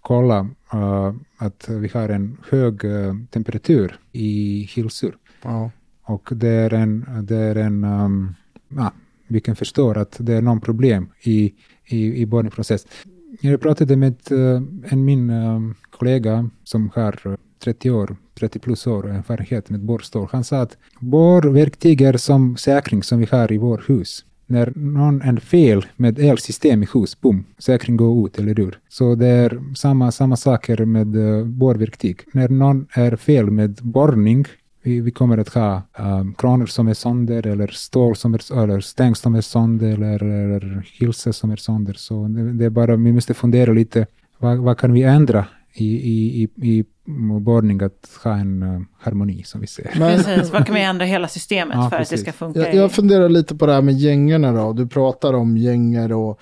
kolla 0.02 0.50
uh, 0.74 1.14
att 1.38 1.70
vi 1.70 1.88
har 1.88 2.10
en 2.10 2.38
hög 2.50 2.86
uh, 2.86 3.16
temperatur 3.30 4.00
i 4.12 4.62
hilsor. 4.76 5.18
Ja. 5.44 5.72
Och 6.04 6.30
det 6.32 6.50
är 6.50 6.74
en, 6.74 7.06
det 7.24 7.36
är 7.36 7.56
en 7.56 7.84
um, 7.84 8.36
ja, 8.68 8.92
vi 9.28 9.40
kan 9.40 9.56
förstå 9.56 9.92
att 9.92 10.18
det 10.20 10.34
är 10.34 10.42
någon 10.42 10.62
problem 10.62 11.10
i, 11.22 11.54
i, 11.86 12.22
i 12.22 12.26
borrningsprocess. 12.26 12.88
Jag 13.39 13.62
pratade 13.62 13.96
med 13.96 14.15
eh, 14.32 14.62
en 14.91 15.06
min 15.06 15.30
eh, 15.30 15.60
kollega 15.89 16.50
som 16.63 16.89
har 16.96 17.38
30 17.63 17.91
år, 17.91 18.15
30 18.39 18.60
plus 18.60 18.88
år 18.88 19.10
erfarenhet 19.10 19.70
med 19.70 19.80
borrstål. 19.80 20.28
Han 20.32 20.44
sa 20.44 20.62
att 20.62 20.78
borrverktyg 21.00 22.02
är 22.02 22.17
som 22.17 22.58
säkring 22.58 23.04
som 23.04 23.20
vi 23.20 23.28
har 23.32 23.52
i 23.52 23.58
vårt 23.58 23.89
hus. 23.89 24.26
När 24.46 24.74
någon 24.76 25.22
är 25.22 25.38
fel 25.38 25.86
med 25.96 26.20
elsystem 26.20 26.84
i 26.84 26.88
hus, 26.94 27.22
boom, 27.22 27.46
säkring 27.58 27.98
går 27.98 28.28
ut 28.28 28.39
eller 28.39 28.60
ur. 28.60 28.80
Så 28.89 29.15
det 29.15 29.28
är 29.28 29.62
samma, 29.76 30.12
samma 30.12 30.38
saker 30.38 30.86
med 30.86 31.15
eh, 31.15 31.46
borrverktyg. 31.46 32.20
När 32.34 32.50
någon 32.50 32.88
är 32.94 33.15
fel 33.15 33.52
med 33.52 33.80
borrning 33.82 34.46
vi, 34.84 35.02
vi 35.02 35.12
kommer 35.12 35.38
att 35.38 35.54
ha 35.54 35.82
um, 36.00 36.34
kranar 36.34 36.65
som 36.65 36.88
är 36.88 36.94
sönder 36.94 37.48
eller 37.48 37.67
stål 37.67 38.15
som 38.15 38.34
är, 38.34 38.63
eller 38.63 38.80
stäng 38.80 39.15
som 39.15 39.36
är 39.36 39.41
sönder 39.41 39.88
eller, 39.94 40.24
eller 40.24 40.86
hilser 41.00 41.32
som 41.32 41.52
är 41.52 41.56
sönder. 41.56 41.94
Så 41.94 42.28
det, 42.28 42.54
det, 42.54 42.65
är 42.65 42.70
bara, 42.70 42.96
vi 42.96 43.13
måste 43.13 43.34
fundera 43.34 43.72
lite, 43.74 44.06
vad, 44.38 44.58
vad 44.58 44.78
kan 44.78 44.94
vi 44.94 45.04
ändra 45.04 45.46
i, 45.74 45.86
i, 45.86 46.44
i, 46.44 46.70
i 46.78 46.86
borrning 47.39 47.82
att 47.82 48.10
ha 48.24 48.36
en 48.38 48.63
uh, 48.63 48.82
harmoni 49.00 49.44
som 49.44 49.62
vi 49.62 49.67
ser. 49.67 49.91
Men, 50.00 50.24
Precis, 50.24 50.54
vad 50.54 50.65
kan 50.65 50.76
vi 50.76 50.82
ändra 50.82 51.06
hela 51.06 51.28
systemet 51.28 51.76
Ja, 51.78 51.89
för 51.89 51.98
precis. 51.98 52.13
att 52.20 52.26
det 52.26 52.32
ska 52.32 52.46
funka? 52.46 52.60
Jag, 52.60 52.74
i- 52.74 52.78
jag 52.78 52.91
funderar 52.91 53.30
lite 53.30 53.56
på 53.56 53.65
det 53.65 53.74
här 53.74 53.82
med 53.82 53.94
gängorna 53.94 54.52
då. 54.52 54.74
Du 54.74 54.88
pratar 54.88 55.34
om 55.34 55.58
gängor 55.58 56.12
och 56.12 56.39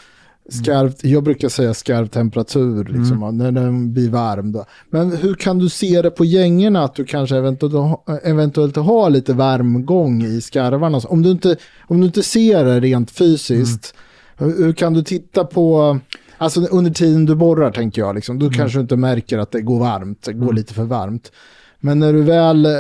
skarv, 0.50 0.94
jag 1.02 1.24
brukar 1.24 1.50
säga 1.50 1.74
skarv 1.74 2.08
temperatur, 2.08 2.84
liksom, 2.84 3.38
när 3.38 3.52
den 3.52 3.94
blir 3.94 4.10
varm. 4.10 4.52
Då. 4.52 4.66
Men 4.90 5.12
hur 5.18 5.36
kan 5.36 5.60
du 5.60 5.70
se 5.70 6.02
det 6.02 6.12
på 6.12 6.26
gängorna 6.26 6.84
att 6.84 6.96
du 6.96 7.06
kanske 7.06 7.38
eventuellt, 7.38 7.74
eventuellt 8.24 8.76
har 8.76 9.10
lite 9.10 9.34
värmgång 9.34 10.24
i 10.24 10.42
skarvarna? 10.42 10.98
Om 10.98 11.22
du 11.22 11.32
inte, 11.32 11.56
om 11.88 12.00
du 12.00 12.06
inte 12.06 12.24
ser 12.24 12.66
det 12.66 12.80
rent 12.80 13.12
fysiskt, 13.12 13.94
hur, 14.38 14.58
hur 14.58 14.74
kan 14.74 14.94
du 14.94 15.04
titta 15.04 15.46
på, 15.46 16.00
alltså 16.38 16.62
under 16.62 16.92
tiden 16.92 17.26
du 17.26 17.36
borrar 17.36 17.72
tänker 17.72 18.02
jag, 18.02 18.16
liksom, 18.16 18.40
då 18.40 18.50
kanske 18.50 18.78
du 18.78 18.82
inte 18.82 18.96
märker 18.96 19.38
att 19.38 19.52
det 19.52 19.62
går 19.62 19.80
varmt, 19.80 20.22
det 20.22 20.34
går 20.34 20.54
lite 20.54 20.74
för 20.74 20.84
varmt. 20.84 21.32
Men 21.80 22.00
när 22.00 22.14
du 22.14 22.22
väl, 22.22 22.66
eh, 22.66 22.72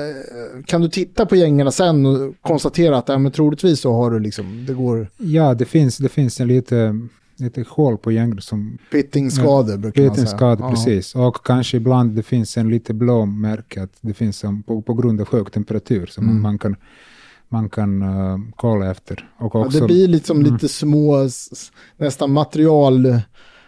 kan 0.65 0.81
du 0.81 0.89
titta 0.89 1.25
på 1.25 1.35
gängorna 1.35 1.71
sen 1.71 2.05
och 2.05 2.35
konstatera 2.41 2.97
att 2.97 3.09
ja, 3.09 3.17
men 3.17 3.31
troligtvis 3.31 3.79
så 3.79 3.93
har 3.93 4.11
du 4.11 4.19
liksom, 4.19 4.65
det 4.67 4.73
går 4.73 5.07
Ja, 5.17 5.53
det 5.53 5.65
finns, 5.65 5.97
det 5.97 6.09
finns 6.09 6.39
en 6.39 6.47
lite, 6.47 6.99
lite 7.39 7.65
hål 7.69 7.97
på 7.97 8.11
gängor 8.11 8.37
som 8.37 8.77
pittingskador 8.91 9.77
brukar 9.77 10.03
man 10.07 10.15
säga. 10.15 10.57
Ja. 10.59 10.69
precis. 10.69 11.15
Och 11.15 11.45
kanske 11.45 11.77
ibland 11.77 12.15
det 12.15 12.23
finns 12.23 12.57
en 12.57 12.69
lite 12.69 12.93
blå 12.93 13.25
märke 13.25 13.83
att 13.83 13.93
det 14.01 14.13
finns 14.13 14.43
en, 14.43 14.63
på, 14.63 14.81
på 14.81 14.93
grund 14.93 15.21
av 15.21 15.27
hög 15.31 15.51
temperatur 15.51 16.05
som 16.05 16.23
Mm. 16.29 16.41
man 16.41 16.57
kan, 16.59 16.75
man 17.49 17.69
kan 17.69 18.01
uh, 18.01 18.37
kolla 18.55 18.91
efter. 18.91 19.29
Och 19.37 19.55
Ja, 19.55 19.65
också, 19.65 19.79
det 19.79 19.85
blir 19.85 20.07
liksom 20.07 20.41
lite 20.41 20.67
små, 20.69 21.29
nästan 21.97 22.31
material, 22.31 23.21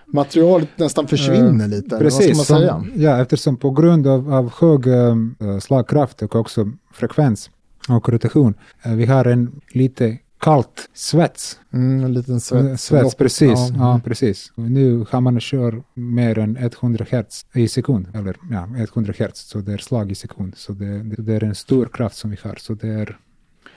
materialet 0.06 0.70
nästan 0.76 1.08
försvinner 1.08 1.68
lite. 1.68 1.96
eller 1.96 2.06
Precis, 2.06 2.38
vad 2.38 2.46
ska 2.46 2.54
man 2.54 2.62
säga? 2.62 2.74
som, 2.94 3.02
ja, 3.02 3.22
eftersom 3.22 3.58
på 3.58 3.72
grund 3.72 4.08
av, 4.08 4.34
av 4.34 4.52
hög 4.60 4.88
eh, 4.88 5.60
slagkraft 5.60 6.22
och 6.22 6.36
också 6.36 6.72
frekvens 6.94 7.50
och 7.90 8.10
rotation, 8.10 8.54
eh, 8.84 8.94
vi 8.94 9.06
har 9.06 9.26
en 9.26 9.62
lite 9.72 10.18
kallt 10.42 10.90
svets. 10.94 11.60
Mm, 11.74 12.04
en 12.04 12.14
liten 12.14 12.40
svets. 12.40 12.84
svets 12.84 13.16
precis. 13.16 13.50
Ja. 13.60 13.70
Ja. 13.78 14.02
precis. 14.04 14.52
Och 14.56 14.64
nu 14.72 15.06
har 15.10 15.22
man 15.22 15.40
kör 15.40 15.84
mer 15.94 16.40
än 16.40 16.58
100 16.58 17.06
hertz 17.10 17.46
i 17.54 17.68
sekund, 17.68 18.08
eller 18.14 18.36
ja, 18.52 18.68
100 18.78 19.14
hertz, 19.18 19.40
så 19.50 19.58
det 19.60 19.74
är 19.74 19.78
slag 19.78 20.12
i 20.12 20.16
sekund. 20.16 20.54
Så 20.58 20.74
det, 20.74 21.04
det, 21.04 21.22
det 21.22 21.34
är 21.36 21.44
en 21.44 21.56
stor 21.56 21.86
kraft 21.86 22.16
som 22.16 22.30
vi 22.30 22.38
har, 22.44 22.56
så 22.60 22.74
det 22.74 22.88
är, 22.88 23.06
det 23.06 23.16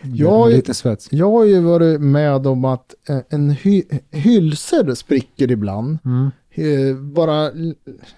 Ja, 0.03 0.47
är 0.47 0.51
en 0.51 0.57
liten 0.57 0.75
svets. 0.75 1.09
Jag 1.13 1.31
har 1.31 1.45
ju 1.45 1.61
varit 1.61 2.01
med 2.01 2.47
om 2.47 2.65
att 2.65 2.95
eh, 3.09 3.19
en 3.29 3.51
hy 3.51 3.83
hylsor 4.11 4.95
spricker 4.95 5.51
ibland. 5.51 5.99
Mm. 6.05 6.31
eh, 6.51 6.97
Bara 6.97 7.51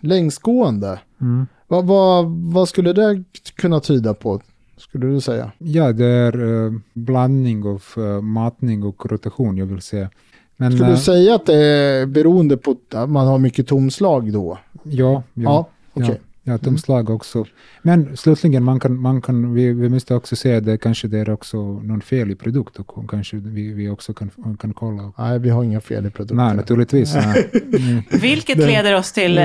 längsgående. 0.01 1.01
Mm. 1.21 1.47
Vad, 1.69 1.87
vad, 1.87 2.27
vad 2.31 2.69
skulle 2.69 2.93
det 2.93 3.25
kunna 3.57 3.81
tyda 3.81 4.15
på? 4.15 4.41
Skulle 4.77 5.07
du 5.07 5.21
säga? 5.21 5.53
Ja, 5.59 5.93
det 5.93 6.07
är 6.07 6.65
eh, 6.65 6.73
blandning 6.93 7.65
av 7.65 7.83
uh, 7.99 8.21
matning 8.21 8.83
och 8.83 9.11
rotation, 9.11 9.57
jag 9.57 9.67
vill 9.67 9.83
säga. 9.83 10.11
Men, 10.57 10.73
Skulle 10.73 10.89
eh, 10.89 10.95
du 10.95 11.01
säga 11.01 11.35
att 11.35 11.47
det 11.47 11.57
är 11.57 12.07
beroende 12.07 12.57
på 12.57 12.77
att 12.91 13.11
man 13.11 13.27
har 13.27 13.39
mycket 13.39 13.67
tomslag 13.67 14.33
då? 14.33 14.59
Ja, 14.83 15.23
ja. 15.35 15.69
Ja. 15.95 16.03
Mm. 16.03 16.09
Ja, 16.09 16.15
ja 16.43 16.59
tomslag 16.59 17.11
också. 17.11 17.45
Men 17.83 18.17
slutligen, 18.17 18.65
man 18.65 18.81
kan, 18.81 19.01
man 19.01 19.23
kan, 19.23 19.55
vi, 19.55 19.73
vi 19.73 19.89
måste 19.89 20.15
också 20.15 20.37
se 20.37 20.55
att 20.55 20.65
det 20.65 20.79
kanske 20.79 21.09
det 21.09 21.19
är 21.19 21.31
också 21.31 21.59
någon 21.59 22.01
fel 22.01 22.31
i 22.31 22.35
produkt 22.35 22.77
och 22.77 23.11
kanske 23.11 23.37
vi, 23.37 23.73
vi 23.73 23.89
också 23.89 24.15
kan, 24.15 24.57
kan 24.61 24.73
kolla. 24.75 25.13
Nej, 25.19 25.39
vi 25.39 25.51
har 25.51 25.65
inga 25.65 25.81
fel 25.81 26.07
i 26.07 26.11
produkten. 26.11 26.37
Nej, 26.37 26.57
naturligtvis. 26.57 27.15
nej. 27.15 27.51
Mm. 27.53 28.03
Vilket 28.21 28.59
leder 28.59 28.95
oss 28.95 29.13
till 29.13 29.39
eh, 29.39 29.45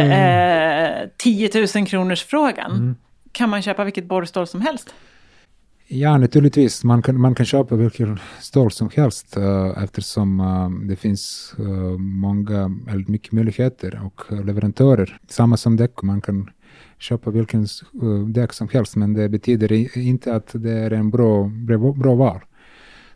10 1.17 1.50
000 1.76 1.88
kronors 1.88 2.24
frågan. 2.24 2.72
Mm. 2.72 2.96
Kan 3.32 3.50
man 3.50 3.62
köpa 3.62 3.84
vilket 3.84 4.06
borrstål 4.06 4.48
som 4.48 4.62
helst? 4.62 4.94
Ja, 5.93 6.17
naturligtvis. 6.17 6.84
Man 6.84 7.01
kan, 7.01 7.21
man 7.21 7.36
kan 7.36 7.45
köpa 7.45 7.75
vilken 7.75 8.19
stål 8.39 8.71
som 8.71 8.89
helst 8.95 9.38
uh, 9.38 9.84
eftersom 9.84 10.39
uh, 10.39 10.88
det 10.88 10.95
finns 10.95 11.54
uh, 11.60 11.97
många, 11.97 12.71
eller 12.89 13.12
mycket 13.12 13.32
möjligheter 13.32 14.01
och 14.06 14.32
uh, 14.32 14.45
leverantörer. 14.45 15.19
Samma 15.27 15.58
som 15.58 15.77
däck, 15.77 16.01
man 16.01 16.21
kan 16.21 16.49
köpa 16.99 17.32
vilken 17.32 17.67
uh, 18.04 18.27
däck 18.27 18.54
som 18.54 18.67
helst, 18.71 18.95
men 18.95 19.13
det 19.13 19.30
betyder 19.30 19.97
inte 19.97 20.36
att 20.36 20.49
det 20.54 20.71
är 20.71 20.91
en 20.91 21.10
bra, 21.10 21.51
bra, 21.67 21.93
bra 21.93 22.15
val. 22.15 22.39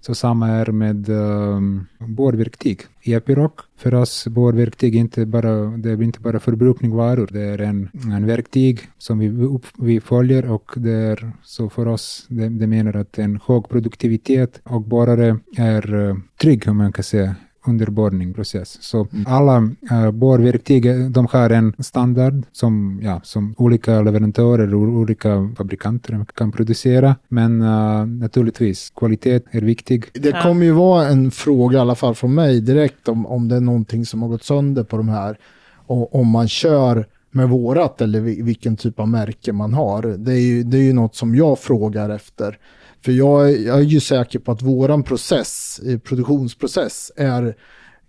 Så 0.05 0.15
samma 0.15 0.47
är 0.47 0.71
med 0.71 1.09
ehm, 1.09 1.87
um, 1.99 2.15
borrverktyg. 2.15 2.81
I 3.01 3.13
Epiroc, 3.13 3.51
för 3.77 3.93
oss 3.93 4.27
borrverktyg 4.27 4.95
är 4.95 4.99
inte 4.99 5.25
bara, 5.25 5.53
det 5.77 5.91
är 5.91 6.03
inte 6.03 6.19
bara 6.19 6.39
förbrukningsvaror, 6.39 7.29
det 7.31 7.41
är 7.41 7.61
en, 7.61 7.89
en 8.13 8.25
verktyg 8.25 8.79
som 8.97 9.19
vi, 9.19 9.29
upp, 9.29 9.65
vi 9.77 10.01
följer 10.01 10.51
och 10.51 10.71
det 10.75 10.91
är 10.91 11.31
så 11.43 11.69
för 11.69 11.87
oss, 11.87 12.25
det, 12.29 12.49
det 12.49 12.67
menar 12.67 12.95
att 12.95 13.17
en 13.17 13.39
hög 13.45 13.69
produktivitet 13.69 14.61
och 14.63 14.81
borrare 14.81 15.37
är 15.57 15.93
uh, 15.93 16.17
trygg 16.41 16.67
om 16.67 16.77
man 16.77 16.93
kan 16.93 17.03
säga 17.03 17.35
under 17.67 17.85
borrningsprocess. 17.87 18.77
Så 18.83 19.07
alla 19.27 19.57
uh, 19.91 20.11
borrverktyg, 20.11 20.85
eh, 20.85 20.95
de 21.09 21.27
har 21.31 21.49
en 21.49 21.73
standard 21.79 22.43
som, 22.51 22.99
ja, 23.03 23.21
som 23.23 23.55
olika 23.57 24.01
leverantörer 24.01 24.75
och 24.75 24.81
olika 24.81 25.49
fabrikanter 25.57 26.25
kan 26.35 26.51
producera. 26.51 27.15
Men 27.27 27.61
uh, 27.61 28.05
naturligtvis, 28.05 28.89
kvalitet 28.95 29.41
är 29.51 29.61
viktig. 29.61 30.05
Det 30.13 30.29
Ja. 30.29 30.41
kommer 30.41 30.65
ju 30.65 30.71
vara 30.71 31.07
en 31.07 31.31
fråga, 31.31 31.77
i 31.77 31.81
alla 31.81 31.95
fall 31.95 32.15
från 32.15 32.33
mig 32.33 32.61
direkt, 32.61 33.07
om, 33.09 33.25
om 33.25 33.47
det 33.47 33.55
är 33.55 33.61
någonting 33.61 34.05
som 34.05 34.21
har 34.21 34.29
gått 34.29 34.43
sönder 34.43 34.83
på 34.83 34.97
de 34.97 35.09
här. 35.09 35.37
Och 35.87 36.15
om 36.15 36.27
man 36.27 36.47
kör 36.47 37.05
med 37.31 37.49
vårat 37.49 38.01
eller 38.01 38.19
vi- 38.21 38.41
vilken 38.41 38.75
typ 38.75 38.99
av 38.99 39.07
märke 39.09 39.53
man 39.53 39.73
har. 39.73 40.01
Det 40.01 40.31
är 40.33 40.39
ju, 40.39 40.63
det 40.63 40.77
är 40.77 40.81
ju 40.81 40.93
något 40.93 41.15
som 41.15 41.35
jag 41.35 41.59
frågar 41.59 42.09
efter. 42.09 42.57
För 43.05 43.11
jag, 43.11 43.49
är- 43.51 43.65
jag 43.67 43.77
är 43.77 43.83
ju 43.83 43.99
säker 43.99 44.39
på 44.39 44.51
att 44.51 44.61
våran 44.61 45.03
process, 45.03 45.79
produktionsprocess, 46.03 47.11
är 47.15 47.55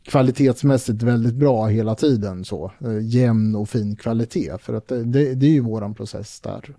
kvalitetsmässigt 0.09 1.03
väldigt 1.03 1.35
bra 1.35 1.67
hela 1.67 1.95
tiden. 1.95 2.45
så 2.45 2.73
eh, 2.81 2.99
Jämn 3.03 3.55
och 3.57 3.69
fin 3.69 3.97
kvalitet. 3.97 4.53
För 4.61 4.75
att 4.75 4.89
det, 4.89 5.05
det, 5.05 5.35
det 5.35 5.47
är 5.47 5.51
ju 5.51 5.61
våran 5.61 5.95
process 5.95 6.41
där. 6.41 6.77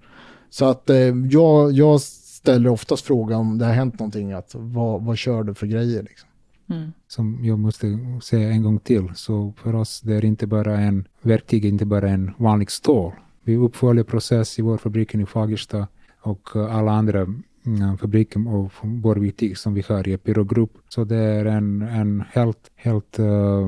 Så 0.50 0.66
att 0.66 0.90
eh, 0.90 0.98
jag, 1.32 1.72
jag 1.72 2.02
ställer 2.02 2.70
oftast 2.70 3.06
frågan 3.06 3.40
om 3.40 3.58
det 3.58 3.66
har 3.66 3.74
hänt 3.74 4.00
någonting, 4.00 4.32
att 4.32 4.52
vad, 4.56 5.04
vad 5.06 5.18
kör 5.18 5.44
du 5.44 5.54
för 5.54 5.68
grejer? 5.68 6.04
Liksom. 6.04 6.30
Mm. 6.70 6.92
som 7.08 7.40
jag 7.44 7.60
måste 7.60 8.00
säga 8.24 8.50
en 8.50 8.64
gång 8.64 8.80
till. 8.80 9.12
Så 9.16 9.54
för 9.64 9.76
oss 9.76 10.02
det 10.02 10.14
är 10.16 10.26
inte 10.26 10.48
bara 10.48 10.78
en 10.80 11.08
verktyg, 11.22 11.66
inte 11.66 11.86
bara 11.86 12.10
en 12.10 12.32
vanlig 12.38 12.72
stål. 12.72 13.12
Vi 13.44 13.56
uppföljer 13.56 14.04
process 14.04 14.60
i 14.60 14.62
vår 14.62 14.78
fabrik 14.78 15.16
i 15.16 15.26
Fagersta 15.26 15.88
och 16.22 16.50
eh, 16.56 16.76
alla 16.76 16.92
andra 16.92 17.28
mm, 17.68 17.98
fabriker 17.98 18.48
och 18.56 18.72
borrverktyg 18.84 19.58
som 19.58 19.74
vi 19.74 19.84
har 19.90 20.08
i 20.08 20.14
Epiro 20.14 20.44
Group. 20.44 20.72
Så 20.90 21.04
det 21.04 21.16
är 21.18 21.46
en, 21.46 21.82
en 21.82 22.24
helt, 22.32 22.72
helt 22.76 23.20
eh, 23.20 23.68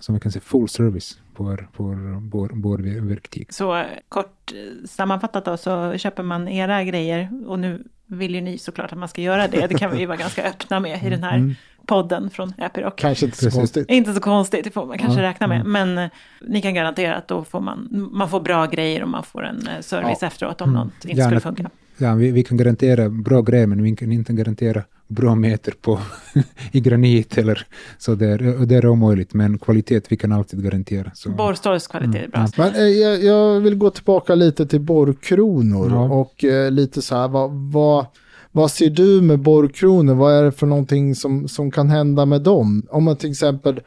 som 0.00 0.14
vi 0.14 0.20
kan 0.20 0.32
säga 0.32 0.42
full 0.42 0.68
service 0.68 1.18
på 1.34 1.44
vår, 1.44 1.68
vår, 1.76 1.94
vår, 2.30 2.50
vår 2.54 2.78
verktyg. 3.08 3.54
Så 3.54 3.76
eh, 3.76 3.84
kort 4.08 4.52
eh, 4.54 4.86
sammanfattat 4.88 5.44
då 5.44 5.56
så 5.56 5.96
köper 5.98 6.22
man 6.22 6.48
era 6.48 6.84
grejer 6.84 7.30
och 7.46 7.58
nu 7.58 7.84
vill 8.06 8.34
ju 8.34 8.40
ni 8.40 8.58
såklart 8.58 8.92
att 8.92 8.98
man 8.98 9.08
ska 9.08 9.22
göra 9.22 9.48
det. 9.48 9.66
Det 9.66 9.74
kan 9.74 9.90
vi 9.90 9.98
ju 9.98 10.06
vara 10.06 10.16
ganska 10.16 10.42
öppna 10.48 10.80
med 10.80 11.02
i 11.04 11.10
den 11.10 11.22
här 11.22 11.54
podden 11.86 12.30
från 12.30 12.52
Epiroc. 12.58 12.94
Kanske 12.96 13.24
inte 13.26 13.36
så 13.38 13.44
Precis. 13.44 13.58
konstigt. 13.58 13.90
Inte 13.90 14.14
så 14.14 14.20
konstigt, 14.20 14.64
det 14.64 14.70
får 14.70 14.86
man 14.86 14.98
kanske 14.98 15.20
Ja, 15.22 15.28
räkna 15.28 15.46
med. 15.46 15.66
Men 15.66 15.98
eh, 15.98 16.10
ni 16.40 16.62
kan 16.62 16.74
garantera 16.74 17.16
att 17.16 17.28
då 17.28 17.44
får 17.44 17.60
man, 17.60 18.08
man 18.12 18.28
får 18.28 18.40
bra 18.40 18.66
grejer 18.66 19.02
och 19.02 19.08
man 19.08 19.22
får 19.22 19.44
en 19.44 19.66
eh, 19.68 19.80
service 19.80 20.22
efteråt 20.22 20.60
om 20.60 20.72
något 20.72 20.92
inte 21.04 21.08
Ja, 21.18 21.24
skulle 21.24 21.30
men- 21.30 21.40
funka. 21.40 21.70
Ja, 21.98 22.14
vi, 22.14 22.30
vi 22.30 22.44
kan 22.44 22.56
garantera 22.56 23.08
bra 23.08 23.42
grejer, 23.42 23.66
men 23.66 23.82
vi 23.82 23.96
kan 23.96 24.12
inte 24.12 24.32
garantera 24.32 24.82
bra 25.08 25.34
meter 25.34 25.74
på 25.82 25.98
i 26.72 26.80
granit 26.80 27.38
eller 27.38 27.66
så 27.98 28.14
där. 28.14 28.66
Det 28.66 28.74
är 28.74 28.86
omöjligt, 28.86 29.34
men 29.34 29.58
kvalitet 29.58 30.00
vi 30.08 30.16
kan 30.16 30.32
alltid 30.32 30.62
garantera. 30.64 31.10
Så. 31.14 31.30
Borrstålskvalitet 31.30 32.24
är 32.24 32.28
bra. 32.28 32.48
Men 32.56 32.74
eh, 32.74 32.82
jag, 32.82 33.24
jag 33.24 33.60
vill 33.60 33.74
gå 33.74 33.90
tillbaka 33.90 34.34
lite 34.34 34.66
till 34.66 34.80
borrkronor 34.80 35.90
Ja. 35.90 36.02
och 36.02 36.44
eh, 36.44 36.70
lite 36.70 37.02
så 37.02 37.16
här, 37.16 37.28
vad, 37.28 37.50
vad, 37.50 38.06
vad 38.52 38.70
ser 38.70 38.90
du 38.90 39.20
med 39.22 39.38
borrkronor? 39.38 40.14
Vad 40.14 40.34
är 40.34 40.42
det 40.42 40.52
för 40.52 40.66
någonting 40.66 41.14
som, 41.14 41.48
som 41.48 41.70
kan 41.70 41.90
hända 41.90 42.26
med 42.26 42.42
dem? 42.42 42.86
Om 42.90 43.04
man 43.04 43.16
till 43.16 43.30
exempel 43.30 43.80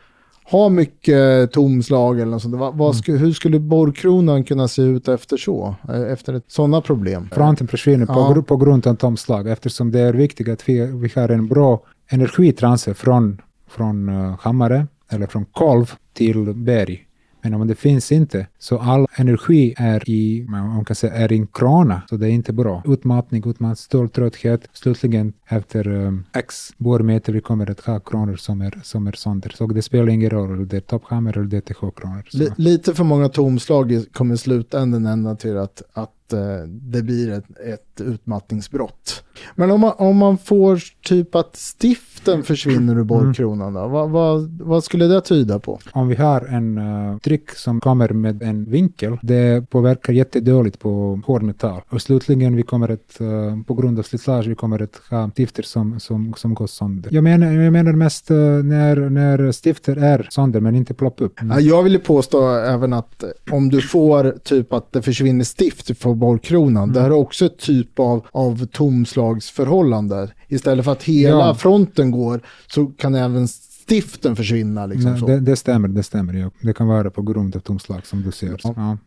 har 0.52 0.70
mycket 0.70 1.52
tomslag 1.52 2.20
eller 2.20 2.32
något 2.32 2.42
sånt, 2.42 2.56
vad, 2.56 2.76
vad 2.78 2.96
sku, 2.96 3.18
hur 3.18 3.32
skulle 3.34 3.60
borrkronan 3.60 4.44
kunna 4.44 4.68
se 4.68 4.82
ut 4.82 5.08
efter 5.08 5.38
så? 5.38 5.76
Eh, 5.90 6.02
Efter 6.02 6.34
ett, 6.34 6.44
sådana 6.48 6.82
problem? 6.82 7.30
Fronten 7.32 7.68
försvinner 7.68 8.06
på, 8.06 8.14
Ja. 8.14 8.34
gr- 8.36 8.42
på 8.42 8.58
grund 8.58 8.88
av 8.88 8.96
tomslag 8.96 9.48
eftersom 9.50 9.92
det 9.92 10.00
är 10.00 10.14
viktigt 10.14 10.50
att 10.50 10.70
vi, 10.70 10.86
vi 10.86 11.12
har 11.16 11.30
en 11.30 11.48
bra 11.48 11.82
energitransfer 12.10 12.94
från, 12.94 13.42
från 13.70 14.10
uh, 14.10 14.36
hammare 14.40 14.88
eller 15.10 15.28
från 15.28 15.46
kolv 15.46 15.92
till 16.14 16.54
berg. 16.54 17.06
Men 17.42 17.54
om 17.54 17.68
det 17.68 17.76
finns 17.76 18.12
inte, 18.12 18.48
så 18.60 18.78
all 18.80 19.08
energi 19.16 19.74
är 19.78 20.10
i, 20.10 20.46
man 20.50 20.86
kan 20.86 20.96
säga, 20.96 21.14
är 21.14 21.32
i 21.32 21.36
en 21.38 21.48
krana, 21.48 22.02
så 22.10 22.18
det 22.18 22.28
är 22.28 22.32
inte 22.32 22.54
bra. 22.54 22.84
Utmattning, 22.86 23.44
utmattning, 23.50 23.76
ståltrötthet. 23.76 24.68
Slutligen 24.74 25.34
efter 25.48 25.88
um, 25.88 26.26
x 26.34 26.74
borrmeter 26.78 27.34
vi 27.34 27.42
kommer 27.42 27.72
att 27.72 27.80
ha 27.80 28.00
kronor 28.00 28.36
som 28.36 28.62
är, 28.62 28.80
som 28.84 29.08
är 29.08 29.12
sönder. 29.12 29.50
Så 29.56 29.68
det 29.68 29.82
spelar 29.82 30.10
ingen 30.10 30.30
roll 30.30 30.52
om 30.52 30.68
det 30.68 30.78
är 30.78 30.82
topphammer 30.82 31.38
eller 31.38 31.62
DTH-kronor. 31.62 32.24
Så- 32.30 32.38
Li, 32.38 32.50
lite 32.56 32.94
för 32.94 33.04
många 33.04 33.30
tomslag 33.30 34.04
kommer 34.14 34.36
i 34.36 34.38
slutändan 34.38 35.06
ända 35.06 35.36
till 35.36 35.58
att, 35.58 35.82
att 35.94 36.12
eh, 36.34 36.40
det 36.68 37.02
blir 37.02 37.32
ett, 37.32 37.46
ett 37.66 38.02
utmattningsbrott. 38.02 39.24
Men 39.56 39.72
om 39.72 39.82
man, 39.82 39.94
om 39.98 40.18
man 40.18 40.38
får 40.38 40.80
typ 41.04 41.36
att 41.36 41.56
stiften 41.56 42.44
försvinner 42.44 42.98
ur 42.98 43.04
borrkronan 43.04 43.74
då, 43.74 43.88
vad, 43.88 44.10
vad, 44.10 44.60
vad 44.62 44.84
skulle 44.84 45.06
det 45.06 45.22
tyda 45.22 45.60
på? 45.60 45.80
Om 45.92 46.08
vi 46.08 46.16
har 46.16 46.42
en 46.42 46.78
uh, 46.78 47.18
tryck 47.18 47.52
som 47.52 47.80
kommer 47.80 48.10
med 48.10 48.44
en 48.44 48.66
vinkel, 48.66 49.18
det 49.22 49.70
påverkar 49.70 50.14
jättedåligt 50.14 50.80
på 50.80 51.22
hård 51.26 51.44
metall. 51.44 51.82
Och 51.90 52.02
slutligen 52.02 52.56
vi 52.56 52.64
kommer 52.64 52.92
att, 52.92 53.18
uh, 53.22 53.64
på 53.64 53.74
grund 53.74 54.00
av 54.00 54.04
slitage, 54.04 54.48
vi 54.48 54.56
kommer 54.56 54.82
att 54.82 55.02
ha 55.10 55.30
stifter 55.36 55.64
som, 55.64 56.00
som, 56.00 56.34
som 56.38 56.54
går 56.54 56.68
sönder. 56.68 57.14
Jag 57.14 57.24
menar, 57.24 57.52
jag 57.52 57.74
menar 57.74 57.92
mest 57.92 58.32
uh, 58.32 58.38
när, 58.64 59.10
när 59.10 59.52
stifter 59.52 59.96
är 59.96 60.28
sönder 60.32 60.60
men 60.60 60.76
inte 60.76 60.94
ploppar 60.94 61.26
upp. 61.26 61.40
Ja, 61.42 61.60
Jag 61.60 61.84
vill 61.84 61.94
ju 61.94 62.00
påstå 62.00 62.50
även 62.50 62.94
att 62.94 63.24
eh, 63.24 63.30
om 63.52 63.70
du 63.70 63.82
får 63.82 64.38
typ 64.44 64.74
att 64.74 64.92
det 64.92 65.02
försvinner 65.02 65.44
stift 65.44 65.98
från 66.22 66.30
borrkronan, 66.30 66.94
det 66.94 67.00
här 67.02 67.08
är 67.08 67.14
också 67.14 67.46
ett 67.46 67.58
typ 67.60 68.00
av, 68.00 68.26
av 68.32 68.66
tomslagsförhållande. 68.66 70.32
Istället 70.48 70.86
för 70.86 70.92
att 70.92 71.04
hela 71.04 71.38
Ja. 71.48 71.56
fronten 71.56 72.12
går 72.12 72.42
så 72.68 72.86
kan 72.86 73.16
även 73.16 73.48
stiften 73.48 74.36
försvinna. 74.36 74.86
Liksom 74.86 75.12
Nej, 75.12 75.22
det, 75.22 75.40
det 75.40 75.56
stämmer, 75.56 75.88
det 75.88 76.04
stämmer. 76.04 76.34
Ja. 76.34 76.52
Det 76.62 76.74
kan 76.74 76.88
vara 76.88 77.10
på 77.10 77.22
grund 77.22 77.56
av 77.56 77.60
tomslag 77.60 78.06
som 78.06 78.22
du 78.22 78.32
ser. 78.32 78.60
Ja. 78.64 78.98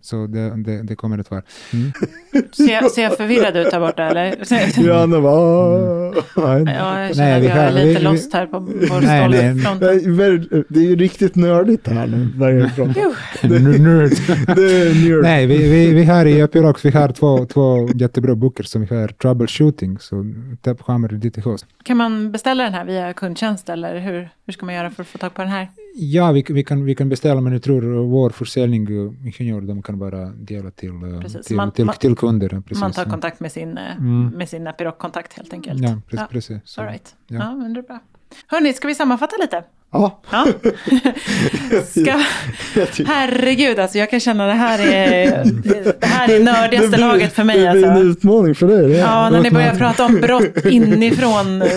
Så 0.00 0.26
det, 0.26 0.62
det, 0.62 0.82
det 0.82 0.96
kommer 0.96 1.18
att 1.18 1.30
vara. 1.30 1.42
Ser 2.56 2.72
jag, 2.72 2.90
ser 2.90 3.02
jag 3.02 3.16
förvirrad 3.16 3.56
ut 3.56 3.70
där 3.70 3.80
borta 3.80 4.02
eller? 4.02 4.34
Janne 4.86 5.20
bara. 5.20 6.10
Nej. 6.36 6.74
Ja, 6.78 7.00
jag 7.00 7.16
känner 7.16 7.28
Nej, 7.30 7.34
att 7.36 7.42
vi 7.42 7.46
jag 7.46 7.56
är 7.56 7.64
har- 7.64 7.72
lite 7.72 7.98
vi- 7.98 8.04
lost 8.04 8.32
här 8.32 8.46
på 8.46 8.60
nej. 8.60 8.88
borrstålsfronten. 8.88 10.64
Det 10.68 10.80
är 10.80 10.84
ju 10.84 10.96
riktigt 10.96 11.36
nördigt 11.36 11.88
här 11.88 12.06
nu. 12.06 12.28
Nörd. 13.78 14.12
Nej, 15.22 15.46
vi, 15.46 15.58
vi, 15.70 15.92
vi 15.94 16.04
har 16.04 16.26
i 16.26 16.40
Epirox, 16.40 16.84
vi 16.84 16.90
har 16.90 17.08
två, 17.08 17.44
två 17.46 17.88
jättebra 17.94 18.34
böcker 18.34 18.64
som 18.64 18.84
vi 18.86 18.96
har 18.96 19.08
troubleshooting, 19.08 19.98
så 19.98 20.24
tapphammer 20.62 21.08
DTH. 21.08 21.46
Kan 21.82 21.96
man 21.96 22.32
beställa 22.32 22.64
den 22.64 22.74
här 22.74 22.84
via 22.84 23.12
kundtjänst 23.12 23.68
eller 23.68 23.98
hur, 23.98 24.28
hur 24.48 24.52
ska 24.52 24.66
man 24.66 24.74
göra 24.74 24.90
för 24.90 25.02
att 25.02 25.08
få 25.08 25.18
tag 25.18 25.34
på 25.34 25.42
den 25.42 25.50
här? 25.50 25.68
Ja, 25.94 26.32
vi, 26.32 26.44
vi, 26.48 26.64
kan, 26.64 26.84
vi 26.84 26.94
kan 26.94 27.08
beställa, 27.08 27.40
men 27.40 27.52
jag 27.52 27.62
tror 27.62 27.82
vår 28.06 28.30
försäljning, 28.30 28.82
eh, 28.82 29.26
ingenjör, 29.26 29.60
de 29.60 29.82
kan 29.82 29.98
bara 29.98 30.26
dela 30.26 30.70
till, 30.70 30.88
eh, 30.90 31.20
Precis, 31.20 31.46
till, 31.46 31.56
man- 31.56 31.72
till, 31.72 31.84
man- 31.84 31.94
till 31.94 32.16
kunder. 32.16 32.48
ja, 32.52 32.60
Precis, 32.60 32.80
man 32.80 32.92
tar 32.92 33.04
ja. 33.04 33.10
kontakt 33.10 33.40
med 33.40 33.52
sin, 33.52 33.78
eh, 33.78 33.96
Mm. 33.96 34.26
med 34.26 34.48
sin 34.48 34.66
Epiroc-kontakt 34.66 35.32
helt 35.32 35.52
enkelt. 35.52 35.82
Ja, 35.82 36.00
precis. 36.08 36.26
precis 36.30 36.58
så. 36.64 36.80
All 36.80 36.86
right. 36.86 37.14
ja. 37.26 37.36
Ja. 37.38 37.54
men 37.54 37.74
det 37.74 37.80
är 37.80 37.82
bra. 37.82 38.00
Hörni, 38.46 38.72
ska 38.72 38.88
vi 38.88 38.94
sammanfatta 38.94 39.36
lite? 39.40 39.62
Ja, 39.92 40.20
Ja. 40.30 40.46
Ska... 41.90 42.18
Herregud, 43.06 43.78
alltså 43.78 43.98
jag 43.98 44.10
kan 44.10 44.20
känna 44.20 44.46
det 44.46 44.52
här 44.52 44.78
är 44.92 45.44
det 46.00 46.06
här 46.06 46.28
är 46.30 46.40
nördigaste 46.44 46.88
blir- 46.88 46.98
laget 46.98 47.32
för 47.32 47.44
mig. 47.44 47.60
Det 47.60 47.70
blir 47.72 47.84
en 47.84 47.90
Alltså. 47.90 48.04
utmaning 48.06 48.54
för 48.54 48.66
dig. 48.68 48.88
det. 48.88 48.98
Ja, 48.98 49.30
när 49.30 49.40
ni 49.42 49.50
börjar 49.50 49.74
prata 49.74 50.04
om 50.04 50.20
brott 50.20 50.64
inifrån 50.64 51.62
eh, 51.62 51.68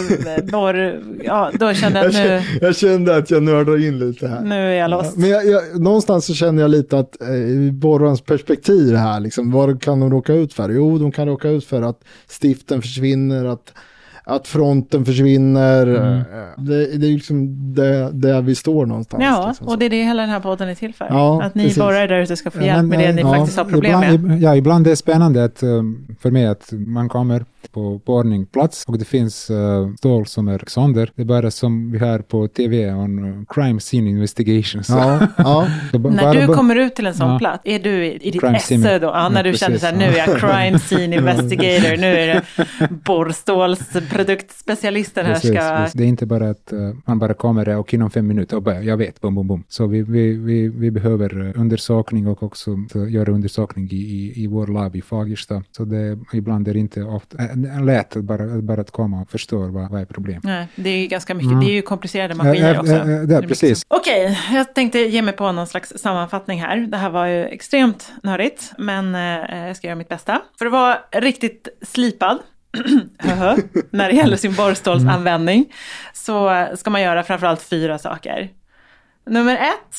borr, 0.52 1.02
ja, 1.24 1.52
då 1.54 1.74
kände 1.74 2.00
jag 2.00 2.08
jag, 2.08 2.14
nu, 2.14 2.42
jag 2.62 2.76
kände 2.76 3.16
att 3.16 3.32
jag 3.32 3.44
nördade 3.44 3.86
in 3.88 4.00
lite 4.00 4.28
här. 4.28 4.42
nu 4.42 4.56
är 4.56 4.74
jag 4.80 4.92
lost. 4.92 5.18
Men 5.18 5.30
jag, 5.30 5.46
jag, 5.48 5.82
någonstans 5.82 6.26
så 6.26 6.34
känner 6.34 6.62
jag 6.62 6.72
lite 6.72 7.00
att 7.00 7.22
eh, 7.22 7.30
i 7.36 7.72
borrans 7.72 8.22
perspektiv 8.22 8.96
här, 8.96 9.20
liksom, 9.20 9.52
vad 9.52 9.82
kan 9.82 10.00
de 10.00 10.12
råka 10.12 10.34
ut 10.34 10.54
för? 10.54 10.70
Jo, 10.70 10.98
de 10.98 11.12
kan 11.12 11.28
råka 11.28 11.50
ut 11.50 11.66
för 11.66 11.82
att 11.82 12.00
stiften 12.28 12.82
försvinner, 12.82 13.46
att, 13.46 13.74
att 14.36 14.48
fronten 14.48 15.06
försvinner. 15.06 15.88
eh, 15.88 16.22
Det, 16.58 16.98
det 16.98 17.08
är 17.08 17.12
liksom 17.12 17.48
det, 17.76 18.10
där 18.14 18.42
vi 18.42 18.56
står 18.56 18.86
någonstans. 18.86 19.24
Ja, 19.24 19.48
liksom, 19.48 19.68
och 19.68 19.78
det 19.80 19.86
är 19.86 19.90
det 19.90 20.04
hela 20.04 20.22
den 20.22 20.30
här 20.32 20.40
podden 20.40 20.70
är 20.70 20.76
till 20.76 20.94
för. 20.94 21.08
Ja, 21.10 21.44
att 21.44 21.56
ni 21.56 21.64
precis. 21.64 21.78
borrare 21.80 22.08
där 22.08 22.22
ute 22.22 22.36
ska 22.36 22.52
få 22.52 22.60
Ja, 22.60 22.66
hjälp 22.66 22.78
men, 22.78 22.88
med 22.88 23.00
det 23.00 23.14
ni 23.14 23.22
eh, 23.22 23.32
faktiskt 23.34 23.58
har 23.58 23.66
problem 23.66 24.04
ibland, 24.04 24.24
med. 24.24 24.42
Ja, 24.42 24.56
ibland 24.56 24.88
är 24.88 24.92
det 24.92 24.96
spännande 24.96 25.44
att, 25.44 25.64
um, 25.64 26.08
för 26.22 26.32
mig 26.32 26.46
att 26.48 26.70
man 26.72 27.10
kommer 27.10 27.46
på 27.72 28.02
borrningsplats 28.06 28.86
och 28.88 28.98
det 29.00 29.06
finns 29.06 29.50
uh, 29.52 29.96
stål 29.98 30.26
som 30.26 30.48
är 30.48 30.64
sönder. 30.68 31.12
Det 31.16 31.22
är 31.22 31.26
bara 31.26 31.52
som 31.52 31.92
vi 31.92 32.00
har 32.00 32.20
på 32.20 32.48
tv, 32.48 32.94
on 32.94 33.46
crime 33.50 33.80
scene 33.80 34.10
investigations. 34.10 34.90
Ja, 34.90 35.20
ja. 35.38 35.68
När 35.94 36.48
du 36.48 36.54
kommer 36.54 36.76
ut 36.76 36.96
till 36.96 37.08
en 37.08 37.14
sån 37.14 37.30
Ja. 37.32 37.40
plats, 37.40 37.62
är 37.66 37.80
du 37.80 38.06
i, 38.06 38.18
i 38.28 38.32
ditt 38.32 38.44
esse 38.44 39.00
då? 39.00 39.08
Ja, 39.08 39.30
när 39.30 39.46
Ja, 39.46 39.52
du 39.52 39.58
känner 39.58 39.72
precis. 39.78 39.82
så 39.90 39.96
här, 39.96 39.96
nu 39.96 40.06
är 40.06 40.18
jag 40.18 40.40
crime 40.40 40.80
scene 40.80 41.16
investigator, 41.16 41.98
nu 41.98 42.08
är 42.08 42.28
det 42.28 42.42
borrstålsproduktspecialisten 44.26 45.26
här 45.26 45.34
Precis, 45.34 45.52
ska... 45.52 45.60
precis. 45.60 45.94
Det 45.94 46.04
är 46.04 46.08
inte 46.08 46.26
bara 46.26 46.50
att 46.50 46.74
uh, 46.74 46.94
man 47.06 47.20
bara 47.20 47.34
kommer 47.34 47.70
och 47.70 47.94
inom 47.94 48.12
fem 48.12 48.28
minuter 48.28 48.56
och 48.56 48.64
bara, 48.64 48.82
jag 48.82 48.98
vet, 48.98 49.22
bom, 49.22 49.36
bom, 49.36 49.48
bom. 49.48 49.64
Så 49.68 49.88
vi, 49.88 50.02
vi, 50.02 50.34
vi, 50.34 50.68
vi 50.68 50.92
behöver 50.92 51.42
uh, 51.42 51.52
undersökning 51.56 52.28
och 52.28 52.44
också 52.44 52.72
uh, 52.96 53.12
göra 53.12 53.32
undersökning 53.32 53.88
i, 53.92 53.96
i, 53.96 54.44
i 54.44 54.48
vår 54.48 54.68
lab 54.68 54.96
i 54.96 55.02
Fagersta. 55.02 55.64
Så 55.72 55.86
det, 55.86 56.20
ibland 56.34 56.68
är 56.68 56.74
det 56.74 56.80
inte 56.80 57.04
ofta, 57.04 57.38
äh, 57.38 57.84
lätt 57.86 58.16
att 58.16 58.24
bara, 58.24 58.62
bara 58.62 58.82
att 58.82 58.92
komma 58.92 59.22
och 59.22 59.32
förstå 59.32 59.68
vad, 59.68 59.92
vad 59.92 60.02
är 60.02 60.06
problemet. 60.06 60.44
Nej, 60.44 60.68
det 60.76 60.90
är 60.90 60.98
ju 60.98 61.08
ganska 61.08 61.34
mycket, 61.34 61.52
Mm. 61.52 61.60
det 61.66 61.72
är 61.72 61.74
ju 61.74 61.82
komplicerade 61.82 62.36
maskiner 62.36 62.74
Ja, 62.74 62.80
också. 62.80 62.94
ja, 62.94 63.04
det 63.06 63.28
mycket 63.36 63.48
precis. 63.48 63.84
Okej, 63.88 64.40
jag 64.54 64.76
tänkte 64.76 65.00
ge 65.00 65.22
mig 65.22 65.34
på 65.34 65.52
någon 65.52 65.68
slags 65.68 65.94
sammanfattning 65.98 66.62
här. 66.62 66.78
Det 66.78 66.98
här 66.98 67.10
var 67.10 67.26
ju 67.28 67.46
extremt 67.46 68.12
nördigt, 68.24 68.72
men 68.78 69.16
eh, 69.16 69.68
jag 69.68 69.78
ska 69.78 69.88
göra 69.88 69.96
mitt 69.96 70.10
bästa. 70.10 70.42
För 70.60 70.66
att 70.66 70.72
vara 70.72 70.98
riktigt 71.12 71.68
slipad, 71.82 72.38
när 73.90 74.10
det 74.10 74.16
gäller 74.16 74.38
sin 74.38 74.56
borrstålsanvändning, 74.56 75.74
så 76.14 76.68
ska 76.76 76.90
man 76.90 77.02
göra 77.02 77.24
framförallt 77.24 77.62
fyra 77.62 77.98
saker. 77.98 78.50
Nummer 79.26 79.56
ett, 79.56 79.96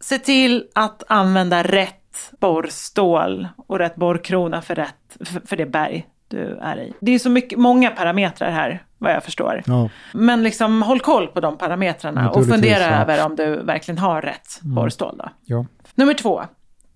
se 0.00 0.18
till 0.18 0.64
att 0.74 1.02
använda 1.08 1.62
rätt 1.62 2.32
borrstål 2.40 3.48
och 3.56 3.78
rätt 3.78 3.94
borrkrona 3.94 4.62
för, 4.62 4.74
rätt, 4.74 5.16
för, 5.46 5.56
det 5.56 5.66
berg 5.66 6.06
du 6.28 6.58
är 6.62 6.80
i. 6.80 6.92
Det 7.00 7.12
är 7.12 7.18
så 7.18 7.30
mycket, 7.30 7.58
många 7.58 7.90
parametrar 7.90 8.50
här, 8.50 8.84
vad 8.98 9.12
jag 9.12 9.24
förstår. 9.24 9.62
ja. 9.66 9.88
Men 10.12 10.42
liksom 10.42 10.82
håll 10.82 11.00
koll 11.00 11.26
på 11.26 11.40
de 11.40 11.58
parametrarna 11.58 12.30
och 12.30 12.46
fundera 12.46 12.80
ja. 12.80 12.86
Mm. 12.86 13.00
över 13.00 13.26
om 13.26 13.36
du 13.36 13.62
verkligen 13.62 13.98
har 13.98 14.22
rätt 14.22 14.60
borrstål. 14.60 15.16
Då. 15.18 15.28
Ja. 15.44 15.66
Nummer 15.94 16.14
två. 16.14 16.42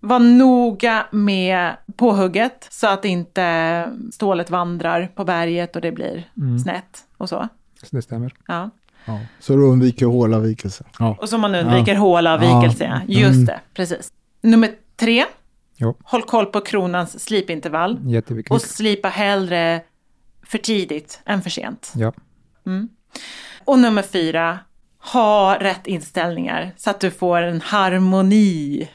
Var 0.06 0.18
noga 0.18 1.06
med 1.10 1.76
påhugget 1.96 2.66
så 2.70 2.86
att 2.86 3.04
inte 3.04 3.84
stålet 4.12 4.50
vandrar 4.50 5.06
på 5.14 5.24
berget 5.24 5.76
och 5.76 5.82
det 5.82 5.92
blir 5.92 6.30
Mm. 6.36 6.58
snett 6.58 7.04
och 7.16 7.28
så. 7.28 7.48
Det 7.90 8.02
stämmer. 8.02 8.34
Ja. 8.46 8.70
Ja. 9.04 9.20
Så 9.40 9.52
du 9.56 9.62
undviker 9.62 10.06
hålavvikelse. 10.06 10.84
Ja. 10.98 11.16
Och 11.20 11.28
så 11.28 11.38
man 11.38 11.54
undviker 11.54 11.94
Ja. 11.94 12.60
vikelse. 12.60 12.84
Ja. 12.84 13.00
Just 13.08 13.34
Mm. 13.34 13.44
det, 13.46 13.60
precis. 13.74 14.12
Nummer 14.42 14.70
tre. 14.96 15.24
Jo. 15.76 15.94
Håll 16.04 16.22
koll 16.22 16.46
på 16.46 16.60
kronans 16.60 17.20
slipintervall. 17.24 17.98
Jätteviktigt. 18.02 18.52
Och 18.54 18.60
slipa 18.62 19.08
hellre 19.08 19.82
för 20.42 20.58
tidigt 20.58 21.20
än 21.26 21.42
för 21.42 21.50
sent. 21.50 21.92
Ja. 21.96 22.12
Och 23.64 23.78
nummer 23.78 24.02
fyra, 24.02 24.58
ha 25.12 25.56
rätt 25.60 25.86
inställninar 25.86 26.70
så 26.76 26.90
att 26.90 27.00
du 27.00 27.10
får 27.10 27.42
en 27.42 27.60
harmoni. 27.60 28.88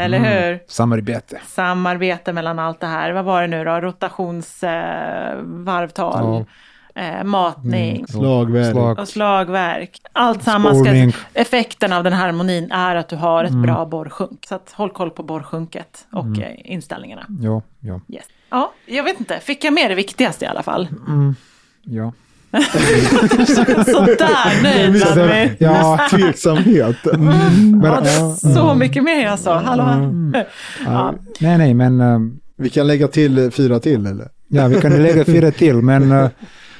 Eller 0.00 0.18
hur? 0.18 0.60
Samarbete. 0.68 1.40
Samarbete 1.46 2.32
mellan 2.32 2.58
allt 2.58 2.80
det 2.80 2.86
här. 2.86 3.12
Vad 3.12 3.24
var 3.24 3.40
det 3.42 3.46
nu 3.48 3.64
då? 3.64 3.70
Rotationsvarvtal, 3.80 5.38
eh, 5.38 5.64
varvtal, 5.64 6.44
eh, 6.94 7.24
matning. 7.24 8.06
Slagverk. 8.06 8.72
Slag. 8.72 8.98
Och 8.98 9.08
slagverk. 9.08 10.00
Allt 10.12 10.42
samman 10.42 10.74
ska, 10.74 10.84
Spolning. 10.84 11.12
effekten 11.34 11.92
av 11.92 12.04
den 12.04 12.12
här 12.12 12.26
harmonin 12.26 12.72
är 12.72 12.96
att 12.96 13.08
du 13.08 13.16
har 13.16 13.44
ett 13.44 13.52
bra 13.62 13.86
borrsjunk. 13.86 14.46
Så 14.48 14.54
att 14.54 14.72
håll 14.72 14.90
koll 14.90 15.10
på 15.10 15.22
borrsjunket 15.22 16.06
och 16.12 16.38
eh, 16.42 16.52
inställningarna. 16.64 17.26
Ja, 17.40 17.62
ja, 17.80 18.00
Yes. 18.08 18.24
Ja, 18.50 18.72
jag 18.86 19.04
vet 19.04 19.20
inte. 19.20 19.40
Fick 19.40 19.64
jag 19.64 19.72
med 19.74 19.90
det 19.90 19.94
viktigaste 19.94 20.44
i 20.44 20.48
alla 20.48 20.62
fall? 20.62 20.88
ja. 21.82 22.12
Sådär 23.86 24.62
nöjd 24.62 24.92
det, 25.14 25.50
ja, 25.58 26.00
Tveksamhet. 26.10 26.96
Ja, 27.82 28.00
det 28.00 28.10
är 28.10 28.54
så 28.54 28.74
mycket 28.74 29.04
mer 29.04 29.24
jag 29.24 29.38
sa. 29.38 29.58
Hallå? 29.58 30.12
Ja. 30.84 31.14
nej, 31.40 31.58
nej, 31.58 31.74
men 31.74 32.00
ehm, 32.00 32.38
Vi 32.56 32.70
kan 32.70 32.86
lägga 32.86 33.08
till 33.08 33.38
eh, 33.38 33.50
fyra 33.50 33.80
till 33.80 34.06
eller? 34.06 34.28
ja, 34.48 34.68
vi 34.68 34.80
kan 34.80 35.02
lägga 35.02 35.24
fyra 35.24 35.50
till, 35.50 35.76
men 35.76 36.12
uh, 36.12 36.28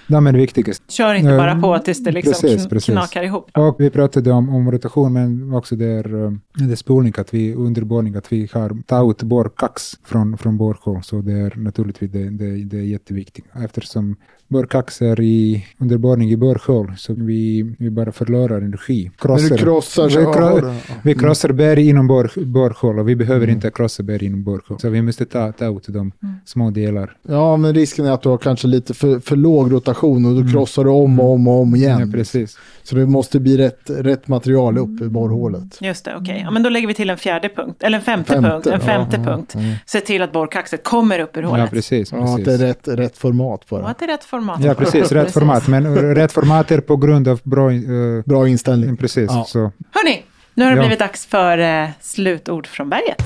de 0.08 0.26
är 0.26 0.32
det 0.32 0.38
viktigaste. 0.38 0.84
Kör 0.92 1.14
inte 1.14 1.36
bara 1.36 1.60
på 1.60 1.78
tills 1.78 2.04
det 2.04 2.12
liksom 2.12 2.32
Precis, 2.32 2.66
kn- 2.66 2.68
precis. 2.70 2.92
knakar 2.94 3.22
ihop. 3.22 3.50
Och 3.54 3.76
vi 3.78 3.90
pratade 3.90 4.30
om, 4.32 4.48
om 4.54 4.70
rotation, 4.72 5.12
men 5.12 5.54
också 5.54 5.76
där, 5.76 6.24
eh, 6.24 6.32
det 6.66 6.72
är 6.72 6.76
spolning, 6.76 7.12
att 7.18 7.34
vi 7.34 7.54
under 7.54 7.82
borrning, 7.82 8.14
att 8.16 8.32
vi 8.32 8.48
har 8.52 8.76
tagit 8.86 9.16
ut 9.16 9.22
borrkax 9.22 9.92
från, 10.04 10.38
från 10.38 10.56
borrhål. 10.56 11.02
Så 11.02 11.20
det 11.20 11.32
är 11.32 11.52
naturligtvis 11.56 12.10
det, 12.10 12.30
det, 12.30 12.64
det 12.64 12.76
är 12.78 12.82
jätteviktigt. 12.82 13.44
Eftersom 13.64 14.16
borrkax 14.48 15.02
är 15.02 15.20
i, 15.20 15.64
under 15.78 15.98
borrning 15.98 16.30
i 16.30 16.36
borrhål, 16.36 16.92
så 16.96 17.14
vi, 17.14 17.74
vi 17.78 17.90
bara 17.90 18.12
förlorar 18.12 18.60
energi. 18.60 19.10
Du 19.22 19.56
krossar 19.56 20.08
så... 20.08 20.18
vi, 20.18 20.24
kro- 20.26 20.74
vi 21.02 21.14
krossar 21.14 21.52
berg 21.52 21.88
inom 21.88 22.06
borr, 22.06 22.44
borrhål 22.44 22.98
och 22.98 23.08
vi 23.08 23.16
behöver 23.16 23.48
inte 23.48 23.70
krossa 23.70 24.02
berg 24.02 24.26
inom 24.26 24.44
borrhål. 24.44 24.78
Så 24.80 24.88
vi 24.88 25.02
måste 25.02 25.24
ta, 25.26 25.52
ta 25.52 25.66
ut 25.76 25.84
de 25.88 26.12
små 26.44 26.70
delar. 26.70 27.16
Ja, 27.28 27.56
men 27.56 27.74
risken 27.74 28.06
är 28.06 28.10
att 28.12 28.22
du 28.22 28.28
har 28.28 28.38
kanske 28.38 28.66
lite 28.68 28.94
för, 28.94 29.20
för 29.20 29.36
låg 29.36 29.72
rotation 29.72 29.97
och 30.06 30.44
då 30.44 30.50
krossar 30.52 30.84
du 30.84 30.90
om 30.90 31.20
och 31.20 31.32
om 31.32 31.48
och 31.48 31.60
om 31.60 31.74
igen. 31.76 32.00
Ja, 32.00 32.06
precis. 32.12 32.58
Så 32.82 32.94
det 32.94 33.06
måste 33.06 33.40
bli 33.40 33.56
rätt, 33.56 33.90
rätt 33.90 34.28
material 34.28 34.78
upp 34.78 35.00
i 35.00 35.08
borrhålet. 35.08 35.78
Just 35.80 36.04
det, 36.04 36.16
okej. 36.16 36.40
Ja, 36.44 36.50
men 36.50 36.62
då 36.62 36.68
lägger 36.68 36.88
vi 36.88 36.94
till 36.94 37.10
en 37.10 37.18
fjärde 37.18 37.48
punkt, 37.48 37.82
eller 37.82 37.98
en 37.98 38.04
femte, 38.04 38.32
Femte, 38.32 38.50
punkt. 38.50 38.66
En 38.66 38.80
femte 38.80 39.16
ja, 39.16 39.24
punkt. 39.24 39.54
Se 39.86 40.00
till 40.00 40.22
att 40.22 40.32
borrkaxet 40.32 40.84
kommer 40.84 41.18
upp 41.18 41.36
ur 41.36 41.42
hålet. 41.42 41.64
Ja, 41.64 41.70
precis. 41.70 42.12
Ja, 42.12 42.18
att 42.18 42.44
det 42.44 42.54
är 42.54 42.58
precis. 42.58 42.60
rätt, 42.60 42.88
rätt 42.98 43.18
format 43.18 43.66
på 43.66 43.76
Och 43.76 43.82
det. 43.82 43.88
att 43.88 43.98
det 43.98 44.04
är 44.04 44.08
rätt 44.08 44.24
format. 44.24 44.64
Ja, 44.64 44.74
precis. 44.74 45.12
Rätt 45.12 45.32
format. 45.32 45.66
Men 45.68 45.86
eh, 45.86 45.92
rätt 45.92 46.32
format 46.32 46.70
är 46.70 46.80
på 46.80 46.96
grund 46.96 47.28
av 47.28 47.40
bra... 47.42 47.72
eh, 47.72 47.78
Bra 48.26 48.48
inställning. 48.48 48.96
precis. 48.96 49.30
Ja. 49.30 49.44
Så. 49.48 49.58
Hörni, 49.92 50.22
nu 50.54 50.64
har 50.64 50.70
det 50.70 50.76
Ja. 50.76 50.82
blivit 50.82 50.98
dags 50.98 51.26
för 51.26 51.58
eh, 51.58 51.88
slutord 52.00 52.66
från 52.66 52.90
berget. 52.90 53.22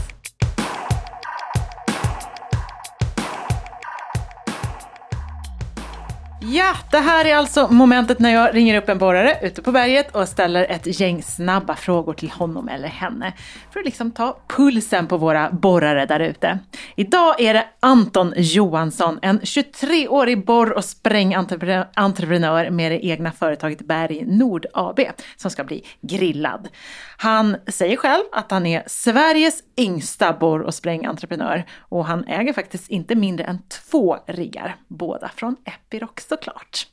Ja, 6.44 6.74
det 6.90 6.98
här 6.98 7.24
är 7.24 7.36
alltså 7.36 7.68
momentet 7.68 8.18
när 8.18 8.30
jag 8.30 8.54
ringer 8.54 8.76
upp 8.76 8.88
en 8.88 8.98
borrare 8.98 9.38
ute 9.42 9.62
på 9.62 9.72
berget 9.72 10.16
och 10.16 10.28
ställer 10.28 10.64
ett 10.64 11.00
gäng 11.00 11.22
snabba 11.22 11.76
frågor 11.76 12.14
till 12.14 12.30
honom 12.30 12.68
eller 12.68 12.88
henne. 12.88 13.32
För 13.72 13.80
att 13.80 13.86
liksom 13.86 14.10
ta 14.10 14.38
pulsen 14.48 15.06
på 15.06 15.16
våra 15.16 15.50
borrare 15.50 16.06
där 16.06 16.20
ute. 16.20 16.58
Idag 16.96 17.40
är 17.40 17.54
det 17.54 17.66
Anton 17.80 18.32
Johansson, 18.36 19.18
en 19.22 19.40
23-årig 19.40 20.44
borr 20.46 20.72
och 20.72 20.84
sprängentreprenör 20.84 22.70
med 22.70 22.92
det 22.92 23.06
egna 23.06 23.32
företaget 23.32 23.80
Berg 23.86 24.24
Nord 24.26 24.66
AB, 24.74 25.00
som 25.36 25.50
ska 25.50 25.64
bli 25.64 25.84
grillad. 26.00 26.68
Han 27.16 27.56
säger 27.66 27.96
själv 27.96 28.24
att 28.32 28.50
han 28.50 28.66
är 28.66 28.82
Sveriges 28.86 29.62
yngsta 29.76 30.32
borr 30.32 30.60
och 30.60 30.74
sprängentreprenör 30.74 31.64
och 31.78 32.06
han 32.06 32.24
äger 32.24 32.52
faktiskt 32.52 32.90
inte 32.90 33.14
mindre 33.14 33.44
än 33.44 33.58
två 33.68 34.18
riggar, 34.26 34.76
båda 34.88 35.30
från 35.36 35.56
Epiroc 35.64 36.31
såklart. 36.32 36.86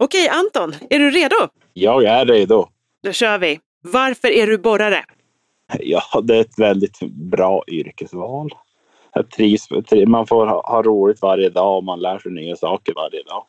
Okej 0.00 0.28
Anton, 0.28 0.74
är 0.90 0.98
du 0.98 1.10
redo? 1.10 1.36
Jag 1.72 2.04
är 2.04 2.26
redo. 2.26 2.68
Då 3.02 3.12
kör 3.12 3.38
vi. 3.38 3.60
Varför 3.80 4.28
är 4.28 4.46
du 4.46 4.58
borrare? 4.58 5.04
Ja, 5.80 6.20
det 6.22 6.36
är 6.36 6.40
ett 6.40 6.58
väldigt 6.58 6.98
bra 7.10 7.64
yrkesval. 7.68 8.50
Jag 9.12 9.30
trivs, 9.30 9.68
man 10.06 10.26
får 10.26 10.46
ha, 10.46 10.70
ha 10.70 10.82
roligt 10.82 11.22
varje 11.22 11.50
dag 11.50 11.76
och 11.76 11.84
man 11.84 12.00
lär 12.00 12.18
sig 12.18 12.32
nya 12.32 12.56
saker 12.56 12.94
varje 12.94 13.22
dag. 13.22 13.46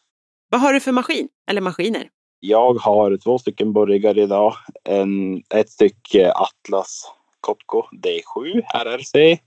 Vad 0.50 0.62
har 0.62 0.74
du 0.74 0.80
för 0.80 0.92
maskin 0.92 1.28
eller 1.50 1.62
maskiner? 1.62 2.10
Jag 2.40 2.74
har 2.74 3.18
två 3.18 3.38
stycken 3.38 3.74
borriggar 3.74 4.18
idag. 4.18 4.54
En, 4.84 5.44
ett 5.50 5.70
stycke 5.70 6.32
Atlas 6.32 7.12
Copco 7.40 7.84
D7 7.92 8.62
RRC 8.74 9.40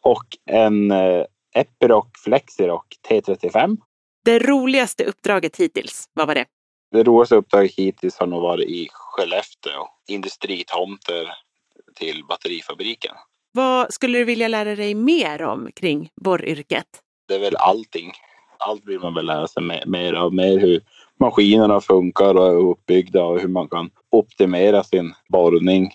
och 0.00 0.24
en 0.46 0.90
eh, 0.90 1.24
Epiroc 1.54 2.06
Flexiroc 2.24 2.82
T35. 3.08 3.76
Det 4.24 4.38
roligaste 4.38 5.04
uppdraget 5.04 5.56
hittills, 5.56 6.08
vad 6.12 6.26
var 6.26 6.34
det? 6.34 6.46
Det 6.92 7.02
roligaste 7.02 7.36
uppdraget 7.36 7.74
hittills 7.74 8.18
har 8.18 8.26
nog 8.26 8.42
varit 8.42 8.68
i 8.68 8.88
Skellefteå. 8.92 9.88
Industritomter 10.08 11.32
till 11.94 12.24
batterifabriken. 12.28 13.14
Vad 13.52 13.94
skulle 13.94 14.18
du 14.18 14.24
vilja 14.24 14.48
lära 14.48 14.76
dig 14.76 14.94
mer 14.94 15.42
om 15.42 15.68
kring 15.74 16.10
borryrket? 16.20 16.86
det 17.32 17.34
är 17.34 17.40
väl 17.40 17.56
allting. 17.56 18.12
Allt 18.58 18.82
vill 18.84 19.00
man 19.00 19.14
väl 19.14 19.26
lära 19.26 19.48
sig 19.48 19.62
mer, 19.86 20.12
av. 20.12 20.34
Mer 20.34 20.58
hur 20.58 20.80
maskinerna 21.20 21.80
funkar 21.80 22.34
och 22.34 22.46
är 22.46 22.70
uppbyggda 22.70 23.24
och 23.24 23.40
hur 23.40 23.48
man 23.48 23.68
kan 23.68 23.90
optimera 24.10 24.84
sin 24.84 25.14
borrning 25.28 25.90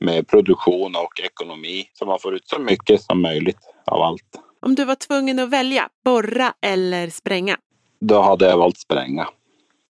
med 0.00 0.28
produktion 0.28 0.96
och 0.96 1.20
ekonomi. 1.24 1.88
Så 1.92 2.06
man 2.06 2.18
får 2.18 2.34
ut 2.34 2.48
så 2.48 2.58
mycket 2.58 3.02
som 3.02 3.22
möjligt 3.22 3.58
av 3.86 4.02
allt. 4.02 4.40
Om 4.62 4.74
du 4.74 4.84
var 4.84 4.94
tvungen 4.94 5.38
att 5.38 5.50
välja, 5.50 5.88
borra 6.04 6.54
eller 6.62 7.10
spränga? 7.10 7.56
Då 7.98 8.20
hade 8.20 8.44
jag 8.44 8.58
valt 8.58 8.78
spränga. 8.78 9.28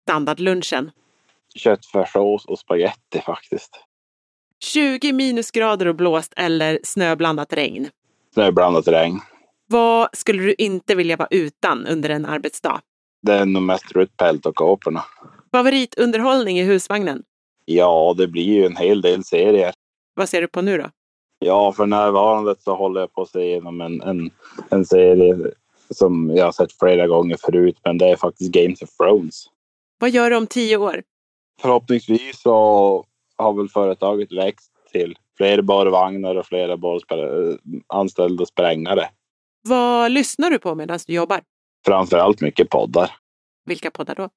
Standardlunchen. 0.03 0.90
Köttfärssås 1.55 2.44
och 2.44 2.59
spaghetti 2.59 3.20
faktiskt. 3.26 3.70
20 4.64 5.12
minusgrader 5.12 5.86
och 5.86 5.94
blåst 5.94 6.32
eller 6.36 6.80
snöblandat 6.84 7.53
regn. 7.53 7.88
Snöblandat 8.34 8.88
regn. 8.88 9.20
Vad 9.66 10.09
skulle 10.12 10.42
du 10.42 10.55
inte 10.59 10.94
vilja 10.94 11.16
vara 11.16 11.28
utan 11.30 11.86
under 11.86 12.11
en 12.11 12.26
arbetsdag? 12.26 12.80
Det 13.22 13.32
är 13.32 13.46
nog 13.46 13.62
mest 13.62 13.92
ruttpält 13.92 14.46
och 14.46 14.55
kåporna. 14.55 15.05
Favoritunderhållning 15.53 16.59
i 16.59 16.64
husvagnen? 16.64 17.22
Ja, 17.64 18.14
det 18.18 18.26
blir 18.28 18.42
ju 18.42 18.66
en 18.66 18.76
hel 18.76 19.01
del 19.01 19.24
serier. 19.24 19.72
Vad 20.14 20.28
ser 20.28 20.40
du 20.40 20.48
på 20.48 20.62
nu 20.62 20.78
då? 20.78 20.86
Ja, 21.38 21.72
för 21.72 21.86
närvarande 21.86 22.55
så 22.59 22.74
håller 22.74 23.01
jag 23.01 23.12
på 23.12 23.22
att 23.22 23.28
se 23.28 23.40
igenom 23.40 23.80
en, 23.80 24.03
en, 24.03 24.30
en 24.70 24.84
serie 24.84 25.36
som 25.95 26.30
jag 26.36 26.45
har 26.45 26.53
sett 26.53 26.78
flera 26.78 27.07
gånger 27.07 27.36
förut, 27.36 27.78
men 27.84 27.99
det 27.99 28.09
är 28.09 28.16
faktiskt 28.16 28.53
Games 28.53 28.82
of 28.82 28.88
Thrones. 28.97 29.45
Vad 29.99 30.11
gör 30.11 30.30
du 30.30 30.36
om 30.36 30.47
tio 30.47 30.76
år? 30.76 31.03
Förhoppningsvis 31.62 32.41
så 32.43 33.05
har 33.36 33.53
väl 33.53 33.68
företaget 33.68 34.32
växt 34.32 34.72
till 34.93 35.18
fler 35.36 35.62
barvagnar 35.62 36.34
och 36.34 36.47
flera 36.47 36.76
barspär- 36.76 37.59
anställda 37.86 38.47
sprängare. 38.47 39.09
Vad 39.68 40.12
lyssnar 40.12 40.51
du 40.51 40.59
på 40.59 40.74
medan 40.74 40.99
du 41.07 41.12
jobbar? 41.12 41.41
Framförallt 41.86 42.41
mycket 42.41 42.68
poddar. 42.70 43.11
Vilka 43.64 43.91
poddar 43.91 44.14
då? 44.14 44.28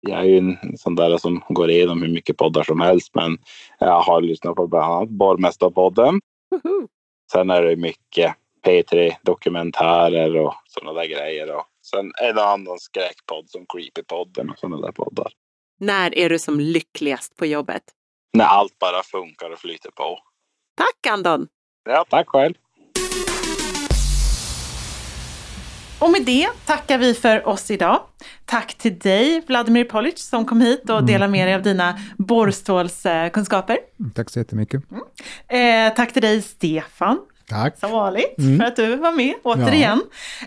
Jag 0.00 0.18
är 0.20 0.24
ju 0.24 0.38
en 0.38 0.56
sån 0.78 0.94
där 0.94 1.18
som 1.18 1.42
går 1.48 1.70
igenom 1.70 2.02
hur 2.02 2.08
mycket 2.12 2.36
poddar 2.36 2.62
som 2.62 2.80
helst, 2.80 3.14
men 3.14 3.38
jag 3.78 4.00
har 4.00 4.20
lyssnat 4.22 4.56
på 4.56 4.66
bland 4.66 4.92
annat 4.92 5.08
Borgmästarpodden. 5.08 6.20
Woho! 6.50 6.88
Sen 7.32 7.50
är 7.50 7.62
det 7.62 7.76
mycket 7.76 8.34
P3 8.62 9.14
dokumentärer 9.22 10.36
och 10.36 10.54
sådana 10.66 11.00
där 11.00 11.06
grejer. 11.06 11.56
Och 11.56 11.64
sen 11.82 12.12
en 12.22 12.38
annan 12.38 12.78
skräckpodd 12.78 13.50
som 13.50 13.66
Creepypodden 13.66 14.50
och 14.50 14.58
sådana 14.58 14.86
där 14.86 14.92
poddar. 14.92 15.32
När 15.80 16.18
är 16.18 16.28
du 16.28 16.38
som 16.38 16.60
lyckligast 16.60 17.36
på 17.36 17.46
jobbet? 17.46 17.82
När 18.32 18.44
allt 18.44 18.78
bara 18.78 19.02
funkar 19.02 19.50
och 19.50 19.58
flyter 19.58 19.90
på. 19.90 20.18
Tack 20.76 21.12
Andon! 21.12 21.48
Ja, 21.84 22.04
tack 22.08 22.28
själv. 22.28 22.54
Och 26.00 26.10
med 26.10 26.22
det 26.24 26.48
tackar 26.66 26.98
vi 26.98 27.14
för 27.14 27.48
oss 27.48 27.70
idag. 27.70 28.00
Tack 28.44 28.74
till 28.74 28.98
dig 28.98 29.42
Vladimir 29.46 29.84
Polic 29.84 30.18
som 30.18 30.44
kom 30.46 30.60
hit 30.60 30.90
och 30.90 31.04
delade 31.04 31.32
med 31.32 31.46
dig 31.48 31.54
av 31.54 31.62
dina 31.62 31.98
borrstålskunskaper. 32.18 33.78
Tack 34.14 34.30
så 34.30 34.38
jättemycket. 34.38 34.82
Eh, 35.48 35.94
tack 35.96 36.12
till 36.12 36.22
dig 36.22 36.42
Stefan 36.42 37.18
Tack. 37.50 37.78
som 37.78 37.90
vanligt 37.90 38.34
för 38.36 38.64
att 38.64 38.76
du 38.76 38.96
var 38.96 39.12
med 39.12 39.34
återigen. 39.42 40.02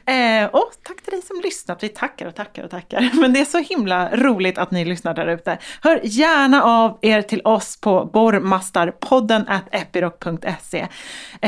Eh, 0.06 0.46
och 0.46 0.72
tack 0.84 1.02
till 1.02 1.12
dig 1.12 1.22
som 1.22 1.42
lyssnat. 1.44 1.84
Vi 1.84 1.90
tackar 1.90 2.26
och 2.26 2.36
tackar 2.36 2.64
och 2.64 2.70
tackar. 2.70 3.12
Men 3.22 3.34
det 3.34 3.40
är 3.40 3.46
så 3.46 3.58
himla 3.58 4.16
roligt 4.16 4.58
att 4.58 4.72
ni 4.72 4.86
lyssnar 4.86 5.14
där 5.14 5.28
ute. 5.28 5.58
Hör 5.82 6.00
gärna 6.04 6.64
av 6.64 7.00
er 7.02 7.22
till 7.22 7.42
oss 7.44 7.82
på 7.82 8.10
borrmastarpodden 8.14 9.48
at 9.48 9.64
epiroc.se. 9.72 10.88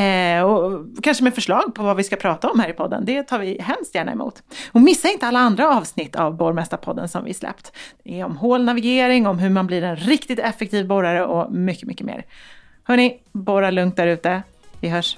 Eh, 0.01 0.43
och 0.43 0.85
kanske 1.03 1.23
med 1.23 1.35
förslag 1.35 1.75
på 1.75 1.83
vad 1.83 1.97
vi 1.97 2.03
ska 2.03 2.15
prata 2.15 2.49
om 2.49 2.59
här 2.59 2.69
i 2.69 2.73
podden. 2.73 3.05
Det 3.05 3.23
tar 3.23 3.39
vi 3.39 3.61
hemskt 3.61 3.95
gärna 3.95 4.11
emot. 4.11 4.43
Och 4.71 4.81
missa 4.81 5.07
inte 5.07 5.27
alla 5.27 5.39
andra 5.39 5.77
avsnitt 5.77 6.15
av 6.15 6.37
Borrmästarpodden 6.37 7.09
som 7.09 7.23
vi 7.23 7.33
släppt. 7.33 7.71
Det 8.03 8.19
är 8.19 8.25
om 8.25 8.37
hålnavigering, 8.37 9.27
om 9.27 9.39
hur 9.39 9.49
man 9.49 9.67
blir 9.67 9.83
en 9.83 9.95
riktigt 9.95 10.39
effektiv 10.39 10.87
borrare 10.87 11.25
och 11.25 11.51
mycket, 11.51 11.87
mycket 11.87 12.05
mer. 12.05 12.25
Hörni, 12.83 13.19
borra 13.31 13.71
lugnt 13.71 13.95
där 13.95 14.07
ute. 14.07 14.43
Vi 14.79 14.89
hörs. 14.89 15.17